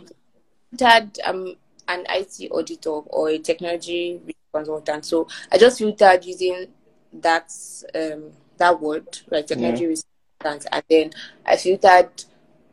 Filtered 0.70 1.18
um 1.24 1.54
an 1.88 2.04
IT 2.08 2.48
auditor 2.50 2.90
or 2.90 3.30
a 3.30 3.38
technology 3.38 4.20
consultant. 4.52 5.04
So 5.04 5.28
I 5.50 5.58
just 5.58 5.78
filtered 5.78 6.24
using 6.24 6.68
that 7.12 7.52
um 7.94 8.32
that 8.58 8.80
word, 8.80 9.18
right? 9.30 9.46
Technology 9.46 9.86
consultant, 10.40 10.66
and 10.72 10.84
then 10.88 11.10
I 11.46 11.56
filtered 11.56 12.24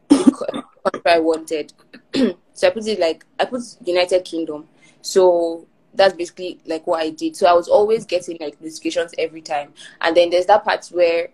the 0.09 0.63
country 0.83 1.01
I 1.05 1.19
wanted. 1.19 1.73
so 2.53 2.67
I 2.67 2.69
put 2.71 2.87
it 2.87 2.99
like 2.99 3.25
I 3.39 3.45
put 3.45 3.61
United 3.85 4.25
Kingdom. 4.25 4.67
So 5.01 5.65
that's 5.93 6.13
basically 6.13 6.59
like 6.65 6.85
what 6.85 7.01
I 7.01 7.09
did. 7.09 7.35
So 7.35 7.47
I 7.47 7.53
was 7.53 7.67
always 7.67 8.05
getting 8.05 8.37
like 8.39 8.59
notifications 8.61 9.13
every 9.17 9.41
time. 9.41 9.73
And 10.01 10.15
then 10.15 10.29
there's 10.29 10.45
that 10.45 10.63
part 10.63 10.85
where 10.87 11.29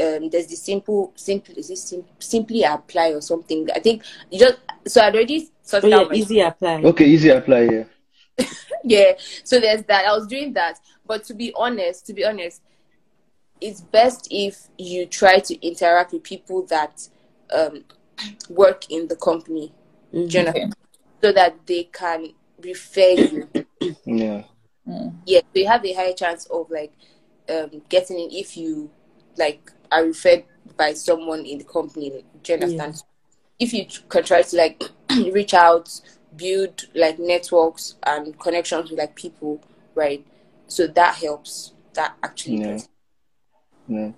um, 0.00 0.28
there's 0.30 0.46
the 0.46 0.56
simple, 0.56 1.12
simple, 1.14 1.54
is 1.56 1.70
it 1.70 1.78
sim- 1.78 2.04
simply 2.18 2.62
apply 2.62 3.12
or 3.12 3.20
something? 3.20 3.68
I 3.74 3.80
think 3.80 4.02
you 4.30 4.38
just 4.38 4.58
so 4.86 5.00
I 5.00 5.10
already 5.10 5.48
Oh 5.72 5.86
yeah, 5.88 5.96
out 5.96 6.10
my 6.10 6.14
easy 6.16 6.40
apply. 6.40 6.82
Okay, 6.82 7.06
easy 7.06 7.30
apply 7.30 7.62
here. 7.68 7.88
yeah. 8.84 9.12
So 9.44 9.60
there's 9.60 9.82
that. 9.84 10.06
I 10.06 10.12
was 10.16 10.26
doing 10.26 10.52
that, 10.54 10.78
but 11.06 11.24
to 11.24 11.34
be 11.34 11.52
honest, 11.56 12.06
to 12.06 12.12
be 12.12 12.24
honest, 12.24 12.60
it's 13.60 13.80
best 13.80 14.28
if 14.30 14.68
you 14.78 15.06
try 15.06 15.38
to 15.38 15.66
interact 15.66 16.12
with 16.12 16.22
people 16.22 16.66
that 16.66 17.08
um, 17.52 17.84
work 18.50 18.90
in 18.90 19.08
the 19.08 19.16
company, 19.16 19.72
Mhm. 20.12 20.28
do 20.30 20.38
you 20.38 20.44
know, 20.44 20.70
so 21.22 21.32
that 21.32 21.66
they 21.66 21.84
can 21.84 22.32
refer 22.62 23.10
you. 23.10 23.48
Yeah. 24.06 24.42
yeah, 25.26 25.40
so 25.40 25.60
you 25.60 25.66
have 25.66 25.84
a 25.84 25.92
higher 25.94 26.12
chance 26.12 26.46
of 26.46 26.70
like 26.70 26.92
um, 27.48 27.82
getting 27.88 28.18
in 28.18 28.30
if 28.30 28.56
you 28.56 28.90
like 29.38 29.72
are 29.94 30.04
referred 30.04 30.44
by 30.76 30.92
someone 30.94 31.44
in 31.46 31.58
the 31.58 31.64
company. 31.64 32.24
Do 32.42 32.52
you 32.52 32.54
understand? 32.58 33.02
If 33.58 33.72
you 33.72 33.86
can 34.08 34.24
try 34.24 34.42
to 34.42 34.56
like 34.56 34.82
reach 35.32 35.54
out, 35.54 35.88
build 36.36 36.86
like 36.94 37.18
networks 37.18 37.94
and 38.04 38.38
connections 38.38 38.90
with 38.90 38.98
like 38.98 39.14
people, 39.14 39.60
right? 39.94 40.26
So 40.66 40.86
that 40.88 41.14
helps. 41.16 41.72
That 41.94 42.16
actually 42.22 42.56
Yeah. 42.56 42.72
does. 42.72 42.88
Yeah. 43.86 44.10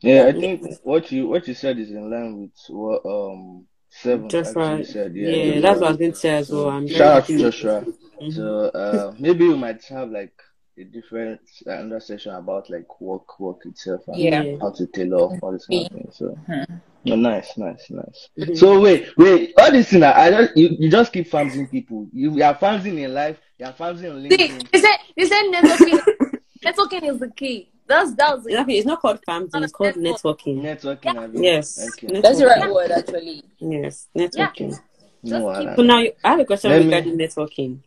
Yeah, 0.00 0.26
I 0.28 0.32
think 0.32 0.64
what 0.84 1.10
you 1.12 1.28
what 1.28 1.46
you 1.48 1.54
said 1.54 1.78
is 1.78 1.90
in 1.90 2.08
line 2.10 2.40
with 2.40 2.50
what 2.68 3.04
um 3.04 3.66
seven 3.90 4.28
Joshua, 4.28 4.70
actually 4.78 4.84
said. 4.84 5.14
yeah, 5.14 5.28
Yeah, 5.28 5.60
that's 5.60 5.80
what 5.80 5.86
I 5.86 5.90
was 5.90 5.98
going 5.98 6.12
to 6.12 6.16
say 6.18 6.30
as 6.36 6.50
well. 6.50 6.70
I'm 6.70 6.86
very 6.86 6.98
Shout 6.98 7.16
out 7.16 7.26
to 7.26 7.32
with- 7.32 7.42
Joshua. 7.42 7.84
Mhm. 8.22 8.32
So 8.34 8.58
uh, 8.66 9.14
maybe 9.18 9.46
we 9.48 9.56
might 9.56 9.84
have 9.86 10.10
like 10.10 10.32
a 10.78 10.84
different 10.84 11.40
uh, 11.66 11.72
another 11.72 12.00
session 12.00 12.34
about 12.34 12.70
like 12.70 13.00
work 13.00 13.38
work 13.40 13.60
itself 13.66 14.06
and 14.08 14.16
Yeah. 14.16 14.56
how 14.60 14.70
to 14.70 14.86
tailor 14.86 15.18
all 15.40 15.52
this 15.52 15.66
kind 15.66 15.86
of 15.86 15.92
thing. 15.92 16.08
So 16.12 16.38
Mhm. 16.48 16.80
no, 17.04 17.16
nice, 17.16 17.56
nice, 17.58 17.90
nice. 17.90 18.28
Mhm. 18.38 18.56
So 18.56 18.80
wait, 18.80 19.08
wait, 19.16 19.54
all 19.58 19.70
this 19.72 19.90
thing 19.90 20.02
I 20.02 20.30
just 20.30 20.56
you, 20.56 20.68
you 20.78 20.90
just 20.90 21.12
keep 21.12 21.26
farming 21.28 21.66
people. 21.68 22.06
You, 22.12 22.32
you 22.36 22.42
are 22.44 22.54
farming 22.54 22.98
in 22.98 23.12
life, 23.12 23.38
you 23.58 23.66
are 23.66 23.72
farming 23.72 24.06
on 24.12 24.22
See, 24.22 24.28
LinkedIn. 24.36 24.70
they 24.70 24.78
said 24.80 24.96
they 25.16 25.24
said 25.26 25.42
networking. 25.52 26.00
networking 26.64 27.02
is 27.12 27.18
the 27.18 27.30
key. 27.30 27.70
That's 27.86 28.14
that 28.16 28.36
was 28.36 28.46
Exactly, 28.46 28.76
it's 28.78 28.86
not 28.86 29.00
called 29.00 29.20
farming, 29.24 29.48
it's 29.54 29.72
called 29.72 29.94
networking. 29.94 30.60
Networking, 30.62 31.14
have 31.20 31.34
you? 31.34 31.42
Yes, 31.42 31.88
Okay. 31.94 32.20
That's 32.20 32.38
the 32.38 32.46
right 32.46 32.72
word 32.72 32.90
actually. 32.90 33.42
Yes, 33.58 34.08
networking. 34.16 34.78
No, 35.22 35.52
Just 35.52 35.60
keep- 35.66 35.76
So 35.76 35.82
now 35.82 35.96
I 35.98 36.12
have 36.30 36.40
a 36.40 36.44
question 36.44 36.70
Let 36.70 36.78
me- 36.80 36.84
regarding 36.86 37.18
networking. 37.18 37.78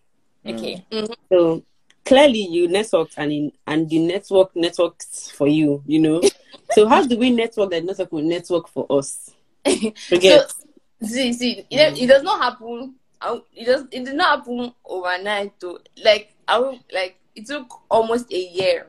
Okay. 0.46 0.84
So 1.30 1.64
clearly 2.06 2.40
you 2.48 2.68
networked 2.68 3.14
and 3.18 3.32
in, 3.32 3.52
and 3.68 3.90
the 3.90 4.00
network 4.00 4.56
networks 4.56 5.30
for 5.32 5.48
you, 5.48 5.84
you 5.86 6.00
know. 6.00 6.22
so 6.72 6.88
how 6.88 7.06
do 7.06 7.18
we 7.18 7.30
network 7.30 7.72
that 7.72 7.84
network 7.84 8.12
will 8.12 8.24
network 8.24 8.68
for 8.68 8.86
us? 8.90 9.32
Forget. 10.10 10.50
So, 10.52 11.08
see, 11.08 11.34
see, 11.34 11.66
it, 11.70 11.98
it 12.00 12.08
does 12.08 12.24
not 12.24 12.42
happen. 12.42 12.96
It 13.54 13.66
does. 13.66 13.86
It 13.92 14.06
did 14.06 14.16
not 14.16 14.40
happen 14.40 14.74
overnight. 14.86 15.60
To 15.60 15.80
like, 16.04 16.34
I 16.48 16.58
will, 16.60 16.80
like 16.92 17.18
it 17.36 17.46
took 17.48 17.68
almost 17.90 18.32
a 18.34 18.40
year 18.40 18.88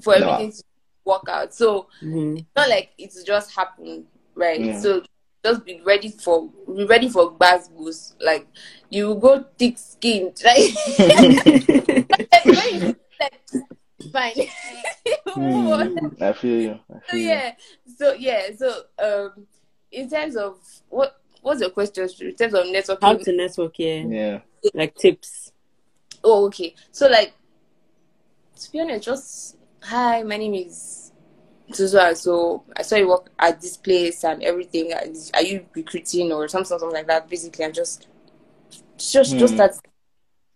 for 0.00 0.18
No. 0.18 0.32
everything 0.32 0.52
to 0.52 0.62
work 1.04 1.28
out. 1.28 1.54
So 1.54 1.88
Mhm. 2.02 2.38
it's 2.38 2.48
not 2.54 2.68
like 2.68 2.90
it's 2.98 3.22
just 3.24 3.54
happened, 3.54 4.04
right? 4.34 4.60
Yeah. 4.60 4.78
So 4.80 5.02
just 5.44 5.64
be 5.64 5.80
ready 5.84 6.08
for 6.10 6.50
be 6.74 6.84
ready 6.84 7.08
for 7.08 7.30
bad 7.30 7.62
boost. 7.76 8.16
Like 8.20 8.46
you 8.90 9.14
go 9.16 9.44
thick 9.58 9.78
skinned, 9.78 10.40
like, 10.44 10.74
like 10.98 12.44
when 12.44 12.74
you 12.74 12.96
fine. 14.12 14.34
Move 15.36 15.72
on. 15.72 15.96
Hmm, 15.96 16.22
I 16.22 16.32
feel 16.32 16.60
you. 16.60 16.78
I 16.90 16.94
So 16.94 17.00
feel 17.10 17.20
you. 17.20 17.28
yeah, 17.28 17.52
so 17.96 18.12
yeah, 18.14 18.42
so 18.56 18.82
um, 18.98 19.46
in 19.92 20.08
terms 20.10 20.36
of 20.36 20.58
what 20.88 21.20
what's 21.42 21.60
your 21.60 21.70
question? 21.70 22.08
In 22.20 22.34
terms 22.34 22.54
of 22.54 22.64
networking, 22.64 23.02
how 23.02 23.16
to 23.16 23.32
network, 23.36 23.78
yeah. 23.78 24.04
Yeah. 24.06 24.38
Like 24.74 24.94
tips. 24.96 25.52
oh 26.24 26.46
okay. 26.46 26.74
So 26.90 27.08
like, 27.08 27.32
to 28.60 28.72
be 28.72 28.80
honest, 28.80 29.04
just 29.04 29.56
hi, 29.82 30.22
my 30.22 30.36
name 30.36 30.54
is 30.54 31.07
Suzu. 31.70 32.16
So 32.16 32.64
I 32.76 32.82
saw 32.82 32.96
you 32.96 33.08
work 33.08 33.30
at 33.38 33.60
this 33.60 33.76
place 33.76 34.24
and 34.24 34.42
everything. 34.42 34.92
Are 35.34 35.42
you 35.42 35.66
recruiting 35.74 36.32
or 36.32 36.48
something, 36.48 36.78
something 36.78 36.90
like 36.92 37.06
that? 37.06 37.28
Basically, 37.28 37.64
I'm 37.64 37.72
just 37.72 38.06
just 38.96 39.36
just 39.36 39.52
Hmm. 39.52 39.58
that 39.58 39.74
Slide 39.74 39.82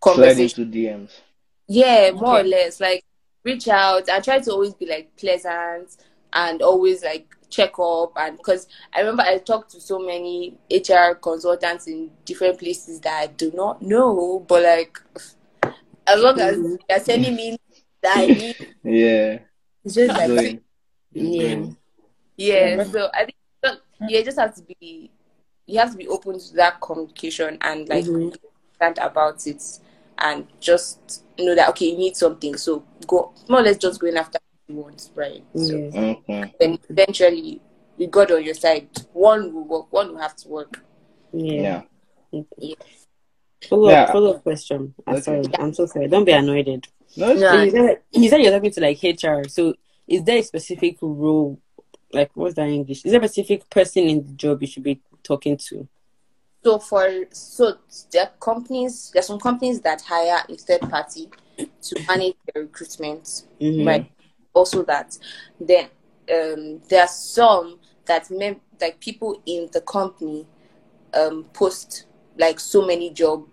conversation. 0.01 0.65
into 0.65 0.79
DMs. 0.79 1.11
Yeah, 1.69 2.11
more 2.13 2.41
or 2.41 2.43
less. 2.45 2.81
Like 2.81 3.05
reach 3.45 3.69
out. 3.69 4.09
I 4.09 4.21
try 4.21 4.41
to 4.41 4.51
always 4.53 4.75
be 4.75 4.87
like 4.87 5.15
pleasant 5.17 5.97
and 6.33 6.63
always 6.63 7.03
like 7.05 7.27
check 7.51 7.79
up 7.79 8.13
and 8.17 8.39
because 8.39 8.67
I 8.95 9.01
remember 9.01 9.23
I 9.23 9.37
talked 9.39 9.73
to 9.73 9.81
so 9.81 9.99
many 9.99 10.57
HR 10.71 11.15
consultants 11.15 11.87
in 11.87 12.11
different 12.25 12.59
places 12.59 13.01
that 13.01 13.21
I 13.23 13.27
do 13.27 13.51
not 13.55 13.83
know, 13.83 14.43
but 14.49 14.63
like 14.63 14.99
as 16.07 16.21
long 16.23 16.41
as 16.41 16.57
Mhm. 16.57 16.79
they're 16.89 17.01
sending 17.01 17.37
me 17.37 17.59
dying. 18.03 18.55
Yeah. 18.85 19.39
It's 19.85 19.95
just 19.95 20.09
Like- 20.17 20.29
like 20.31 20.37
Going. 20.47 20.61
Yeah. 21.15 21.65
Yeah, 22.37 22.77
Yeah. 22.77 22.85
so 22.85 23.09
I 23.15 23.25
think 23.27 23.37
so- 23.65 23.77
yeah, 24.09 24.23
just 24.23 24.39
have 24.39 24.55
to 24.57 24.63
be 24.63 25.11
you 25.67 25.79
have 25.79 25.93
to 25.93 25.97
be 25.97 26.09
open 26.09 26.39
to 26.39 26.55
that 26.55 26.81
communication 26.81 27.57
and 27.61 27.89
like 27.89 28.05
Mhm. 28.05 28.35
understand 28.35 28.99
about 28.99 29.47
it 29.47 29.63
and 30.19 30.47
just 30.61 31.25
know 31.39 31.55
that 31.55 31.69
okay, 31.71 31.87
you 31.91 31.97
need 31.97 32.17
something, 32.17 32.57
so 32.57 32.85
go 33.07 33.33
more 33.49 33.61
or 33.61 33.63
less 33.63 33.77
just 33.79 34.01
going 34.01 34.17
after 34.17 34.39
what 34.67 34.75
you 34.75 34.83
want, 34.83 35.11
right? 35.15 35.45
So 35.57 35.77
Yeah. 35.77 36.01
Okay. 36.29 36.55
then 36.59 36.79
eventually 36.91 37.61
with 37.97 38.11
God 38.11 38.33
on 38.33 38.43
your 38.45 38.55
side, 38.55 38.89
one 39.13 39.55
will 39.55 39.65
work, 39.65 39.93
one 39.93 40.13
will 40.13 40.21
have 40.21 40.35
to 40.37 40.49
work. 40.49 40.85
Yeah. 41.33 41.83
Yeah. 42.33 42.43
Yeah. 42.59 42.75
Follow 43.69 43.87
up, 43.87 43.91
Yeah. 43.93 44.13
follow 44.13 44.31
up 44.35 44.43
question. 44.43 44.95
I'm 45.07 45.15
Okay. 45.15 45.23
sorry. 45.23 45.45
I'm 45.59 45.73
so 45.73 45.87
sorry. 45.87 46.09
Don't 46.09 46.25
be 46.25 46.33
annoyed. 46.33 46.67
No, 47.17 47.31
it's 47.31 47.41
Yeah. 47.41 47.53
So 47.53 47.63
you 47.63 47.71
said, 47.71 48.03
you 48.11 48.29
said 48.29 48.41
you're 48.41 48.51
talking 48.51 48.71
to 48.73 48.81
like 48.81 48.99
HR. 49.05 49.49
So 49.49 49.75
is 50.07 50.25
there 50.25 50.39
a 50.39 50.43
specific 50.43 50.97
role? 51.01 51.59
Like 52.13 52.31
what's 52.35 52.55
that 52.57 52.67
in 52.69 52.75
English? 52.75 53.05
Is 53.05 53.13
there 53.13 53.23
a 53.23 53.29
specific 53.29 53.69
person 53.71 54.05
in 54.05 54.27
the 54.27 54.33
job 54.33 54.61
you 54.61 54.69
should 54.69 54.83
be 54.83 55.01
talking 55.23 55.57
to? 55.57 55.89
So 56.65 56.79
for 56.79 57.09
so 57.31 57.77
there 58.13 58.25
are 58.25 58.31
companies 58.41 59.11
there's 59.13 59.27
some 59.27 59.41
companies 59.41 59.81
that 59.81 60.03
hire 60.03 60.43
a 60.49 60.57
third 60.57 60.83
party 60.83 61.29
to 61.57 62.01
manage 62.07 62.35
their 62.53 62.65
recruitment. 62.65 63.45
Mhm. 63.61 63.87
right 63.87 64.11
also 64.55 64.83
that 64.85 65.19
then 65.61 65.87
um 66.33 66.81
there 66.89 67.03
are 67.03 67.09
some 67.09 67.79
that 68.07 68.31
mem- 68.31 68.61
like 68.81 69.01
people 69.01 69.41
in 69.47 69.69
the 69.73 69.81
company 69.81 70.47
um 71.15 71.45
post 71.53 72.07
like 72.37 72.61
so 72.61 72.85
many 72.87 73.11
job 73.11 73.47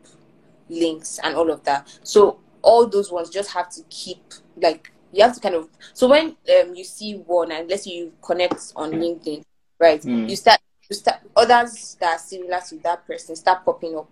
links 0.70 1.20
and 1.24 1.36
all 1.36 1.50
of 1.50 1.64
that 1.64 1.88
so 2.04 2.40
all 2.62 2.86
those 2.88 3.12
ones 3.12 3.30
just 3.30 3.52
have 3.52 3.70
to 3.70 3.82
keep 3.90 4.22
like 4.58 4.92
you 5.12 5.24
have 5.24 5.34
to 5.34 5.40
kind 5.40 5.56
of 5.56 5.68
so 5.94 6.08
when 6.08 6.28
um 6.60 6.76
you 6.76 6.84
see 6.84 7.16
one 7.16 7.52
and 7.52 7.70
let's 7.70 7.84
say 7.86 7.92
you 7.92 8.14
connect 8.22 8.74
on 8.76 8.92
linkedin 8.92 9.44
right 9.80 10.02
Mm. 10.02 10.30
you 10.30 10.36
start 10.36 10.60
you 10.90 10.96
start 10.96 11.18
others 11.36 11.98
that 12.00 12.16
are 12.16 12.20
similar 12.20 12.60
to 12.68 12.76
that 12.80 13.06
person 13.08 13.36
start 13.36 13.64
popping 13.66 13.96
up 13.98 14.10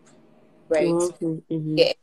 right 0.70 0.88
Okay. 0.88 1.26
Mhm. 1.52 1.78
Yeah. 1.78 1.94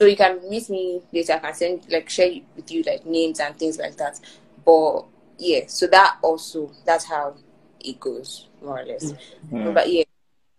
So 0.00 0.06
you 0.06 0.16
can 0.16 0.48
meet 0.48 0.68
me 0.68 1.00
later. 1.12 1.34
I 1.34 1.38
can 1.38 1.54
send 1.54 1.86
like 1.90 2.08
share 2.10 2.32
with 2.56 2.70
you 2.72 2.82
like 2.82 3.06
names 3.06 3.38
and 3.40 3.56
things 3.56 3.78
like 3.78 3.96
that. 3.98 4.18
But 4.64 5.04
yeah, 5.38 5.66
so 5.66 5.86
that 5.88 6.18
also 6.22 6.70
that's 6.84 7.04
how 7.04 7.34
it 7.80 8.00
goes 8.00 8.48
more 8.62 8.80
or 8.80 8.84
less. 8.84 9.12
Mm. 9.52 9.74
But 9.74 9.92
yeah, 9.92 10.04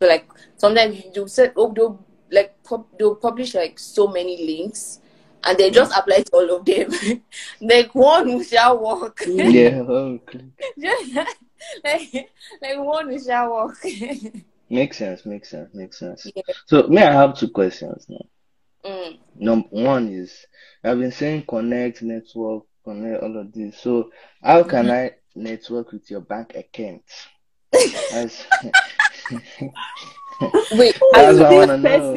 so 0.01 0.07
like 0.07 0.27
sometimes 0.57 1.03
you 1.15 1.27
say 1.27 1.51
oh 1.55 1.73
they'll 1.73 1.99
like 2.31 2.63
pub- 2.63 2.87
they'll 2.97 3.15
publish 3.15 3.53
like 3.55 3.79
so 3.79 4.07
many 4.07 4.45
links. 4.45 4.99
And 5.45 5.57
they 5.57 5.69
just 5.69 5.91
apply 5.97 6.21
to 6.23 6.31
all 6.33 6.55
of 6.57 6.65
them. 6.65 7.21
like 7.61 7.93
one 7.93 8.29
who 8.29 8.43
shall 8.43 8.79
work. 8.79 9.21
Yeah. 9.27 9.83
Okay. 9.87 10.45
Just 10.79 11.13
like 11.83 12.29
like 12.61 12.77
one 12.77 13.09
who 13.09 13.19
shall 13.23 13.51
work. 13.51 13.77
Makes 14.69 14.97
sense. 14.97 15.25
Makes 15.25 15.49
sense. 15.49 15.69
Makes 15.73 15.99
sense. 15.99 16.27
Yeah. 16.35 16.41
So, 16.65 16.87
may 16.87 17.05
I 17.05 17.13
have 17.13 17.37
two 17.37 17.49
questions 17.49 18.05
now? 18.09 18.25
mm. 18.85 19.17
Number 19.35 19.67
one 19.69 20.09
is 20.09 20.45
I've 20.83 20.99
been 20.99 21.11
saying 21.11 21.45
connect, 21.47 22.01
network, 22.01 22.63
connect, 22.83 23.23
all 23.23 23.37
of 23.37 23.51
this. 23.53 23.77
So, 23.79 24.11
how 24.41 24.63
can 24.63 24.89
I 24.89 25.11
network 25.35 25.91
with 25.91 26.09
your 26.09 26.21
bank 26.21 26.55
account? 26.55 27.03
That's, 30.53 30.71
Wait, 30.71 30.99
That's 31.13 31.37
what 31.39 31.45
I 31.51 31.55
wanna 31.55 31.77
know. 31.77 32.13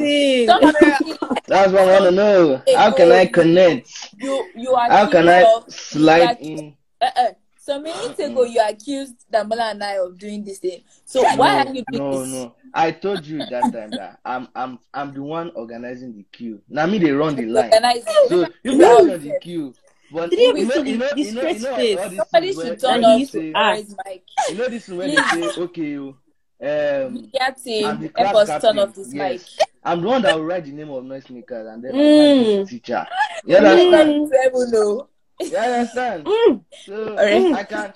that's 1.47 1.71
what 1.71 1.81
I 1.81 1.85
want 1.99 2.03
to 2.05 2.11
know. 2.11 2.61
How 2.75 2.91
can 2.91 3.11
I 3.11 3.25
connect? 3.25 4.13
you 4.19 4.49
you 4.55 4.73
are 4.73 4.89
How 4.89 5.09
can 5.09 5.27
I 5.29 5.43
of- 5.43 5.71
slide 5.71 6.37
you 6.41 6.57
in? 6.57 6.77
Uh-uh. 7.01 7.29
Some 7.57 7.83
minutes 7.83 8.17
ago, 8.19 8.43
you 8.45 8.61
accused 8.65 9.25
Damola 9.31 9.71
and 9.71 9.83
I 9.83 9.97
of 9.97 10.17
doing 10.17 10.41
this 10.45 10.59
thing. 10.59 10.83
So 11.03 11.21
why 11.35 11.59
are 11.65 11.73
you 11.73 11.83
doing 11.91 12.11
no, 12.11 12.19
this? 12.23 12.29
no. 12.31 12.55
I 12.73 12.91
told 12.91 13.25
you 13.25 13.39
that 13.39 13.61
time 13.73 13.89
that 13.91 14.19
I'm 14.23 14.47
I'm 14.55 14.79
I'm 14.93 15.13
the 15.13 15.21
one 15.21 15.51
organizing 15.53 16.15
the 16.15 16.23
queue. 16.31 16.61
Now 16.69 16.85
me 16.85 16.97
they 16.97 17.11
run 17.11 17.35
the 17.35 17.45
line. 17.45 17.65
Organize 17.65 18.03
it. 18.07 18.29
So 18.29 18.39
you 18.63 18.71
Yeah. 18.73 18.77
guys 18.97 19.07
run 19.07 19.21
the 19.21 19.39
queue. 19.41 19.73
But 20.13 20.29
Did 20.29 20.39
you 20.39 20.57
you 20.57 20.65
know, 20.65 20.73
see 20.75 20.81
the 20.83 20.89
you 20.91 20.97
know, 20.97 21.05
you 21.17 21.31
know, 21.33 21.41
you 21.41 21.51
disgrace 21.51 21.61
know, 21.63 21.75
face? 21.75 21.99
Somebody 22.31 22.53
should 22.53 22.79
turn 22.79 23.01
That 23.01 23.01
he 23.01 23.05
when 23.07 23.19
used 23.19 23.33
they 23.33 23.39
to 23.41 23.45
say- 23.45 23.53
ask. 23.53 23.75
Where's 23.75 23.95
Mike? 24.05 24.23
You 24.49 24.55
know 24.55 24.67
this 24.69 24.87
is 24.89 24.93
when 24.95 25.09
they 25.09 25.15
say, 25.51 25.61
okay, 25.63 25.81
you 25.85 26.17
um 26.59 27.29
Yeah, 27.33 27.49
I'm 27.85 28.01
the 28.01 28.11
help 28.17 28.31
class 28.31 28.35
us 28.35 28.47
turn 28.49 28.61
captain. 28.75 28.79
off 28.79 28.95
this 28.95 29.13
Yes. 29.13 29.57
I'm 29.83 30.01
the 30.01 30.07
one 30.07 30.21
that 30.23 30.35
will 30.35 30.43
write 30.45 30.65
the 30.65 30.71
name 30.71 30.89
of 30.89 31.03
noisemakers 31.03 31.73
and 31.73 31.83
then 31.83 31.95
I'll 31.95 32.01
Mm. 32.01 32.57
write 32.57 32.65
the 32.65 32.71
teacher. 32.71 33.07
You 33.45 33.61
mic. 33.61 33.65
understand? 33.65 34.09
Mm. 34.09 34.31
Level, 34.31 34.67
no. 34.71 35.07
You 35.45 35.57
understand? 35.57 36.25
Mm. 36.25 36.61
So 36.85 37.09
Alright. 37.09 37.53
I 37.53 37.63
can 37.63 37.93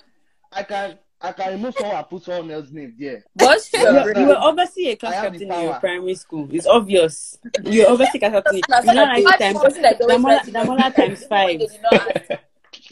I 0.52 0.62
can 0.62 0.98
I 1.24 1.32
can 1.32 1.52
remove 1.52 1.74
someone 1.76 1.96
and 1.96 2.08
put 2.08 2.22
someone 2.24 2.50
else's 2.50 2.72
name 2.72 2.94
there. 2.98 3.24
What's 3.34 3.72
Yeah. 3.72 3.82
your 3.82 3.92
You, 3.94 4.12
brain? 4.12 4.22
you 4.22 4.28
were 4.28 4.38
obviously 4.38 4.88
a 4.90 4.96
class 4.96 5.12
I 5.12 5.16
have 5.16 5.32
the 5.32 5.38
captain 5.40 5.58
in 5.58 5.64
your 5.64 5.74
primary 5.80 6.14
school. 6.14 6.48
It's 6.52 6.66
obvious. 6.66 7.38
You're 7.64 7.90
obviously 7.90 8.18
class 8.20 8.32
captain. 8.32 8.54
You 8.84 8.94
know, 8.94 9.02
like 9.04 9.24
captain. 9.24 9.38
times 9.54 9.60
Person 9.64 9.82
that 9.82 10.00
always 10.00 10.16
Damola, 10.18 10.24
writes 10.24 10.48
it 10.48 10.54
Damola 10.54 10.94
the 10.94 11.02
times 11.02 11.24
five. 11.26 11.58
They 11.58 11.66
did 11.66 11.82
not 11.82 11.94
ask. 11.94 12.40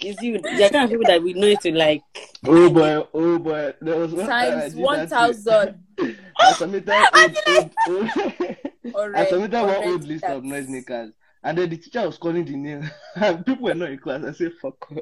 Is 0.05 0.23
you? 0.23 0.41
You're 0.57 0.69
kind 0.71 0.85
of 0.85 0.91
people 0.91 1.07
that 1.07 1.23
we 1.23 1.33
know 1.33 1.47
it 1.49 1.61
to 1.63 1.73
like. 1.73 2.03
Oh 2.47 2.71
boy, 2.71 3.07
oh 3.13 3.39
boy. 3.39 3.75
There 3.81 3.97
was 3.97 4.13
one 4.13 4.27
Times 4.27 4.75
did 4.75 4.83
one 4.83 4.99
that 4.99 5.09
too. 5.09 5.15
thousand. 5.15 5.85
I 6.39 6.53
submitted 6.53 6.89
old, 7.15 7.71
old, 7.87 8.07
old, 8.95 9.15
I 9.15 9.27
submitted 9.27 9.53
one 9.53 9.71
alright, 9.71 9.87
old 9.89 10.05
list 10.05 10.25
of 10.25 10.45
noise 10.45 10.69
makers. 10.69 11.13
And 11.43 11.59
then 11.59 11.71
the 11.71 11.77
teacher 11.77 12.07
was 12.07 12.19
calling 12.19 12.45
the 12.45 12.57
name. 12.57 12.91
And 13.17 13.45
people 13.47 13.65
were 13.65 13.75
not 13.75 13.91
in 13.91 13.99
class. 13.99 14.25
I 14.25 14.33
said, 14.33 14.53
fuck 14.61 14.91
off. 14.93 14.99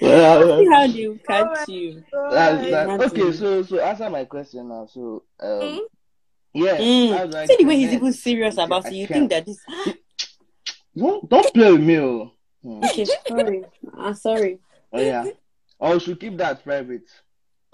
well, 0.00 0.58
See 0.58 0.66
how 0.70 0.86
they 0.86 1.08
will 1.08 1.18
catch 1.18 1.68
you. 1.68 2.04
that's, 2.12 2.70
that. 2.70 2.88
Imagine. 2.88 3.00
Okay, 3.00 3.32
so 3.32 3.62
so 3.62 3.80
answer 3.80 4.10
my 4.10 4.24
question 4.24 4.68
now. 4.68 4.86
So 4.86 5.24
um 5.40 5.86
yeah. 6.52 6.76
Mm. 6.78 7.32
how 7.34 7.46
See 7.46 7.56
the 7.56 7.64
way 7.64 7.76
he's 7.76 7.92
even 7.92 8.12
serious 8.12 8.58
about 8.58 8.86
it. 8.86 8.94
You 8.94 9.06
think 9.06 9.30
that 9.30 9.46
this? 9.46 9.58
Don't, 10.96 11.28
don't 11.28 11.52
play 11.52 11.72
with 11.72 11.80
me. 11.80 11.98
Oh, 11.98 12.33
Hmm. 12.64 12.82
Okay, 12.84 13.06
sorry. 13.28 13.62
I'm 13.96 14.14
sorry. 14.14 14.58
oh 14.92 15.00
yeah. 15.00 15.24
Oh, 15.80 15.92
we 15.94 16.00
should 16.00 16.18
keep 16.18 16.36
that 16.38 16.64
private. 16.64 17.08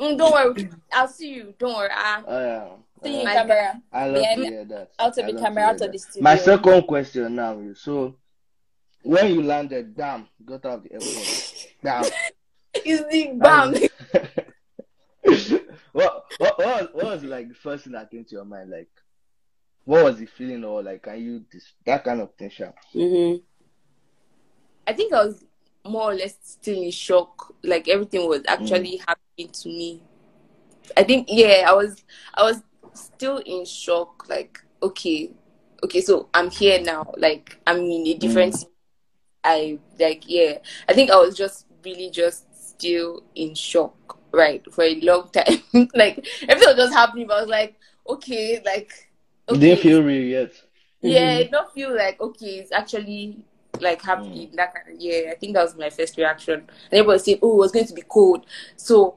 Mm, 0.01 0.19
don't 0.19 0.33
worry, 0.33 0.69
I'll 0.93 1.07
see 1.09 1.35
you. 1.35 1.55
Don't 1.59 1.77
worry. 1.77 1.91
I, 1.93 2.23
Oh 2.27 2.41
yeah. 2.41 2.69
See 3.03 3.13
you 3.13 3.19
Uh, 3.19 3.21
in 3.21 3.27
camera. 3.37 3.83
I 3.93 4.07
love 4.07 4.15
Behind 4.23 4.41
to 4.43 4.47
hear 4.51 4.65
that. 4.65 4.91
Out 4.99 5.19
of 5.19 5.25
I 5.25 5.27
the 5.29 5.33
love 5.35 5.43
camera, 5.43 5.63
to 5.63 5.69
out 5.69 5.75
of 5.75 5.79
the 5.81 5.87
that. 5.89 5.99
studio. 6.01 6.23
My 6.23 6.37
second 6.37 6.83
question 6.83 7.35
now 7.37 7.59
is 7.61 7.81
so 7.81 8.17
when 9.03 9.33
you 9.35 9.43
landed, 9.43 9.97
damn, 9.97 10.27
got 10.45 10.65
out 10.67 10.73
of 10.79 10.83
the 10.83 10.93
airport. 10.93 11.67
Damn. 11.83 12.05
is 12.85 13.01
the 13.11 13.33
bam. 13.37 13.75
what, 15.93 16.25
what, 16.39 16.59
what, 16.59 16.59
was, 16.59 16.89
what 16.93 17.05
was 17.05 17.25
like 17.25 17.49
the 17.49 17.55
first 17.55 17.85
thing 17.85 17.93
that 17.95 18.11
came 18.11 18.25
to 18.25 18.35
your 18.35 18.45
mind? 18.45 18.71
Like, 18.71 18.89
what 19.85 20.05
was 20.05 20.19
the 20.19 20.27
feeling, 20.27 20.65
or 20.65 20.83
like, 20.83 21.03
can 21.03 21.21
you 21.23 21.45
dis- 21.51 21.73
that 21.87 22.05
kind 22.05 22.21
of 22.21 22.35
thing? 22.35 22.51
Sha? 22.51 22.71
I 24.91 24.93
think 24.93 25.13
I 25.13 25.25
was 25.25 25.45
more 25.87 26.11
or 26.11 26.15
less 26.15 26.35
still 26.43 26.83
in 26.83 26.91
shock. 26.91 27.55
Like 27.63 27.89
everything 27.89 28.29
was 28.29 28.41
mm. 28.41 28.49
actually 28.49 28.97
happening 28.97 29.53
to 29.53 29.69
me. 29.69 30.03
I 30.97 31.05
think 31.05 31.29
yeah, 31.31 31.65
I 31.69 31.73
was 31.75 32.03
I 32.35 32.43
was 32.43 32.63
still 32.93 33.39
in 33.39 33.65
shock. 33.65 34.29
Like 34.29 34.59
okay, 34.83 35.31
okay, 35.85 36.01
so 36.01 36.29
I'm 36.35 36.51
here 36.51 36.81
now. 36.83 37.13
Like 37.17 37.57
I'm 37.69 37.79
in 37.79 38.07
a 38.09 38.15
different. 38.15 38.55
Mm. 38.55 38.67
I 39.45 39.79
like 40.01 40.25
yeah. 40.27 40.59
I 40.89 40.93
think 40.93 41.13
I 41.13 41.17
was 41.17 41.37
just 41.37 41.67
really 41.85 42.11
just 42.11 42.47
still 42.53 43.23
in 43.37 43.55
shock, 43.55 44.19
right, 44.33 44.61
for 44.73 44.83
a 44.83 45.01
long 45.03 45.31
time. 45.33 45.89
like 45.95 46.27
everything 46.49 46.69
was 46.69 46.77
just 46.77 46.95
happening, 46.95 47.29
but 47.29 47.37
I 47.39 47.41
was 47.43 47.49
like, 47.49 47.77
okay, 48.09 48.61
like 48.67 48.91
You 49.49 49.57
okay, 49.57 49.61
didn't 49.61 49.83
feel 49.83 50.03
real 50.03 50.25
yet. 50.25 50.53
yeah, 51.01 51.35
it 51.39 51.53
don't 51.53 51.73
feel 51.73 51.97
like 51.97 52.21
okay, 52.21 52.59
it's 52.59 52.73
actually 52.73 53.45
like 53.81 54.03
happening. 54.03 54.49
Mm. 54.49 54.57
That 54.57 54.75
kind 54.75 54.95
of 54.95 55.01
yeah, 55.01 55.31
I 55.31 55.35
think 55.35 55.55
that 55.55 55.63
was 55.63 55.77
my 55.77 55.91
first 55.91 56.17
reaction. 56.17 56.55
And 56.55 56.69
everybody 56.93 57.19
said, 57.19 57.39
"Oh, 57.43 57.55
it 57.55 57.59
was 57.59 57.73
going 57.73 57.87
to 57.87 57.95
be 57.95 58.03
cold." 58.03 58.47
So, 58.77 59.17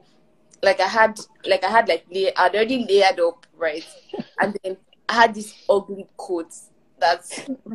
like 0.62 0.80
I 0.80 0.88
had, 0.88 1.18
like 1.46 1.64
I 1.64 1.70
had 1.70 1.88
like 1.88 2.06
lay, 2.10 2.34
I'd 2.34 2.54
already 2.54 2.84
layered 2.88 3.20
up, 3.20 3.46
right? 3.56 3.86
And 4.40 4.56
then 4.62 4.76
I 5.08 5.14
had 5.14 5.34
this 5.34 5.54
ugly 5.68 6.06
coat 6.16 6.52
that 7.00 7.24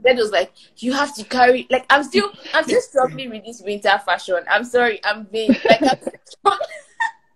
that 0.04 0.16
was 0.16 0.32
like, 0.32 0.52
"You 0.78 0.94
have 0.94 1.16
to 1.16 1.24
carry." 1.24 1.68
Like 1.70 1.86
I'm 1.90 2.04
still, 2.04 2.32
I'm 2.54 2.64
still 2.64 2.82
struggling 2.82 3.30
with 3.30 3.46
this 3.46 3.62
winter 3.62 4.00
fashion. 4.06 4.40
I'm 4.50 4.64
sorry, 4.64 5.00
I'm 5.04 5.24
being 5.24 5.56
Like 5.66 5.82
I'm, 5.82 5.98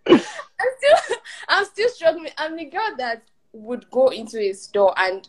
I'm 0.07 0.19
still, 0.19 1.17
I'm 1.47 1.65
still 1.65 1.89
struggling. 1.89 2.31
I'm 2.37 2.57
the 2.57 2.65
girl 2.65 2.95
that 2.97 3.23
would 3.53 3.89
go 3.91 4.07
into 4.09 4.39
a 4.39 4.53
store 4.53 4.93
and 4.97 5.27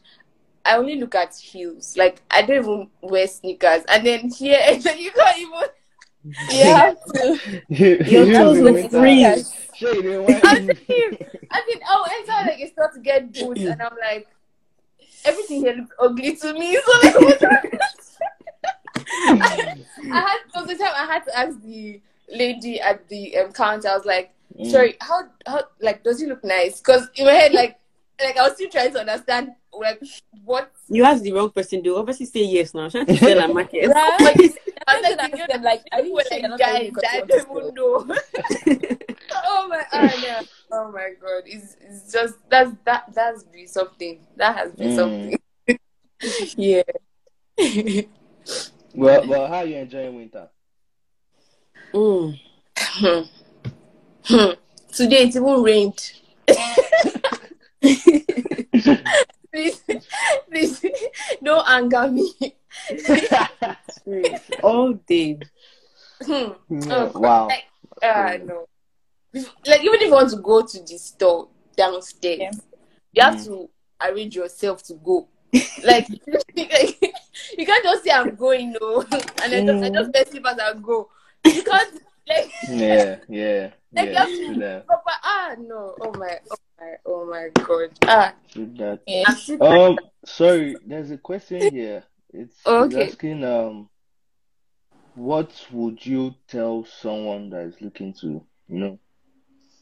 I 0.65 0.77
only 0.77 0.97
look 0.97 1.15
at 1.15 1.35
heels. 1.37 1.97
Like 1.97 2.23
I 2.31 2.43
don't 2.43 2.65
even 2.65 2.91
wear 3.03 3.27
sneakers. 3.27 3.85
And 3.89 4.07
then 4.07 4.31
here, 4.31 4.61
and 4.65 4.83
then 4.83 4.99
you 4.99 5.11
can't 5.13 5.39
even. 5.39 5.69
Yeah. 6.51 6.65
You 6.67 6.75
have 6.75 7.05
to. 7.05 7.63
Your 8.11 8.27
toes 8.33 8.61
will 8.61 8.89
freeze. 8.89 9.55
Sure, 9.75 9.95
you 9.95 10.03
didn't 10.03 10.45
I'm 10.45 10.67
want. 10.67 10.79
I 11.51 11.61
think 11.67 11.83
I'll 11.89 12.07
enter 12.07 12.51
like 12.51 12.61
a 12.61 12.69
store 12.69 12.91
to 12.95 13.01
get 13.01 13.33
boots, 13.33 13.61
and 13.61 13.83
I'm 13.83 13.97
like, 14.01 14.29
everything 15.25 15.61
here 15.63 15.75
looks 15.75 15.95
ugly 16.01 16.37
to 16.37 16.53
me. 16.55 16.77
So 16.77 16.93
like, 17.03 17.21
what 17.21 17.43
I, 18.97 19.77
I 20.13 20.21
had 20.21 20.39
there 20.55 20.63
was 20.63 20.71
a 20.71 20.79
time 20.79 20.93
I 20.95 21.07
had 21.07 21.25
to 21.27 21.39
ask 21.39 21.61
the 21.63 22.01
lady 22.31 22.81
at 22.81 23.09
the 23.09 23.37
um, 23.39 23.53
counter. 23.53 23.89
I 23.89 23.97
was 23.97 24.07
like, 24.07 24.31
Mm. 24.59 24.71
"Sorry, 24.71 24.97
how 25.01 25.23
how 25.47 25.63
like 25.81 26.05
does 26.05 26.21
he 26.21 26.27
look 26.27 26.45
nice?" 26.45 26.79
Because 26.79 27.09
in 27.17 27.27
my 27.27 27.33
head, 27.33 27.53
like 27.53 27.77
like 28.23 28.37
I 28.37 28.43
was 28.43 28.55
still 28.55 28.71
trying 28.71 28.93
to 28.93 29.01
understand 29.01 29.51
like 29.79 30.03
what. 30.45 30.71
You 30.89 31.05
asked 31.05 31.23
the 31.23 31.33
wrong 31.33 31.51
person. 31.51 31.83
They 31.83 31.91
obviously 31.91 32.27
say 32.27 32.45
yes 32.45 32.75
now. 32.75 32.89
Trying 32.89 33.07
to 33.07 33.17
sell 33.17 33.39
a 33.39 33.53
market. 33.53 33.89
Right? 33.89 34.21
Like, 34.87 34.97
I 34.97 34.97
I'm 34.97 35.03
like, 35.03 35.17
gonna 35.17 35.43
ask 35.43 35.53
them, 35.53 35.63
like, 35.63 35.83
are 35.93 36.03
you 36.03 36.15
were 36.15 36.23
sure 36.29 36.39
you're 36.39 36.49
like 36.51 36.59
guys, 36.59 36.69
telling 36.69 36.81
I 36.81 36.85
me 36.85 36.91
because 36.91 37.15
you 37.15 37.27
don't 37.27 37.49
want 37.51 37.63
to 37.63 37.71
even 37.71 37.75
know. 37.75 38.97
oh 39.47 39.69
my 39.69 39.85
god, 39.91 40.15
yeah. 40.23 40.43
oh 40.73 40.93
my 40.93 41.11
god, 41.21 41.43
it's 41.47 41.77
it's 41.81 42.13
just 42.13 42.35
that's 42.51 42.71
that 42.85 43.05
that's 43.15 43.45
been 43.45 43.67
something 43.67 44.21
that 44.37 44.57
has 44.57 44.73
been 44.73 44.91
Mm. 44.91 44.97
something. 44.97 45.39
yeah. 46.57 48.03
Well, 48.95 49.27
well, 49.27 49.47
how 49.49 49.57
are 49.57 49.65
you 49.67 49.77
enjoying 49.77 50.15
winter? 50.17 50.49
Mm. 51.95 52.39
Hmm. 52.77 53.21
Hmm. 54.25 54.51
Today 54.93 55.23
it 55.25 55.37
even 55.37 55.63
rained. 55.63 56.13
Please, 59.55 59.83
please, 60.51 60.85
don't 61.43 61.65
anger 61.69 62.09
me. 62.11 62.35
All 64.63 64.93
day. 64.95 65.39
Hmm. 66.23 66.51
Yeah, 66.69 67.05
wow. 67.15 67.49
Like, 67.49 67.65
uh, 68.03 68.39
no. 68.45 68.67
Like 69.67 69.81
even 69.83 69.95
if 69.95 70.03
you 70.03 70.11
want 70.13 70.31
to 70.31 70.37
go 70.37 70.63
to 70.63 70.79
the 70.83 70.99
store 70.99 71.49
downstairs, 71.77 72.39
Yeah. 72.41 72.51
you 73.13 73.23
have 73.23 73.35
Mm. 73.41 73.45
to 73.47 73.71
arrange 74.03 74.37
yourself 74.37 74.83
to 74.85 74.95
go. 74.95 75.29
Like, 75.85 76.09
like 76.57 76.99
you 77.59 77.67
can't 77.67 77.85
just 77.85 78.05
say 78.05 78.11
I'm 78.11 78.35
going, 78.35 78.75
no, 78.81 79.01
and 79.43 79.53
then 79.53 79.67
just, 79.67 79.85
I 79.85 79.89
just 79.91 80.11
wear 80.13 80.25
slippers 80.27 80.59
and 80.61 80.83
go. 80.83 81.09
You 81.45 81.63
can't 81.63 82.03
like 82.29 82.53
Yeah, 82.71 83.17
yeah, 83.29 83.71
Like, 83.95 84.13
yeah. 84.13 84.27
you 84.27 84.47
True 84.47 84.55
that. 84.57 84.87
proper. 84.87 85.11
Ah, 85.23 85.55
no. 85.59 85.95
Oh 86.01 86.13
my, 86.13 86.39
oh 86.51 86.57
my, 86.81 86.95
oh 87.07 87.27
my 87.27 87.49
God. 87.63 87.91
Ah, 88.03 88.35
True 88.49 88.71
that. 88.79 89.01
Yeah. 89.07 89.25
Um, 89.61 89.99
sorry, 90.25 90.81
there's 90.87 91.11
a 91.11 91.19
question 91.19 91.71
here. 91.71 92.05
It's, 92.33 92.57
it's 92.61 92.67
Okay. 92.67 93.07
asking 93.07 93.45
um, 93.45 93.89
what 95.15 95.53
would 95.71 96.05
you 96.05 96.35
tell 96.49 96.85
someone 96.85 97.51
that 97.51 97.67
is 97.67 97.81
looking 97.81 98.13
to, 98.15 98.45
you 98.69 98.79
know, 98.79 98.99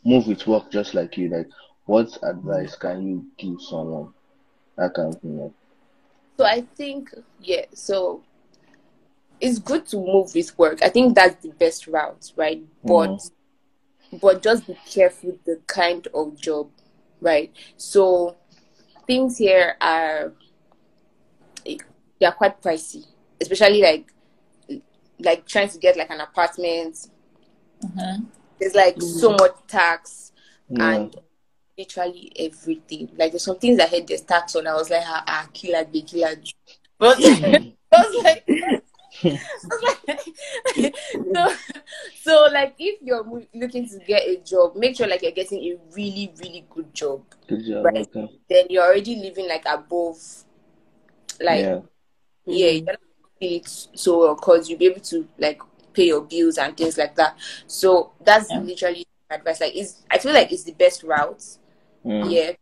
move 0.05 0.27
with 0.27 0.47
work 0.47 0.71
just 0.71 0.95
like 0.95 1.17
you? 1.17 1.31
Like, 1.31 1.49
what 1.87 2.19
advice 2.23 2.77
can 2.77 3.07
you 3.07 3.27
give 3.39 3.61
someone 3.63 4.13
that 4.77 4.95
can, 4.95 5.17
you 5.23 5.31
know? 5.31 5.55
So 6.37 6.45
I 6.45 6.63
think, 6.77 7.15
yeah, 7.41 7.65
so 7.73 8.23
it's 9.41 9.59
good 9.59 9.87
to 9.87 9.97
move 9.97 10.35
with 10.35 10.57
work. 10.59 10.83
I 10.83 10.89
think 10.89 11.15
that's 11.15 11.43
the 11.43 11.51
best 11.53 11.87
route, 11.87 12.33
right? 12.37 12.63
But 12.85 13.23
but 14.21 14.43
just 14.43 14.67
be 14.67 14.77
careful 14.91 15.39
the 15.45 15.61
kind 15.67 16.07
of 16.15 16.39
job, 16.41 16.69
right? 17.21 17.51
So 17.77 18.37
things 19.07 19.39
here 19.39 19.77
are 19.81 20.33
they 21.65 22.27
are 22.27 22.33
quite 22.33 22.61
pricey, 22.61 23.07
especially 23.41 23.83
like 23.83 24.13
like 25.19 25.47
trying 25.47 25.69
to 25.69 25.79
get 25.79 25.97
like 25.97 26.11
an 26.11 26.21
apartment. 26.21 27.09
Mhm. 27.85 28.27
There's 28.59 28.75
like 28.75 29.01
so 29.01 29.33
much 29.33 29.53
tax 29.67 30.33
Yeah. 30.69 30.91
and 30.91 31.17
literally 31.77 32.33
everything. 32.39 33.09
Like 33.17 33.33
there's 33.33 33.45
some 33.45 33.59
things 33.59 33.81
I 33.81 33.87
had 33.87 34.07
there's 34.07 34.21
tax 34.23 34.55
on. 34.57 34.67
I 34.67 34.75
was 34.75 34.91
like, 34.91 35.03
ah, 35.07 35.25
ah 35.27 35.49
killer 35.53 35.85
be 35.85 36.03
killer. 36.03 36.37
Ju-" 36.37 36.53
But 36.99 37.19
I 37.21 37.73
I 37.93 38.01
was 38.07 38.25
like 38.25 38.45
so, 41.35 41.55
so 42.23 42.49
like 42.53 42.75
if 42.79 43.01
you're 43.03 43.25
looking 43.55 43.89
to 43.89 43.99
get 44.07 44.23
a 44.23 44.37
job, 44.45 44.77
make 44.77 44.97
sure 44.97 45.07
like 45.07 45.23
you're 45.23 45.33
getting 45.33 45.63
a 45.65 45.77
really, 45.95 46.33
really 46.41 46.65
good 46.71 46.93
job. 46.95 47.23
Good 47.47 47.65
job. 47.65 47.85
Right. 47.85 48.09
Okay. 48.15 48.41
Then 48.49 48.67
you're 48.71 48.85
already 48.85 49.17
living 49.17 49.49
like 49.49 49.65
above 49.67 50.19
like 51.41 51.61
Yeah. 51.61 51.81
yeah, 52.47 52.69
you're 52.71 52.85
not 52.85 52.97
it 53.41 53.69
so 53.95 54.21
well 54.21 54.35
because 54.37 54.69
you'll 54.69 54.79
be 54.79 54.87
able 54.87 55.01
to 55.01 55.27
like 55.39 55.61
pay 55.93 56.07
your 56.07 56.23
bills 56.23 56.59
and 56.59 56.77
things 56.77 56.97
like 56.97 57.15
that. 57.17 57.37
So 57.67 58.13
that's 58.25 58.51
Yeah. 58.51 58.61
literally 58.61 59.07
advice. 59.31 59.61
Like, 59.61 59.75
it's 59.77 60.03
I 60.11 60.19
feel 60.19 60.33
like 60.33 60.53
it's 60.53 60.65
the 60.65 60.73
best 60.73 61.03
route. 61.03 61.45
Mm. 62.05 62.31
Yeah. 62.31 62.53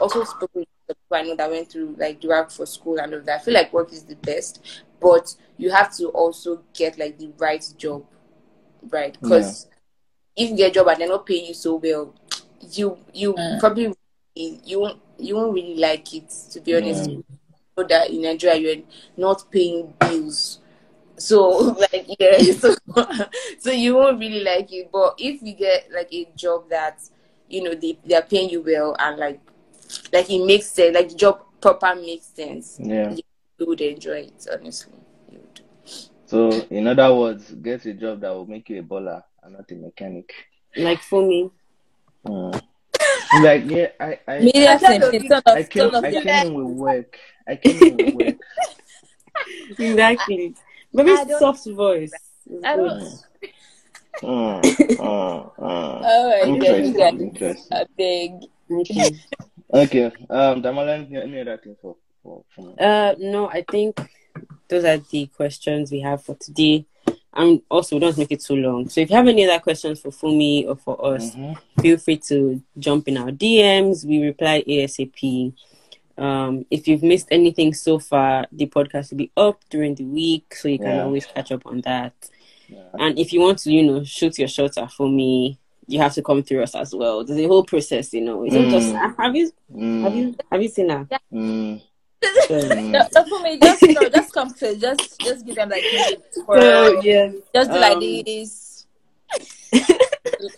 Also, 0.00 0.24
spoken 0.24 0.60
with 0.60 0.68
the 0.88 0.94
people 0.94 1.16
I 1.16 1.22
know 1.22 1.36
that 1.36 1.50
went 1.50 1.70
through 1.70 1.94
like 1.98 2.20
the 2.20 2.28
route 2.28 2.52
for 2.52 2.66
school 2.66 2.98
and 2.98 3.14
all 3.14 3.20
that. 3.20 3.40
I 3.40 3.44
feel 3.44 3.54
like 3.54 3.72
work 3.72 3.92
is 3.92 4.02
the 4.02 4.16
best, 4.16 4.60
but 5.04 5.36
you 5.58 5.70
have 5.70 5.94
to 5.98 6.08
also 6.08 6.62
get 6.72 6.98
like 6.98 7.18
the 7.18 7.30
right 7.38 7.62
job, 7.76 8.04
right? 8.90 9.12
Because 9.12 9.68
if 10.36 10.50
you 10.50 10.56
get 10.56 10.70
a 10.70 10.74
job 10.74 10.88
and 10.88 11.00
they're 11.00 11.08
not 11.08 11.26
paying 11.26 11.46
you 11.46 11.54
so 11.54 11.76
well, 11.76 12.14
you 12.72 12.98
you 13.12 13.34
Mm. 13.34 13.60
probably 13.60 13.94
you 14.34 14.80
won't 14.80 15.00
you 15.18 15.36
won't 15.36 15.54
really 15.54 15.76
like 15.76 16.12
it. 16.14 16.28
To 16.52 16.60
be 16.60 16.74
honest, 16.76 17.10
Mm. 17.10 17.22
know 17.76 17.84
that 17.88 18.10
in 18.10 18.22
Nigeria 18.22 18.56
you're 18.56 18.84
not 19.16 19.44
paying 19.50 19.92
bills. 20.00 20.60
So 21.18 21.76
like 21.92 22.06
yeah, 22.18 22.38
so, 22.52 22.74
so 23.58 23.70
you 23.70 23.94
won't 23.96 24.18
really 24.18 24.42
like 24.42 24.72
it. 24.72 24.90
But 24.92 25.16
if 25.18 25.42
you 25.42 25.54
get 25.54 25.88
like 25.92 26.08
a 26.12 26.28
job 26.34 26.70
that 26.70 27.00
you 27.48 27.62
know 27.62 27.74
they 27.74 27.98
they're 28.06 28.22
paying 28.22 28.50
you 28.50 28.62
well 28.62 28.96
and 28.98 29.18
like 29.18 29.40
like 30.12 30.30
it 30.30 30.44
makes 30.44 30.66
sense, 30.66 30.94
like 30.94 31.10
the 31.10 31.14
job 31.14 31.40
proper 31.60 31.94
makes 31.94 32.26
sense, 32.26 32.80
Yeah. 32.82 33.14
You 33.58 33.66
would 33.66 33.80
enjoy 33.80 34.20
it. 34.30 34.46
Honestly, 34.52 34.92
you 35.30 35.38
would. 35.38 35.60
So, 36.26 36.50
in 36.70 36.86
other 36.88 37.14
words, 37.14 37.50
get 37.52 37.84
a 37.86 37.94
job 37.94 38.20
that 38.22 38.30
will 38.30 38.46
make 38.46 38.68
you 38.70 38.80
a 38.80 38.82
baller 38.82 39.22
and 39.42 39.54
not 39.54 39.70
a 39.70 39.74
mechanic. 39.74 40.32
Like 40.76 41.02
for 41.02 41.26
me. 41.26 41.50
Mm. 42.26 42.62
Like, 43.42 43.64
yeah, 43.70 43.88
I, 44.00 44.18
I, 44.26 44.38
Media 44.40 44.70
I 44.72 44.78
said 44.78 45.02
thing, 45.02 45.22
the- 45.22 45.28
turn 45.28 45.42
I 45.46 45.50
off, 45.60 45.68
came, 45.68 45.82
turn 45.82 45.94
off 45.94 46.04
I 46.04 46.08
your 46.08 46.22
came 46.22 46.46
in 46.46 46.54
with 46.54 46.76
work. 46.76 47.18
I 47.46 47.56
came 47.56 47.82
in 47.82 47.96
with 47.96 48.14
work. 48.14 48.36
Exactly. 49.78 50.54
Maybe 50.92 51.10
I 51.10 51.24
don't- 51.24 51.38
soft 51.38 51.66
voice. 51.66 52.12
I 52.64 52.76
don't. 52.76 52.90
Mm, 54.22 54.62
mm, 54.62 54.98
mm. 54.98 55.56
Oh 55.58 56.28
my 56.30 56.38
god, 56.40 56.48
you 56.48 56.54
Interesting, 56.54 56.92
guys. 56.94 57.20
interesting. 57.20 57.76
I 57.76 57.84
beg. 57.98 58.30
Okay. 58.70 59.16
Okay, 59.72 60.04
um, 60.30 60.62
Damola, 60.62 61.04
any, 61.04 61.16
any 61.16 61.40
other 61.40 61.56
thing 61.58 61.74
for, 61.82 61.96
for, 61.96 61.96
for 61.96 61.96
me? 61.96 62.03
Uh, 62.78 63.14
no, 63.18 63.48
I 63.48 63.64
think 63.70 64.00
those 64.68 64.84
are 64.84 64.98
the 64.98 65.26
questions 65.26 65.90
we 65.90 66.00
have 66.00 66.22
for 66.24 66.34
today. 66.36 66.86
And 67.36 67.62
also, 67.68 67.98
don't 67.98 68.16
make 68.16 68.30
it 68.30 68.40
too 68.42 68.54
long. 68.56 68.88
So 68.88 69.00
if 69.00 69.10
you 69.10 69.16
have 69.16 69.26
any 69.26 69.44
other 69.48 69.58
questions 69.60 70.00
for 70.00 70.10
Funmi 70.10 70.66
or 70.68 70.76
for 70.76 71.04
us, 71.14 71.34
Mhm. 71.34 71.56
feel 71.80 71.96
free 71.96 72.16
to 72.28 72.62
jump 72.78 73.08
in 73.08 73.16
our 73.16 73.32
DMs. 73.32 74.04
We 74.04 74.18
reply 74.24 74.62
ASAP. 74.66 75.52
Um, 76.16 76.64
if 76.70 76.86
you've 76.86 77.02
missed 77.02 77.26
anything 77.32 77.74
so 77.74 77.98
far, 77.98 78.46
the 78.52 78.66
podcast 78.66 79.10
will 79.10 79.18
be 79.18 79.32
up 79.36 79.60
during 79.68 79.96
the 79.96 80.04
week, 80.04 80.54
so 80.54 80.68
you 80.68 80.78
can 80.78 80.96
Yeah. 80.96 81.04
always 81.04 81.26
catch 81.26 81.50
up 81.50 81.66
on 81.66 81.80
that. 81.80 82.12
Yeah. 82.68 82.78
And 83.00 83.18
if 83.18 83.32
you 83.32 83.40
want 83.40 83.58
to, 83.60 83.72
you 83.72 83.82
know, 83.82 84.04
shoot 84.04 84.38
your 84.38 84.46
shots 84.48 84.78
at 84.78 84.90
Funmi, 84.90 85.56
you 85.88 85.98
have 85.98 86.14
to 86.14 86.22
come 86.22 86.42
through 86.44 86.62
us 86.62 86.76
as 86.76 86.94
well. 86.94 87.24
There's 87.24 87.40
a 87.40 87.48
whole 87.48 87.64
process, 87.64 88.14
you 88.14 88.20
know. 88.20 88.44
It's 88.44 88.54
not 88.54 88.70
just 88.70 88.94
Mm. 88.94 89.16
have 89.18 89.36
you 89.36 89.50
Mm, 89.74 90.02
have 90.02 90.14
you 90.16 90.34
have 90.52 90.62
you 90.62 90.68
seen 90.68 90.88
her? 90.90 91.08
mm, 91.32 91.82
So. 92.48 92.58
No, 92.58 93.08
no, 93.14 93.24
for 93.24 93.42
me, 93.42 93.58
just 93.58 93.82
no, 93.82 94.08
just 94.08 94.32
come 94.32 94.52
to 94.54 94.76
just 94.76 95.20
just 95.20 95.46
give 95.46 95.56
them 95.56 95.70
like 95.70 95.84
for 96.46 96.60
so 96.60 97.00
yes. 97.02 97.34
just 97.54 97.70
do 97.70 97.78
like 97.78 97.96
um, 97.96 98.22
this. 98.24 98.86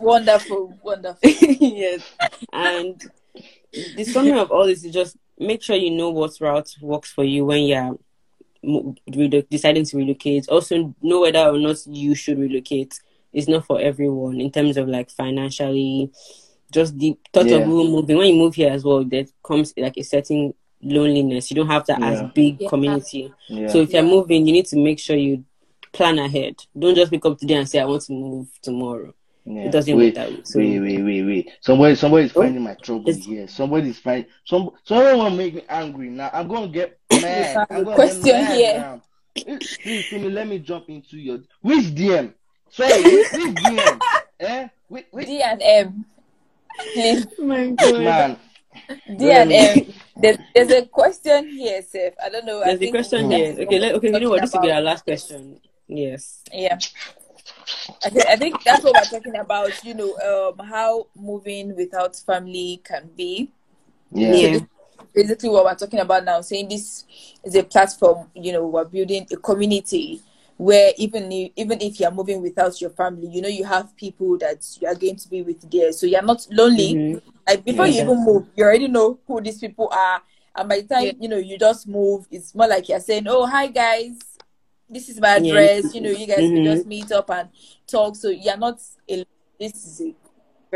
wonderful, 0.01 0.79
wonderful. 0.83 1.21
yes. 1.31 2.03
And 2.53 3.01
the 3.73 4.05
summary 4.05 4.39
of 4.39 4.51
all 4.51 4.67
this 4.67 4.85
is 4.85 4.93
just 4.93 5.17
make 5.39 5.62
sure 5.62 5.77
you 5.77 5.91
know 5.91 6.11
what 6.11 6.33
route 6.41 6.75
works 6.81 7.12
for 7.12 7.25
you 7.25 7.45
when 7.45 7.64
you're 7.64 9.43
deciding 9.51 9.85
to 9.85 9.97
relocate. 9.97 10.49
Also, 10.49 10.95
know 11.03 11.21
whether 11.21 11.41
or 11.49 11.59
not 11.59 11.77
you 11.87 12.14
should 12.14 12.39
relocate. 12.39 12.99
It's 13.33 13.49
not 13.49 13.67
for 13.67 13.81
everyone 13.81 14.41
in 14.41 14.51
terms 14.51 14.77
of 14.77 14.89
like 14.89 15.11
financially. 15.11 16.11
Just 16.73 16.99
the 16.99 17.17
thought 17.33 17.47
Yeah. 17.47 17.59
of 17.59 17.69
moving. 17.69 18.17
When 18.17 18.27
you 18.27 18.35
move 18.35 18.55
here 18.55 18.71
as 18.71 18.83
well, 18.85 19.05
there 19.05 19.27
comes 19.45 19.73
like 19.77 19.97
a 19.97 20.03
certain 20.03 20.53
loneliness. 20.83 21.51
You 21.51 21.57
don't 21.57 21.66
have 21.68 21.87
that 21.87 22.01
Yeah. 22.01 22.11
as 22.11 22.22
big 22.35 22.61
Yeah. 22.61 22.68
community. 22.68 23.33
Yeah. 23.49 23.68
So 23.68 23.79
if 23.81 23.93
you're 23.93 24.03
moving, 24.03 24.47
you 24.47 24.53
need 24.53 24.66
to 24.66 24.77
make 24.77 24.99
sure 24.99 25.16
you 25.16 25.45
plan 25.93 26.18
ahead. 26.18 26.57
Don't 26.79 26.95
just 26.95 27.11
wake 27.12 27.24
up 27.24 27.39
today 27.39 27.55
and 27.55 27.68
say 27.68 27.79
I 27.81 27.85
want 27.85 28.03
to 28.03 28.12
move 28.12 28.49
tomorrow. 28.62 29.14
yeah. 29.45 29.62
It 29.62 29.70
doesn't 29.72 29.97
wait, 29.97 30.07
work 30.07 30.14
that 30.16 30.31
way. 30.31 30.41
So 30.45 30.59
wait, 30.59 30.81
wait, 30.81 31.03
wait, 31.03 31.22
wait. 31.22 31.51
Somebody, 31.61 31.95
somebody 31.95 32.24
is 32.27 32.33
Oh. 32.37 32.43
finding 32.43 32.62
my 32.62 32.74
trouble 32.74 33.09
It's- 33.09 33.24
here. 33.24 33.47
Somebody 33.49 33.91
is 33.91 33.99
finding 33.99 34.27
some. 34.45 34.70
Someone 34.85 35.18
want 35.18 35.37
make 35.37 35.55
me 35.55 35.62
angry 35.68 36.11
now. 36.11 36.31
I'm 36.33 36.49
gonna 36.49 36.68
get 36.68 36.99
mad. 37.22 37.66
I'm 37.70 37.85
gonna 37.85 37.95
question 37.97 38.22
get 38.22 38.43
mad 38.43 38.57
here. 38.57 38.79
now. 38.79 39.03
Please, 39.37 39.79
please, 40.11 40.12
let 40.33 40.49
me 40.49 40.59
jump 40.59 40.89
into 40.89 41.16
your 41.18 41.39
which 41.62 41.95
DM. 41.95 42.33
Sorry, 42.70 43.03
which, 43.03 43.33
which 43.33 43.55
DM? 43.55 44.01
Eh? 44.41 44.68
Which, 44.89 45.07
which 45.12 45.27
D 45.27 45.41
and 45.43 45.62
M. 45.62 46.05
Please. 46.93 47.27
my 47.39 47.74
man? 47.81 48.37
D 49.18 49.31
and 49.31 49.51
There's, 50.16 50.39
there's 50.55 50.70
a 50.70 50.87
question 50.87 51.49
here, 51.49 51.83
Seth. 51.83 52.14
I 52.24 52.31
don't 52.31 52.47
know. 52.47 52.62
I 52.62 52.74
There's 52.74 52.83
a 52.83 52.91
question 52.91 53.31
here. 53.31 53.53
what 53.53 53.66
Okay, 53.66 53.79
let, 53.79 53.95
okay, 53.97 54.12
you 54.12 54.20
know 54.20 54.31
what? 54.31 54.41
This 54.41 54.53
will 54.53 54.62
be 54.62 54.72
our 54.72 54.81
last 54.81 55.05
question. 55.05 55.61
Yes. 55.89 56.43
Yeah. 56.53 56.79
I 58.05 58.11
think, 58.11 58.27
I 58.27 58.37
think 58.37 58.64
that's 58.64 58.83
what 58.83 58.95
we're 58.95 59.18
talking 59.18 59.37
about, 59.37 59.85
you 59.85 59.95
know, 59.95 60.16
um, 60.59 60.66
how 60.66 61.07
moving 61.14 61.77
without 61.77 62.16
family 62.16 62.81
can 62.83 63.11
be. 63.16 63.51
Yeah. 64.11 64.33
Yeah. 64.33 64.59
Basically, 65.14 65.49
what 65.49 65.64
we're 65.64 65.74
talking 65.74 66.01
about 66.01 66.24
now, 66.24 66.41
saying 66.41 66.68
this 66.68 67.05
is 67.45 67.55
a 67.55 67.62
platform, 67.62 68.29
you 68.35 68.53
know, 68.53 68.66
we're 68.66 68.85
building 68.85 69.27
a 69.33 69.37
community 69.37 70.22
where 70.57 70.93
even 70.97 71.31
if, 71.31 71.53
even 71.57 71.81
if 71.81 72.01
you're 72.01 72.11
moving 72.11 72.41
without 72.43 72.81
your 72.81 72.91
family, 72.91 73.29
you 73.29 73.43
know, 73.43 73.49
you 73.49 73.65
have 73.65 73.95
people 73.97 74.39
that 74.39 74.65
you 74.81 74.89
are 74.89 74.95
going 74.95 75.17
to 75.17 75.29
be 75.29 75.43
with 75.43 75.71
there. 75.71 75.93
So 75.93 76.07
you're 76.07 76.23
not 76.23 76.47
lonely. 76.51 76.95
Mhm. 76.95 77.23
Like 77.47 77.65
before 77.65 77.87
you 77.87 78.03
even 78.03 78.25
move, 78.25 78.47
you 78.57 78.65
already 78.65 78.89
know 78.89 79.19
who 79.27 79.41
these 79.41 79.59
people 79.59 79.89
are. 79.93 80.23
And 80.55 80.69
by 80.69 80.81
the 80.81 80.89
time 80.95 81.05
Yeah. 81.05 81.13
you 81.21 81.29
know 81.29 81.37
you 81.37 81.59
just 81.59 81.87
move, 81.87 82.27
it's 82.31 82.55
more 82.55 82.67
like 82.67 82.89
you're 82.89 83.01
saying, 83.01 83.27
"Oh, 83.29 83.45
hi 83.47 83.67
guys, 83.67 84.19
this 84.89 85.09
is 85.11 85.21
my 85.21 85.37
Yeah. 85.37 85.51
address." 85.51 85.95
You 85.95 86.01
know, 86.01 86.11
you 86.11 86.27
guys 86.27 86.41
Mhm. 86.45 86.55
can 86.55 86.65
just 86.65 86.87
meet 86.87 87.13
up 87.13 87.31
and 87.31 87.49
talk. 87.87 88.17
So 88.17 88.31
you're 88.31 88.57
not. 88.57 88.81
A, 89.11 89.25
this 89.61 89.75
is 89.85 90.01
a 90.01 90.15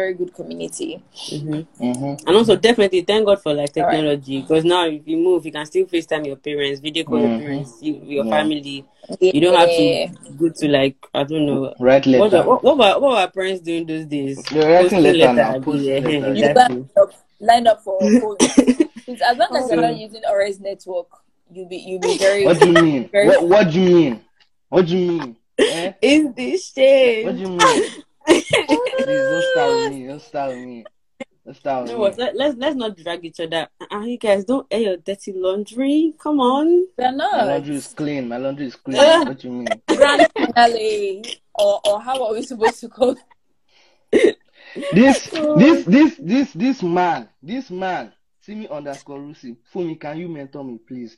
very 0.00 0.14
good 0.14 0.32
community. 0.34 1.02
Mhm. 1.30 1.66
Mm-hmm. 1.80 2.26
And 2.26 2.36
also, 2.36 2.56
definitely 2.56 3.02
thank 3.02 3.26
God 3.26 3.42
for 3.42 3.52
like 3.54 3.72
technology 3.72 4.40
because 4.40 4.64
now 4.64 4.86
if 4.86 5.02
you 5.06 5.16
move, 5.18 5.44
you 5.46 5.52
can 5.52 5.66
still 5.66 5.86
FaceTime 5.86 6.26
your 6.26 6.36
parents, 6.36 6.80
video 6.80 7.04
call 7.04 7.20
your 7.20 7.28
Mhm. 7.28 7.40
parents, 7.42 7.72
you, 7.82 7.92
your 8.16 8.24
Yeah. 8.24 8.30
family. 8.36 8.84
You 9.20 9.40
don't 9.40 9.56
have 9.56 9.68
to 9.68 10.08
go 10.38 10.48
to 10.60 10.68
like 10.68 10.96
I 11.14 11.22
don't 11.24 11.46
know. 11.46 11.74
Write 11.80 12.06
What, 12.06 12.32
letter. 12.32 12.42
were- 12.48 12.54
what, 12.56 12.64
what, 12.64 12.76
were, 12.78 12.92
what 13.00 13.02
were 13.02 13.16
our 13.24 13.30
parents 13.30 13.60
doing 13.60 13.84
those 13.86 14.06
days? 14.06 14.42
They're 14.50 14.70
writing 14.72 14.90
Posting 15.02 15.18
letter 15.20 15.32
now. 15.34 15.50
abi, 15.56 15.64
Posting 15.64 15.90
eh, 15.90 16.18
letter. 16.20 16.34
You 16.40 16.44
exactly. 16.48 16.84
line 17.40 17.66
up, 17.66 17.78
for 17.84 17.98
phones. 18.20 18.36
It's 19.10 19.22
as 19.22 19.36
long 19.36 19.52
as 19.56 19.68
you're 19.70 19.80
So- 19.82 19.86
not 19.88 19.96
using 19.96 20.22
Orange 20.30 20.60
network, 20.60 21.08
you'll 21.52 21.68
be 21.68 21.76
you'll 21.76 22.00
be 22.00 22.16
very. 22.18 22.44
What 22.46 22.60
do 22.60 22.66
you 22.68 22.82
mean? 22.88 23.02
What, 23.28 23.48
what 23.48 23.64
do 23.72 23.80
you 23.80 23.94
mean? 24.00 24.20
What 24.68 24.86
do 24.86 24.96
you 24.96 25.06
mean? 25.12 25.36
Eh? 25.58 25.92
Is 26.00 26.22
this 26.34 26.72
What 27.26 27.34
do 27.36 27.40
you 27.44 27.50
mean? 27.58 27.82
Please 28.26 28.44
don't 29.06 29.44
start 29.52 29.92
me. 29.92 30.06
Don't 30.06 30.22
start 30.22 30.54
me. 30.56 30.84
Don't 31.44 31.56
start 31.56 31.78
You 31.78 31.82
with 31.82 31.92
know 31.92 31.98
what? 31.98 32.16
me. 32.18 32.24
Let, 32.24 32.36
let's 32.36 32.56
let's 32.58 32.76
not 32.76 32.96
drag 32.96 33.24
each 33.24 33.40
other. 33.40 33.68
Uh, 33.90 34.00
you 34.00 34.18
guys 34.18 34.44
don't 34.44 34.66
air 34.70 34.80
your 34.80 34.96
dirty 34.98 35.32
laundry. 35.34 36.14
Come 36.18 36.40
on. 36.40 36.86
They're 36.96 37.12
not. 37.12 37.32
My 37.32 37.44
laundry 37.44 37.76
is 37.76 37.86
clean. 37.88 38.28
My 38.28 38.36
laundry 38.36 38.66
is 38.66 38.76
clean. 38.76 38.96
Yeah. 38.96 39.24
What 39.24 39.38
do 39.38 39.48
you 39.48 39.54
mean? 39.54 39.68
Grand 39.88 40.26
finale, 40.36 41.24
or 41.54 41.80
or 41.84 42.00
how 42.00 42.24
are 42.26 42.32
we 42.34 42.42
supposed 42.42 42.80
to 42.80 42.88
call? 42.88 43.16
This, 44.92 45.26
this, 45.26 45.84
this, 45.84 46.16
this, 46.20 46.52
this 46.52 46.82
man, 46.82 47.28
this 47.42 47.70
man, 47.70 48.12
see 48.40 48.54
me 48.54 48.68
underscore 48.68 49.18
Rusi. 49.18 49.56
Funmi, 49.74 49.98
can 50.00 50.16
you 50.18 50.28
mentor 50.28 50.62
me, 50.64 50.78
please? 50.86 51.16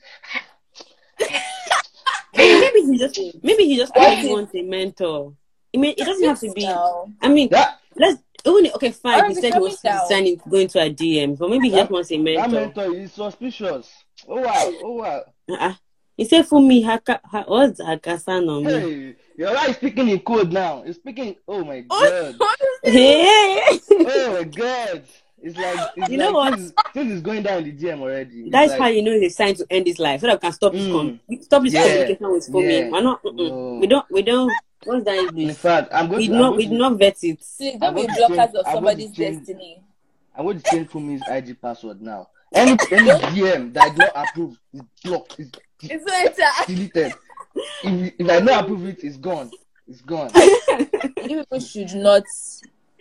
Maybe 2.34 2.80
he 2.80 2.98
just 2.98 3.20
maybe 3.42 3.64
he 3.64 3.76
just 3.76 3.94
What 3.94 4.24
wants 4.30 4.54
a 4.54 4.62
mentor. 4.62 5.34
I 5.74 5.78
mean, 5.78 5.94
it 5.96 6.04
doesn't 6.04 6.24
have 6.28 6.40
to 6.40 6.52
be. 6.52 6.66
I 6.66 7.28
mean, 7.28 7.48
That, 7.50 7.78
let's 7.96 8.22
only 8.44 8.72
okay. 8.72 8.90
Fine, 8.90 9.30
he 9.30 9.34
said 9.36 9.54
he 9.54 9.60
was 9.60 9.80
signing 9.80 10.40
going 10.48 10.68
to 10.68 10.80
a 10.80 10.90
DM, 10.92 11.38
but 11.38 11.48
maybe 11.50 11.70
he 11.70 11.76
just 11.76 11.90
wants 11.90 12.10
a 12.12 12.16
that 12.16 12.22
mentor. 12.22 12.60
mentor 12.60 12.94
is 12.94 13.12
suspicious. 13.12 13.90
Oh 14.28 14.40
wow, 14.40 14.72
oh 14.84 14.92
wow. 14.92 15.22
Uh-uh. 15.50 15.74
He 16.16 16.24
said 16.26 16.46
for 16.46 16.60
me, 16.60 16.82
haka, 16.82 17.20
ha, 17.24 17.44
what's 17.46 17.80
Hakasan 17.80 18.48
on 18.48 18.64
me? 18.64 18.72
Hey, 18.72 19.16
your 19.36 19.54
guy 19.54 19.66
is 19.70 19.76
speaking 19.76 20.08
in 20.08 20.20
code 20.20 20.52
now. 20.52 20.82
He's 20.82 20.96
speaking. 20.96 21.36
Oh 21.48 21.64
my 21.64 21.80
god. 21.80 22.36
Hey, 22.84 23.60
Oh 23.90 24.32
my 24.34 24.44
god. 24.44 25.04
It's 25.44 25.56
like 25.56 25.90
it's 25.96 26.08
You 26.10 26.18
know 26.18 26.30
like 26.30 26.34
what? 26.52 26.54
Things, 26.58 26.72
things 26.94 27.12
is 27.12 27.20
going 27.20 27.42
down 27.42 27.64
in 27.64 27.76
the 27.76 27.84
DM 27.84 28.00
already. 28.00 28.42
It's 28.42 28.52
that's 28.52 28.70
like, 28.72 28.80
how 28.80 28.86
you 28.88 29.02
know 29.02 29.12
it's 29.12 29.34
time 29.36 29.54
to 29.54 29.66
end 29.70 29.86
his 29.86 29.98
life, 29.98 30.20
so 30.20 30.26
that 30.28 30.34
we 30.36 30.40
can 30.40 30.52
stop 30.52 30.72
his 30.74 30.86
Mm. 30.86 30.92
com- 31.28 31.42
stop 31.42 31.62
his 31.64 31.74
Yeah. 31.74 31.82
communication 31.82 32.30
with 32.32 32.48
Funmi. 32.48 32.78
Yeah. 32.80 32.90
We're 32.90 33.00
not. 33.02 33.20
No. 33.24 33.78
We 33.80 33.86
don't. 33.88 34.06
We 34.10 34.22
don't. 34.22 34.52
What's 34.84 35.04
that 35.04 35.32
In 35.36 35.54
fact, 35.54 35.88
I'm 35.92 36.08
going 36.08 36.18
We 36.18 36.26
to. 36.28 36.32
do 36.32 36.34
I'm 36.34 36.40
not. 36.40 36.48
going 36.50 36.56
We 36.58 36.66
to, 36.66 36.74
not 36.74 36.98
vet 36.98 37.24
it. 37.24 37.42
See, 37.42 37.72
I'm 37.74 37.78
don't 37.80 37.94
be 37.94 38.06
to 38.06 38.12
blockers 38.12 38.28
change- 38.36 38.54
of 38.56 38.66
I'm 38.66 38.74
somebody's 38.74 39.12
change- 39.12 39.36
destiny. 39.38 39.82
I'm 40.36 40.44
going 40.46 40.60
to 40.60 40.70
change 40.70 40.88
Funmi's 40.88 41.22
IG 41.28 41.60
password 41.60 42.00
now. 42.00 42.28
Any 42.54 42.72
any 42.90 43.10
DM 43.10 43.72
that 43.74 43.84
I 43.84 43.94
don't 43.94 44.10
approve 44.14 44.58
is 44.72 44.82
blocked. 45.04 45.38
Is 45.40 45.50
It's 45.82 46.66
deleted. 46.66 47.12
If, 47.84 48.14
if 48.18 48.28
I 48.30 48.40
don't 48.40 48.48
approve 48.64 48.86
it, 48.86 49.04
it's 49.04 49.16
gone. 49.16 49.50
It's 49.88 50.00
gone. 50.02 50.30
You 51.22 51.38
people 51.40 51.60
should 51.60 51.94
not 51.94 52.24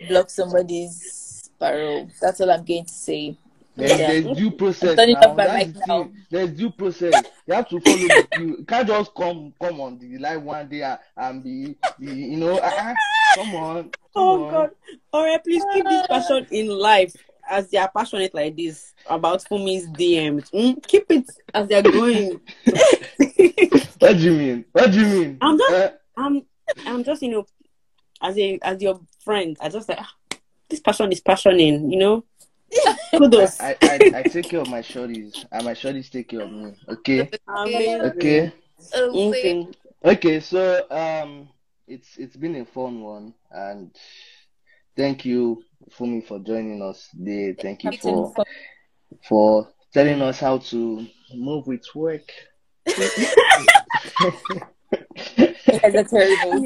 block 0.08 0.30
somebody's 0.30 1.50
parole. 1.58 2.08
That's 2.20 2.40
all 2.40 2.50
I'm 2.50 2.64
going 2.64 2.84
to 2.84 2.92
say. 2.92 3.36
There's, 3.74 3.90
Yeah. 3.98 4.06
there's 4.20 4.36
due 4.36 4.50
process 4.50 4.96
now. 4.96 5.04
off 5.20 5.36
my 5.36 5.46
That's 5.46 5.72
the 5.72 5.82
now. 5.86 6.10
There's 6.30 6.50
due 6.50 6.70
process. 6.70 7.14
You 7.46 7.54
have 7.54 7.68
to 7.70 7.80
follow 7.80 7.96
the. 7.96 8.28
You 8.38 8.64
can't 8.68 8.86
just 8.86 9.14
come 9.14 9.54
come 9.60 9.80
on 9.80 9.98
the 9.98 10.18
live 10.18 10.42
one 10.42 10.68
day 10.68 10.82
and, 10.82 10.98
and 11.16 11.42
be, 11.42 11.76
be 11.98 12.06
you 12.12 12.36
know 12.36 12.58
uh, 12.58 12.94
come 13.34 13.54
on. 13.54 13.82
Come 13.84 13.90
Oh 14.14 14.44
on. 14.44 14.50
God! 14.52 14.70
All 15.12 15.24
right, 15.24 15.42
please 15.42 15.64
keep 15.72 15.84
this 15.86 16.06
passion 16.06 16.46
in 16.50 16.68
life 16.68 17.14
as 17.50 17.68
they 17.70 17.78
are 17.78 17.90
passionate 17.90 18.34
like 18.34 18.56
this 18.56 18.92
about 19.08 19.42
Funmi's 19.44 19.88
DMs. 19.88 20.50
Mm, 20.52 20.86
keep 20.86 21.06
it 21.10 21.24
as 21.54 21.66
they're 21.68 21.82
going. 21.82 22.40
What 23.98 24.16
do 24.16 24.22
you 24.24 24.32
mean? 24.32 24.64
What 24.72 24.90
do 24.90 25.00
you 25.00 25.06
mean? 25.06 25.38
I'm 25.40 25.56
just- 25.58 25.72
Uh, 25.72 25.90
I'm 26.16 26.42
I'm 26.86 27.04
just 27.04 27.22
you 27.22 27.30
know 27.30 27.46
as 28.20 28.36
a 28.36 28.58
as 28.62 28.82
your 28.82 29.00
friend, 29.24 29.56
I 29.60 29.68
just 29.68 29.88
like 29.88 29.98
ah, 30.00 30.12
this 30.68 30.80
passion 30.80 31.10
is 31.12 31.20
passioning, 31.20 31.90
you 31.90 31.98
know. 31.98 32.24
Kudos. 33.16 33.60
I, 33.60 33.76
I, 33.82 34.12
I 34.14 34.22
take 34.22 34.48
care 34.48 34.60
of 34.60 34.68
my 34.68 34.80
shorties 34.80 35.44
and 35.50 35.64
my 35.64 35.72
shorties 35.72 36.10
take 36.10 36.28
care 36.28 36.42
of 36.42 36.50
me. 36.50 36.74
Okay. 36.88 37.30
Amazing. 37.48 38.00
Okay. 38.02 38.52
Okay. 38.94 39.68
Okay, 40.04 40.40
so 40.40 40.84
um 40.90 41.48
it's 41.86 42.16
it's 42.16 42.36
been 42.36 42.56
a 42.56 42.64
fun 42.64 43.02
one 43.02 43.34
and 43.50 43.94
thank 44.96 45.24
you 45.24 45.62
Funmi 45.90 46.26
for 46.26 46.38
joining 46.40 46.82
us 46.82 47.08
today. 47.10 47.54
Thank 47.60 47.84
you 47.84 47.92
for 47.92 48.34
for 49.28 49.68
telling 49.92 50.22
us 50.22 50.40
how 50.40 50.58
to 50.58 51.06
move 51.34 51.66
with 51.66 51.84
work. 51.94 52.28
You 52.96 53.10
guys 55.78 55.94
are 55.94 56.04
terrible. 56.04 56.64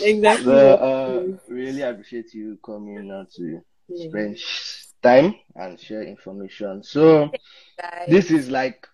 exactly. 0.00 0.44
so 0.44 0.74
uh 0.74 1.22
really 1.48 1.82
appreciate 1.82 2.34
you 2.34 2.58
coming 2.64 3.10
out 3.10 3.30
to 3.32 3.60
spend 3.96 4.38
sh- 4.38 4.84
time 5.02 5.34
and 5.56 5.78
share 5.80 6.02
information. 6.02 6.82
So 6.82 7.30
this 8.08 8.30
is 8.30 8.50
like 8.50 8.86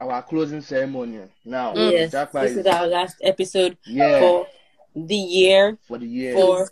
our 0.00 0.22
closing 0.22 0.60
ceremony 0.60 1.20
now. 1.44 1.74
yes, 1.74 2.12
Japa 2.12 2.42
this 2.42 2.56
is 2.58 2.66
our 2.66 2.86
last 2.86 3.16
episode 3.22 3.76
yeah 3.86 4.20
for 4.20 4.46
the 4.94 5.14
year 5.16 5.78
for 5.88 5.98
the 5.98 6.06
year. 6.06 6.34
for 6.34 6.70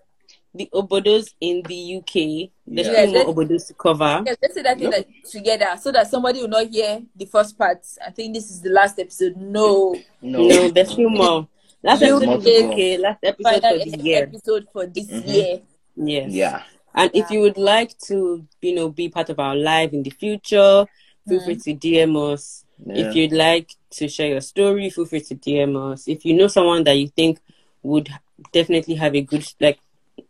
the 0.54 0.68
obodos 0.72 1.34
in 1.40 1.62
the 1.68 1.96
UK. 1.98 2.50
There's 2.66 2.86
Yeah. 2.88 3.06
two 3.06 3.12
more 3.12 3.34
obodos 3.34 3.66
to 3.68 3.74
cover. 3.74 4.22
Yes, 4.24 4.36
let's 4.40 4.54
say 4.54 4.62
that 4.62 4.78
thing 4.78 4.90
that 4.90 5.06
together 5.30 5.76
so 5.80 5.92
that 5.92 6.06
somebody 6.08 6.40
will 6.40 6.48
not 6.48 6.66
hear 6.68 7.02
the 7.14 7.26
first 7.26 7.58
part. 7.58 7.84
I 8.06 8.10
think 8.10 8.32
this 8.34 8.50
is 8.50 8.62
the 8.62 8.70
last 8.70 8.98
episode. 8.98 9.36
No, 9.36 9.94
no, 10.22 10.46
No, 10.48 10.68
there's 10.70 10.94
two 10.94 11.10
more. 11.10 11.46
Last 11.82 12.00
You 12.00 12.16
episode 12.16 12.42
did. 12.42 12.64
is 12.64 12.70
okay. 12.72 12.98
Last 12.98 13.18
episode 13.22 13.60
final 13.60 13.78
for 13.80 13.90
the 13.90 14.02
year. 14.02 14.22
episode 14.22 14.66
for 14.72 14.86
this 14.86 15.06
Mhm. 15.08 15.28
year. 15.34 15.60
Yes. 15.96 16.32
Yeah. 16.32 16.62
And 16.96 17.10
if 17.14 17.30
you 17.30 17.40
would 17.40 17.58
like 17.58 17.96
to, 18.06 18.44
you 18.62 18.74
know, 18.74 18.88
be 18.88 19.08
part 19.08 19.28
of 19.28 19.38
our 19.38 19.54
live 19.54 19.92
in 19.92 20.02
the 20.02 20.10
future, 20.10 20.86
feel 21.28 21.44
free 21.44 21.56
to 21.56 21.74
DM 21.74 22.32
us. 22.32 22.64
yeah. 22.84 23.08
If 23.08 23.14
you'd 23.14 23.32
like 23.32 23.70
to 23.92 24.08
share 24.08 24.28
your 24.28 24.40
story, 24.40 24.88
feel 24.90 25.04
free 25.06 25.20
to 25.20 25.34
DM 25.34 25.92
us. 25.92 26.08
If 26.08 26.24
you 26.24 26.34
know 26.34 26.48
someone 26.48 26.84
that 26.84 26.94
you 26.94 27.08
think 27.08 27.38
would 27.82 28.08
definitely 28.52 28.94
have 28.94 29.14
a 29.14 29.20
good, 29.20 29.46
like, 29.60 29.78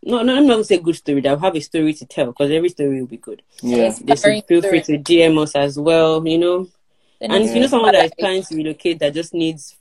no, 0.02 0.22
no, 0.22 0.36
I'm 0.36 0.46
not 0.46 0.54
gonna 0.54 0.64
say 0.64 0.78
good 0.78 0.96
story. 0.96 1.20
They'll 1.20 1.38
have 1.38 1.54
a 1.54 1.60
story 1.60 1.92
to 1.94 2.04
tell 2.06 2.26
because 2.26 2.50
every 2.50 2.68
story 2.70 3.00
will 3.00 3.06
be 3.06 3.16
good. 3.18 3.42
yeah. 3.62 3.90
This 4.02 4.24
is, 4.24 4.42
feel 4.48 4.62
free 4.62 4.82
to 4.82 4.98
DM 4.98 5.38
us 5.40 5.54
as 5.54 5.78
well. 5.78 6.26
You 6.26 6.38
know, 6.38 6.68
Then 7.20 7.30
and 7.30 7.42
it's 7.42 7.50
if 7.50 7.54
you 7.56 7.62
know 7.62 7.68
someone 7.68 7.92
that 7.92 8.04
is 8.06 8.10
like- 8.10 8.18
planning 8.18 8.42
to 8.42 8.56
relocate 8.56 8.98
that 8.98 9.14
just 9.14 9.32
needs 9.34 9.76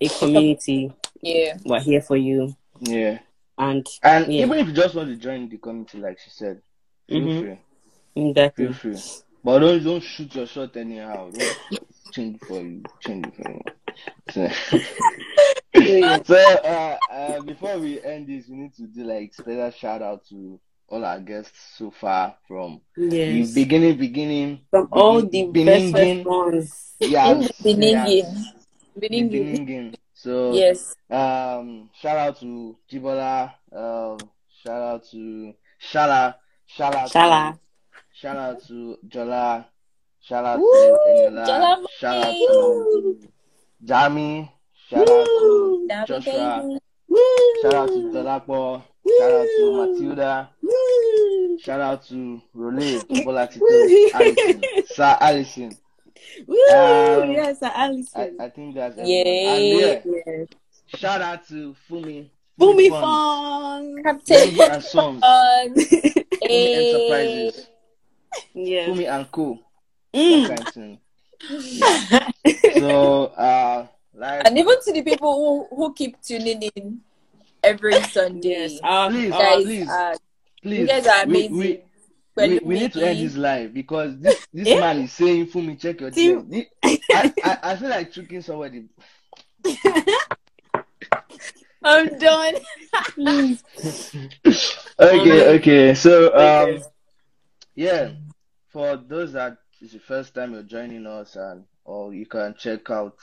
a 0.00 0.08
community, 0.08 0.92
yeah, 1.20 1.56
we're 1.64 1.80
here 1.80 2.00
for 2.00 2.16
you. 2.16 2.56
Yeah. 2.80 3.18
And 3.58 3.86
And 4.02 4.32
Yeah. 4.32 4.44
even 4.44 4.58
if 4.58 4.66
you 4.68 4.72
just 4.72 4.94
want 4.94 5.08
to 5.08 5.16
join 5.16 5.48
the 5.48 5.58
community, 5.58 5.98
like 5.98 6.18
she 6.20 6.30
said, 6.30 6.60
feel 7.08 7.20
Mhm. 7.28 7.40
free. 7.40 7.58
exactly. 8.28 8.64
Feel 8.66 8.74
free. 8.74 9.02
But 9.44 9.58
don't 9.60 9.82
don't 9.84 10.02
shoot 10.02 10.34
your 10.34 10.46
shot 10.46 10.76
anyhow. 10.76 11.30
Don't 11.30 11.56
change 12.12 12.40
for 12.46 12.60
you. 12.62 12.82
Change 13.00 13.34
for 13.36 13.50
you. 13.50 13.60
So, 14.30 14.48
so 16.24 16.34
uh, 16.36 16.98
uh, 17.10 17.40
before 17.40 17.78
we 17.78 18.02
end 18.02 18.26
this, 18.28 18.48
we 18.48 18.56
need 18.56 18.74
to 18.74 18.82
do 18.86 19.04
like 19.04 19.32
special 19.34 19.70
shout 19.70 20.02
out 20.02 20.24
to 20.28 20.60
all 20.88 21.04
our 21.04 21.20
guests 21.20 21.74
so 21.76 21.90
far 21.90 22.36
from 22.46 22.80
Yes. 22.96 23.48
the 23.54 23.64
beginning, 23.64 23.96
beginning. 23.98 24.60
From 24.70 24.88
all 24.92 25.22
the 25.22 25.44
best 25.44 25.92
beginning. 25.92 26.18
response. 26.18 26.94
Yeah, 27.00 27.32
In 27.32 27.40
the 27.40 27.54
Beningin. 27.62 28.44
Beningin. 28.98 29.30
beginning. 29.30 29.94
So 30.18 30.52
Yes. 30.52 30.96
Um, 31.08 31.90
shout 31.94 32.18
out 32.18 32.40
to 32.40 32.76
Jibola. 32.90 33.52
Um, 33.70 34.18
shout 34.64 34.82
out 34.82 35.04
to 35.12 35.54
Shala. 35.80 36.34
Shout 36.66 36.94
out 36.96 37.08
Shala. 37.10 37.52
To, 37.52 37.58
Shout 38.12 38.36
out 38.36 38.66
to 38.66 38.98
Jola. 39.06 39.64
Shout 40.20 40.44
out 40.44 40.58
Woo! 40.58 40.72
to 40.72 40.98
Eniola. 41.30 41.46
Jola 41.46 41.86
Shout 42.00 42.16
out 42.26 42.32
to 42.34 43.28
Jami. 43.84 44.52
Shout 44.90 45.08
out 45.08 45.24
to 45.26 45.88
Joshua. 46.08 46.62
baby. 46.66 46.78
Shout 47.62 47.74
out 47.74 47.88
to 47.88 48.00
Dolapo. 48.10 48.82
Shout 49.18 49.32
out 49.32 49.46
to 49.56 49.72
Matilda. 49.76 50.50
Shout 51.60 51.80
out 51.80 52.04
to 52.08 52.42
Role, 52.54 53.00
Bola 53.24 53.46
Tito, 53.46 53.64
Allison, 54.14 54.62
Sir 54.86 55.16
Allison. 55.20 55.76
Woo! 56.46 56.56
Um, 56.70 57.30
yes, 57.32 57.62
I, 57.62 57.70
Allison. 57.74 58.36
I 58.40 58.48
think 58.48 58.74
that's 58.74 58.92
everyone. 58.98 59.08
Yay. 59.26 60.02
Yeah, 60.04 60.22
yes. 60.26 60.46
shout 60.96 61.20
out 61.22 61.46
to 61.48 61.74
Funmi. 61.90 62.28
Funmi, 62.58 62.88
Fun. 62.90 63.00
Fong. 63.02 64.02
Captain 64.02 64.50
Funmi 64.50 64.70
and 64.74 64.82
Sons. 64.84 65.22
on 65.22 65.74
Funmi 65.74 66.42
a 66.42 67.08
Enterprises. 67.10 67.66
yes. 68.54 68.88
Funmi 68.88 69.08
and 69.14 69.32
Co. 69.32 69.58
Mm. 70.14 70.48
That 70.48 70.56
kind 70.56 70.68
of 70.68 70.74
thing. 70.74 70.98
So, 72.80 73.24
uh, 73.26 73.86
like, 74.14 74.42
and 74.46 74.58
even 74.58 74.74
to 74.84 74.92
the 74.92 75.02
people 75.02 75.66
who, 75.70 75.76
who 75.76 75.92
keep 75.94 76.20
tuning 76.22 76.62
in 76.62 77.00
every 77.62 78.00
Sunday. 78.04 78.48
Yes. 78.50 78.80
Our, 78.82 79.10
Please. 79.10 79.32
our- 79.32 79.40
guys, 79.40 79.64
please, 79.64 79.88
are, 79.88 80.14
please, 80.62 80.78
you 80.80 80.86
guys 80.86 81.06
are 81.06 81.26
we, 81.26 81.46
amazing. 81.46 81.56
we, 81.58 81.68
Well, 81.68 81.87
we, 82.46 82.58
we 82.60 82.74
need 82.80 82.92
to 82.92 83.04
end 83.06 83.18
this 83.20 83.36
live 83.36 83.74
because 83.74 84.18
this, 84.18 84.46
this 84.52 84.68
Yeah. 84.68 84.80
man 84.80 84.98
is 85.00 85.12
saying, 85.12 85.46
Funmi, 85.46 85.78
check 85.80 86.00
your 86.00 86.10
DM. 86.10 86.66
I, 86.84 87.00
I, 87.44 87.58
I 87.62 87.76
feel 87.76 87.88
like 87.90 88.12
tricking 88.12 88.42
somebody. 88.42 88.84
I'm 91.82 92.18
done. 92.18 92.54
okay, 94.98 95.56
okay. 95.58 95.94
So, 95.94 96.34
um, 96.36 96.82
yeah, 97.74 98.10
for 98.68 98.96
those 98.96 99.32
that 99.32 99.58
is 99.80 99.92
the 99.92 100.00
first 100.00 100.34
time 100.34 100.52
you're 100.52 100.62
joining 100.64 101.06
us, 101.06 101.36
and 101.36 101.64
or 101.84 102.12
you 102.12 102.26
can 102.26 102.54
check 102.58 102.90
out 102.90 103.16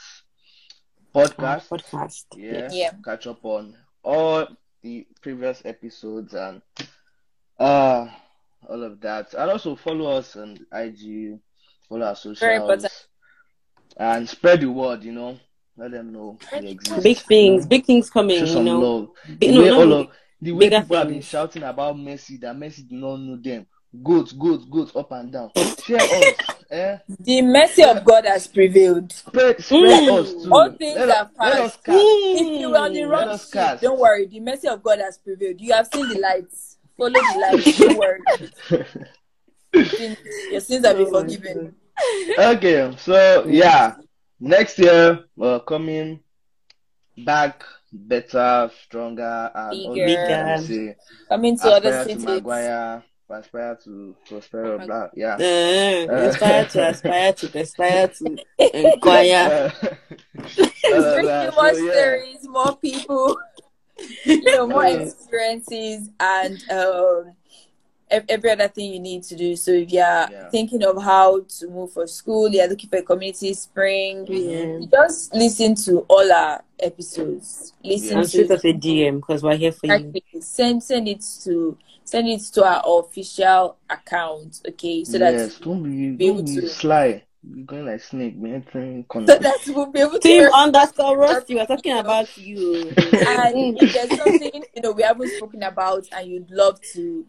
podcast. 1.13 1.67
podcast. 1.67 2.23
Yeah, 2.35 2.69
Yeah. 2.71 2.91
catch 3.03 3.27
up 3.27 3.43
on 3.43 3.75
all 4.03 4.47
the 4.81 5.05
previous 5.21 5.61
episodes 5.65 6.33
and 6.33 6.61
uh 7.59 8.07
all 8.69 8.83
of 8.83 8.99
that, 9.01 9.33
and 9.33 9.51
also 9.51 9.75
follow 9.75 10.11
us 10.17 10.35
on 10.35 10.57
IG, 10.73 11.39
follow 11.89 12.05
our 12.05 12.15
Very 12.39 12.59
socials, 12.59 13.07
and 13.97 14.27
spread 14.29 14.61
the 14.61 14.69
word. 14.71 15.03
You 15.03 15.11
know, 15.13 15.39
let 15.77 15.91
them 15.91 16.11
know 16.11 16.37
we 16.61 16.69
exist. 16.69 17.03
Big 17.03 17.17
things, 17.19 17.65
big 17.65 17.85
things 17.85 18.09
coming, 18.09 18.37
Show 18.39 18.45
you 18.45 18.51
some 18.53 18.65
know. 18.65 18.79
love. 18.79 19.09
Big, 19.39 19.51
The 19.51 19.59
way 19.59 19.69
no, 19.69 19.81
all 19.81 19.93
of 19.93 20.07
the 20.41 20.51
way 20.51 20.59
bigger 20.69 20.81
people 20.81 20.97
have 20.97 21.07
been 21.09 21.21
shouting 21.21 21.63
about 21.63 21.95
Messi 21.95 22.39
that 22.41 22.55
Messi 22.55 22.87
do 22.87 22.95
not 22.95 23.17
know 23.17 23.37
them. 23.37 23.65
Goats, 24.03 24.33
goats, 24.33 24.65
goats 24.65 24.93
up 24.95 25.11
and 25.13 25.31
down. 25.31 25.51
Share 25.81 26.01
us, 26.11 26.35
eh? 26.69 26.97
The 27.21 27.41
mercy 27.43 27.83
of 27.83 28.03
God 28.03 28.25
has 28.25 28.45
prevailed. 28.45 29.09
Spread, 29.13 29.63
spread 29.63 30.03
Mm. 30.09 30.19
us 30.19 30.43
too. 30.43 30.51
All 30.53 30.69
things 30.71 30.97
let, 30.97 31.09
are 31.09 31.21
us- 31.25 31.29
let 31.39 31.53
us 31.53 31.77
past. 31.77 31.83
cast. 31.85 31.97
If 32.01 32.59
you 32.61 32.71
were 32.71 32.77
on 32.77 32.91
the 32.91 32.99
Mm. 32.99 33.09
Let 33.11 33.19
wrong 33.19 33.27
us 33.29 33.47
street, 33.47 33.77
don't 33.81 33.99
worry. 33.99 34.25
The 34.25 34.39
mercy 34.41 34.67
of 34.67 34.83
God 34.83 34.99
has 34.99 35.17
prevailed. 35.17 35.61
You 35.61 35.71
have 35.73 35.87
seen 35.87 36.09
the 36.09 36.19
lights. 36.19 36.77
Follow 36.97 37.09
the 37.11 37.51
lights. 37.51 37.77
Don't 37.77 37.97
worry. 37.97 39.85
Sin- 39.85 40.17
Your 40.51 40.61
sins 40.61 40.85
have 40.85 40.97
been 40.97 41.07
Oh 41.07 41.21
forgiven. 41.21 41.75
okay, 42.39 42.95
so 42.97 43.45
yeah, 43.47 43.95
next 44.39 44.79
year 44.79 45.25
we're 45.35 45.59
coming 45.61 46.19
back 47.17 47.63
better, 47.91 48.71
stronger, 48.83 49.51
and 49.53 49.85
all 49.85 49.93
Bigger. 49.95 50.07
things 50.07 50.27
that 50.27 50.59
we 50.59 50.65
say. 50.87 50.95
Coming 51.29 51.57
to 51.59 51.67
other 51.67 51.89
Aspire 51.89 52.03
to 52.03 52.09
cities. 52.11 52.25
Maguire, 52.25 53.03
aspire 53.29 53.77
to 53.83 54.15
Prospero, 54.27 54.85
blah, 54.85 55.07
yeah. 55.15 55.35
Uh, 55.35 56.13
aspire 56.29 56.65
to 56.65 56.89
aspire 56.89 57.33
to 57.33 57.59
aspire 57.59 58.07
to 58.19 58.37
inquire. 58.79 59.73
Uh, 59.83 59.95
all 60.93 61.03
of 61.03 61.13
Bringing 61.15 61.25
that. 61.25 61.53
more 61.55 61.73
So, 61.73 61.79
yeah. 61.79 61.91
stories, 61.91 62.47
more 62.47 62.75
people, 62.77 63.37
you 64.25 64.41
know, 64.43 64.67
more 64.67 64.85
experiences, 64.85 66.09
and 66.19 66.63
um, 66.71 67.33
every 68.09 68.51
other 68.51 68.67
thing 68.67 68.93
you 68.93 68.99
need 68.99 69.23
to 69.23 69.35
do. 69.35 69.55
So 69.55 69.71
if 69.71 69.91
you're 69.91 70.03
Yeah. 70.03 70.49
thinking 70.49 70.83
of 70.83 71.01
how 71.01 71.41
to 71.59 71.67
move 71.67 71.93
for 71.93 72.05
school, 72.07 72.49
you're 72.49 72.67
looking 72.67 72.89
for 72.89 72.97
a 72.97 73.01
community 73.03 73.53
spring, 73.53 74.25
Yeah. 74.27 74.79
you 74.79 74.87
just 74.91 75.33
listen 75.33 75.75
to 75.85 75.99
all 76.07 76.31
our 76.31 76.63
episodes. 76.79 77.73
Listen 77.83 78.19
And 78.19 78.29
shoot 78.29 78.47
to 78.47 78.55
us 78.55 78.65
a 78.65 78.73
DM 78.73 79.17
because 79.17 79.43
we're 79.43 79.55
here 79.55 79.71
for 79.71 79.87
you. 79.87 80.13
Send 80.41 80.83
send 80.83 81.07
it 81.07 81.23
to 81.43 81.77
send 82.03 82.27
it 82.27 82.41
to 82.53 82.63
our 82.63 82.83
official 82.85 83.77
account, 83.89 84.61
okay? 84.67 85.03
So 85.03 85.17
yes, 85.17 85.55
that 85.55 85.63
don't 85.65 85.81
be, 85.83 86.11
be 86.11 86.27
able 86.27 86.37
don't 86.43 86.45
be 86.55 86.61
to- 86.61 86.69
sly. 86.69 87.23
You're 87.53 87.65
going 87.65 87.85
like 87.85 88.01
snake, 88.01 88.41
be 88.41 88.51
entering 88.53 89.03
so 89.03 89.07
corners. 89.07 89.39
that 89.39 89.59
we'll 89.67 89.85
be 89.87 89.99
able 89.99 90.13
to 90.13 90.19
Team 90.19 90.49
underscore 90.53 91.17
Rusty, 91.17 91.55
we're 91.55 91.65
talking 91.65 91.97
about 91.97 92.35
you. 92.37 92.87
and 92.97 93.77
if 93.81 93.93
there's 93.93 94.17
something 94.19 94.63
you 94.75 94.81
know 94.81 94.91
we 94.91 95.03
haven't 95.03 95.29
spoken 95.37 95.61
about 95.63 96.05
and 96.11 96.27
you'd 96.27 96.49
love 96.49 96.79
to 96.93 97.25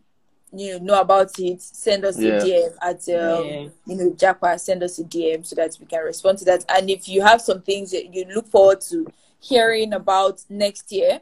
you 0.52 0.78
know 0.78 0.84
know 0.84 1.00
about 1.00 1.38
it, 1.38 1.60
send 1.60 2.04
us 2.04 2.18
Yeah. 2.18 2.36
a 2.36 2.40
DM 2.40 2.70
at 2.80 2.96
um, 3.08 3.46
Yeah. 3.46 3.68
you 3.86 3.96
know 3.96 4.10
Japa, 4.12 4.58
send 4.58 4.82
us 4.82 4.98
a 4.98 5.04
DM 5.04 5.44
so 5.44 5.54
that 5.56 5.76
we 5.78 5.86
can 5.86 6.02
respond 6.04 6.38
to 6.38 6.44
that. 6.46 6.64
And 6.68 6.88
if 6.88 7.08
you 7.08 7.20
have 7.22 7.40
some 7.42 7.60
things 7.62 7.90
that 7.90 8.14
you 8.14 8.24
look 8.34 8.46
forward 8.48 8.80
to 8.82 9.06
hearing 9.40 9.92
about 9.92 10.42
next 10.48 10.90
year, 10.92 11.20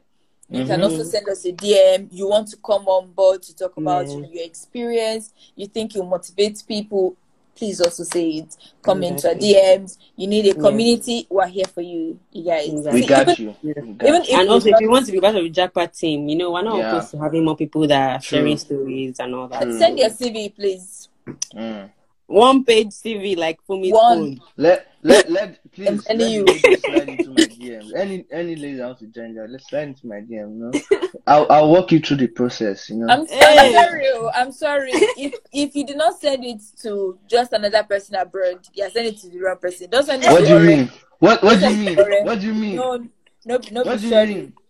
you 0.51 0.65
can 0.67 0.81
Mhm. 0.81 0.85
also 0.85 1.03
send 1.03 1.29
us 1.29 1.45
a 1.47 1.53
DM. 1.53 2.09
You 2.13 2.29
want 2.29 2.49
to 2.49 2.57
come 2.59 2.87
on 2.87 3.11
board 3.13 3.43
to 3.43 3.57
talk 3.57 3.77
about 3.77 4.07
Yeah. 4.07 4.13
you 4.15 4.21
know, 4.21 4.29
your 4.31 4.45
experience. 4.45 5.33
You 5.57 5.67
think 5.67 5.95
you 5.97 6.05
motivate 6.05 6.63
people. 6.69 7.17
Please 7.57 7.81
also 7.81 8.03
say 8.05 8.29
it. 8.31 8.57
Come 8.83 9.03
into 9.03 9.29
our 9.29 9.35
DMs. 9.35 9.99
You 10.17 10.27
need 10.27 10.47
a 10.47 10.55
community. 10.55 11.27
We're 11.31 11.47
here 11.47 11.67
for 11.67 11.81
you, 11.83 12.19
you 12.33 12.45
guys. 12.45 12.69
Exactly. 12.69 13.01
We 13.01 13.07
got 13.07 13.29
even, 13.29 13.45
you. 13.45 13.57
Yeah. 13.63 13.83
We 13.83 13.93
got 13.93 14.09
even 14.09 14.23
you. 14.25 14.29
if 14.35 14.39
and 14.41 14.49
also, 14.49 14.69
if 14.71 14.81
you 14.81 14.91
want 14.91 15.07
to 15.07 15.13
be 15.13 15.21
part 15.21 15.37
of 15.37 15.43
the 15.45 15.51
Japa 15.51 15.97
team, 15.97 16.29
you 16.29 16.37
know, 16.37 16.51
we're 16.53 16.63
not 16.63 16.79
Yeah. 16.79 16.91
opposed 16.97 17.13
to 17.13 17.19
having 17.19 17.45
more 17.45 17.57
people 17.57 17.87
that 17.87 18.11
are 18.17 18.21
True. 18.21 18.39
sharing 18.39 18.57
stories 18.59 19.21
and 19.21 19.35
all 19.35 19.49
that. 19.49 19.63
True. 19.63 19.79
send 19.79 19.99
your 19.99 20.11
CV, 20.11 20.55
please. 20.55 21.09
Mm. 21.55 21.91
One 22.27 22.65
page 22.65 22.89
CV 22.89 23.37
like 23.37 23.59
Funmi's 23.69 23.93
One. 23.93 24.19
own. 24.19 24.41
Let 24.57 24.87
let 25.03 25.31
let 25.31 25.59
please 25.73 26.07
I'm 26.09 26.19
let 26.19 26.31
you. 26.31 26.45
ladies 26.47 26.83
slide 26.85 27.09
into 27.09 27.31
my 27.31 27.43
DMs. 27.43 27.95
Any 27.95 28.25
any 28.33 28.57
lady 28.57 28.81
wants 28.81 29.01
to 29.01 29.07
join 29.09 29.35
that, 29.35 29.51
let's 29.51 29.69
slide 29.69 29.89
into 29.89 30.07
my 30.07 30.17
DM. 30.17 30.31
You 30.31 30.73
know, 30.73 31.09
I'll 31.27 31.47
I'll 31.51 31.71
walk 31.71 31.93
you 31.93 32.01
through 32.01 32.17
the 32.19 32.29
process. 32.29 32.89
You 32.89 32.97
know. 32.97 33.09
I'm, 33.13 33.27
Hey. 33.27 33.59
I'm 33.59 33.73
sorry. 33.73 34.03
oh, 34.15 34.31
I'm 34.35 34.53
sorry. 34.53 34.91
if 34.95 35.35
if 35.53 35.77
you 35.77 35.87
do 35.87 35.95
not 35.97 36.19
send 36.21 36.45
it 36.45 36.61
to 36.83 37.19
just 37.29 37.53
another 37.53 37.83
person 37.85 38.15
abroad, 38.17 38.67
yeah, 38.73 38.89
send 38.89 39.07
it 39.09 39.19
to 39.19 39.29
the 39.29 39.41
wrong 39.41 39.59
person. 39.59 39.91
Don't 39.91 40.05
send 40.07 40.25
it 40.25 40.31
what 40.31 40.41
to 40.41 40.47
do 40.47 40.55
you 40.55 40.61
mean? 40.61 40.91
What 41.19 41.43
what 41.43 41.61
do 41.61 41.71
you 41.71 41.77
mean? 41.77 42.25
What 42.25 42.41
do 42.41 42.47
you 42.47 42.55
mean? 42.55 42.77
No, 42.77 42.97
no, 43.45 43.59
no. 43.71 43.83
What 43.83 43.97
be 43.97 44.01
do 44.01 44.07
you 44.07 44.11
sorry. 44.13 44.35
mean? 44.35 44.53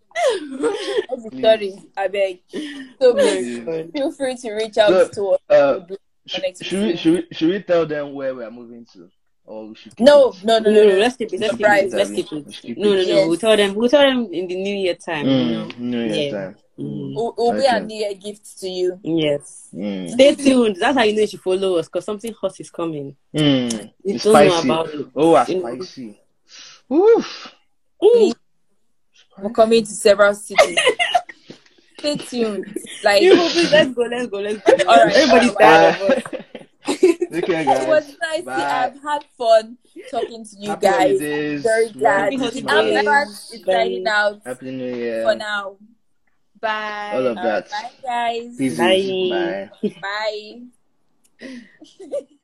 No 1.11 1.30
be 1.30 1.40
sorry. 1.42 1.74
I 1.96 2.09
beg. 2.09 2.40
So 3.00 3.14
please 3.14 3.90
feel 3.92 4.12
free 4.12 4.36
to 4.36 4.52
reach 4.52 4.78
out 4.78 4.90
So, 4.90 5.09
to 5.09 5.28
us. 5.30 5.40
Uh, 5.48 5.94
We'll 6.27 6.39
sh- 6.39 6.41
Next 6.43 6.64
should 6.64 6.83
we 6.83 6.97
should 6.97 7.12
we 7.14 7.27
should 7.33 7.51
we 7.51 7.62
tell 7.62 7.87
them 7.87 8.14
where 8.14 8.35
we 8.35 8.45
are 8.45 8.51
moving 8.51 8.87
to, 8.95 9.11
or 9.45 9.68
we 9.68 9.77
No, 10.01 10.33
no, 10.43 10.59
No, 10.59 10.59
no, 10.59 10.70
no, 10.70 10.83
no, 10.85 10.89
no. 10.91 10.99
let's 10.99 11.16
keep 11.16 11.33
it. 11.33 11.41
Let's 11.41 11.53
keep 11.53 11.61
Surprise. 11.61 11.93
it. 11.93 11.97
Let's 11.97 12.11
keep 12.11 12.33
it. 12.33 12.79
No, 12.79 12.91
no, 12.91 12.95
no. 12.97 13.01
Yes. 13.03 13.29
We'll 13.29 13.37
tell 13.39 13.57
them. 13.57 13.75
We'll 13.75 13.89
tell 13.91 14.03
them 14.03 14.33
in 14.33 14.47
the 14.49 14.55
New 14.57 14.75
Year 14.75 14.95
time. 14.95 15.27
Mm, 15.27 15.79
New 15.79 15.99
Year 16.05 16.14
Yeah. 16.14 16.31
time. 16.33 16.57
Mm. 16.79 17.14
We'll, 17.14 17.35
we'll 17.37 17.53
be 17.53 17.66
a 17.66 17.79
New 17.81 17.95
Year 17.97 18.14
gift 18.14 18.59
to 18.61 18.68
you. 18.68 18.99
Yes. 19.03 19.68
Mm. 19.75 20.11
Stay 20.11 20.35
tuned. 20.35 20.77
That's 20.81 20.97
how 20.97 21.05
you 21.05 21.14
know 21.14 21.20
you 21.20 21.27
should 21.29 21.41
follow 21.43 21.77
us 21.77 21.87
because 21.87 22.05
something 22.05 22.33
hot 22.41 22.59
is 22.59 22.70
coming. 22.70 23.14
Mm. 23.37 23.93
You 24.03 24.14
It's 24.14 24.25
don't 24.25 24.33
know 24.33 24.51
spicy. 24.51 24.68
about 24.68 24.89
it. 24.95 25.07
Oh, 25.14 25.37
it's 25.37 25.51
You 25.51 25.62
know. 25.62 25.75
spicy. 25.77 26.20
Oof. 26.93 27.53
Ooh. 28.03 28.33
We're 29.39 29.51
coming 29.51 29.83
to 29.85 29.91
several 29.91 30.33
cities. 30.35 30.79
Stay 32.05 32.16
tuned. 32.16 32.76
Like 33.05 33.22
You 33.22 33.34
please, 33.36 33.70
let's 33.72 33.94
go. 33.94 34.02
Let's 34.02 34.26
go. 34.28 34.38
Let's 34.40 34.61
go. 34.62 34.72
All 34.90 35.05
right, 35.05 35.14
Everybody's 35.14 35.55
tired 35.57 35.94
of 36.00 36.11
us. 36.11 36.24
okay, 36.88 37.62
it 37.68 37.88
was 37.88 38.16
nice. 38.22 38.42
Bye. 38.44 38.52
I've 38.92 39.02
had 39.02 39.24
fun 39.38 39.76
talking 40.11 40.44
to 40.44 40.57
you 40.59 40.70
Happy 40.70 40.80
guys. 40.86 40.96
holidays. 41.20 41.62
Very 41.62 41.88
glad. 41.90 42.32
Happy 42.32 42.36
Merry 42.36 42.59
I'm 42.61 43.07
holidays. 43.07 43.62
glad 43.64 43.76
signing 43.76 44.07
out 44.07 44.40
Happy 44.44 44.70
New 44.70 44.94
Year. 44.94 45.22
for 45.22 45.34
now. 45.34 45.76
Bye. 46.61 47.11
All 47.14 47.26
of 47.26 47.36
All 47.38 47.44
right, 47.44 47.68
that. 47.68 47.70
Bye, 47.70 47.90
guys. 48.02 48.57
Peace. 48.57 48.78
Bye. 48.78 49.70
Bye. 49.82 50.62
Bye. 51.40 51.50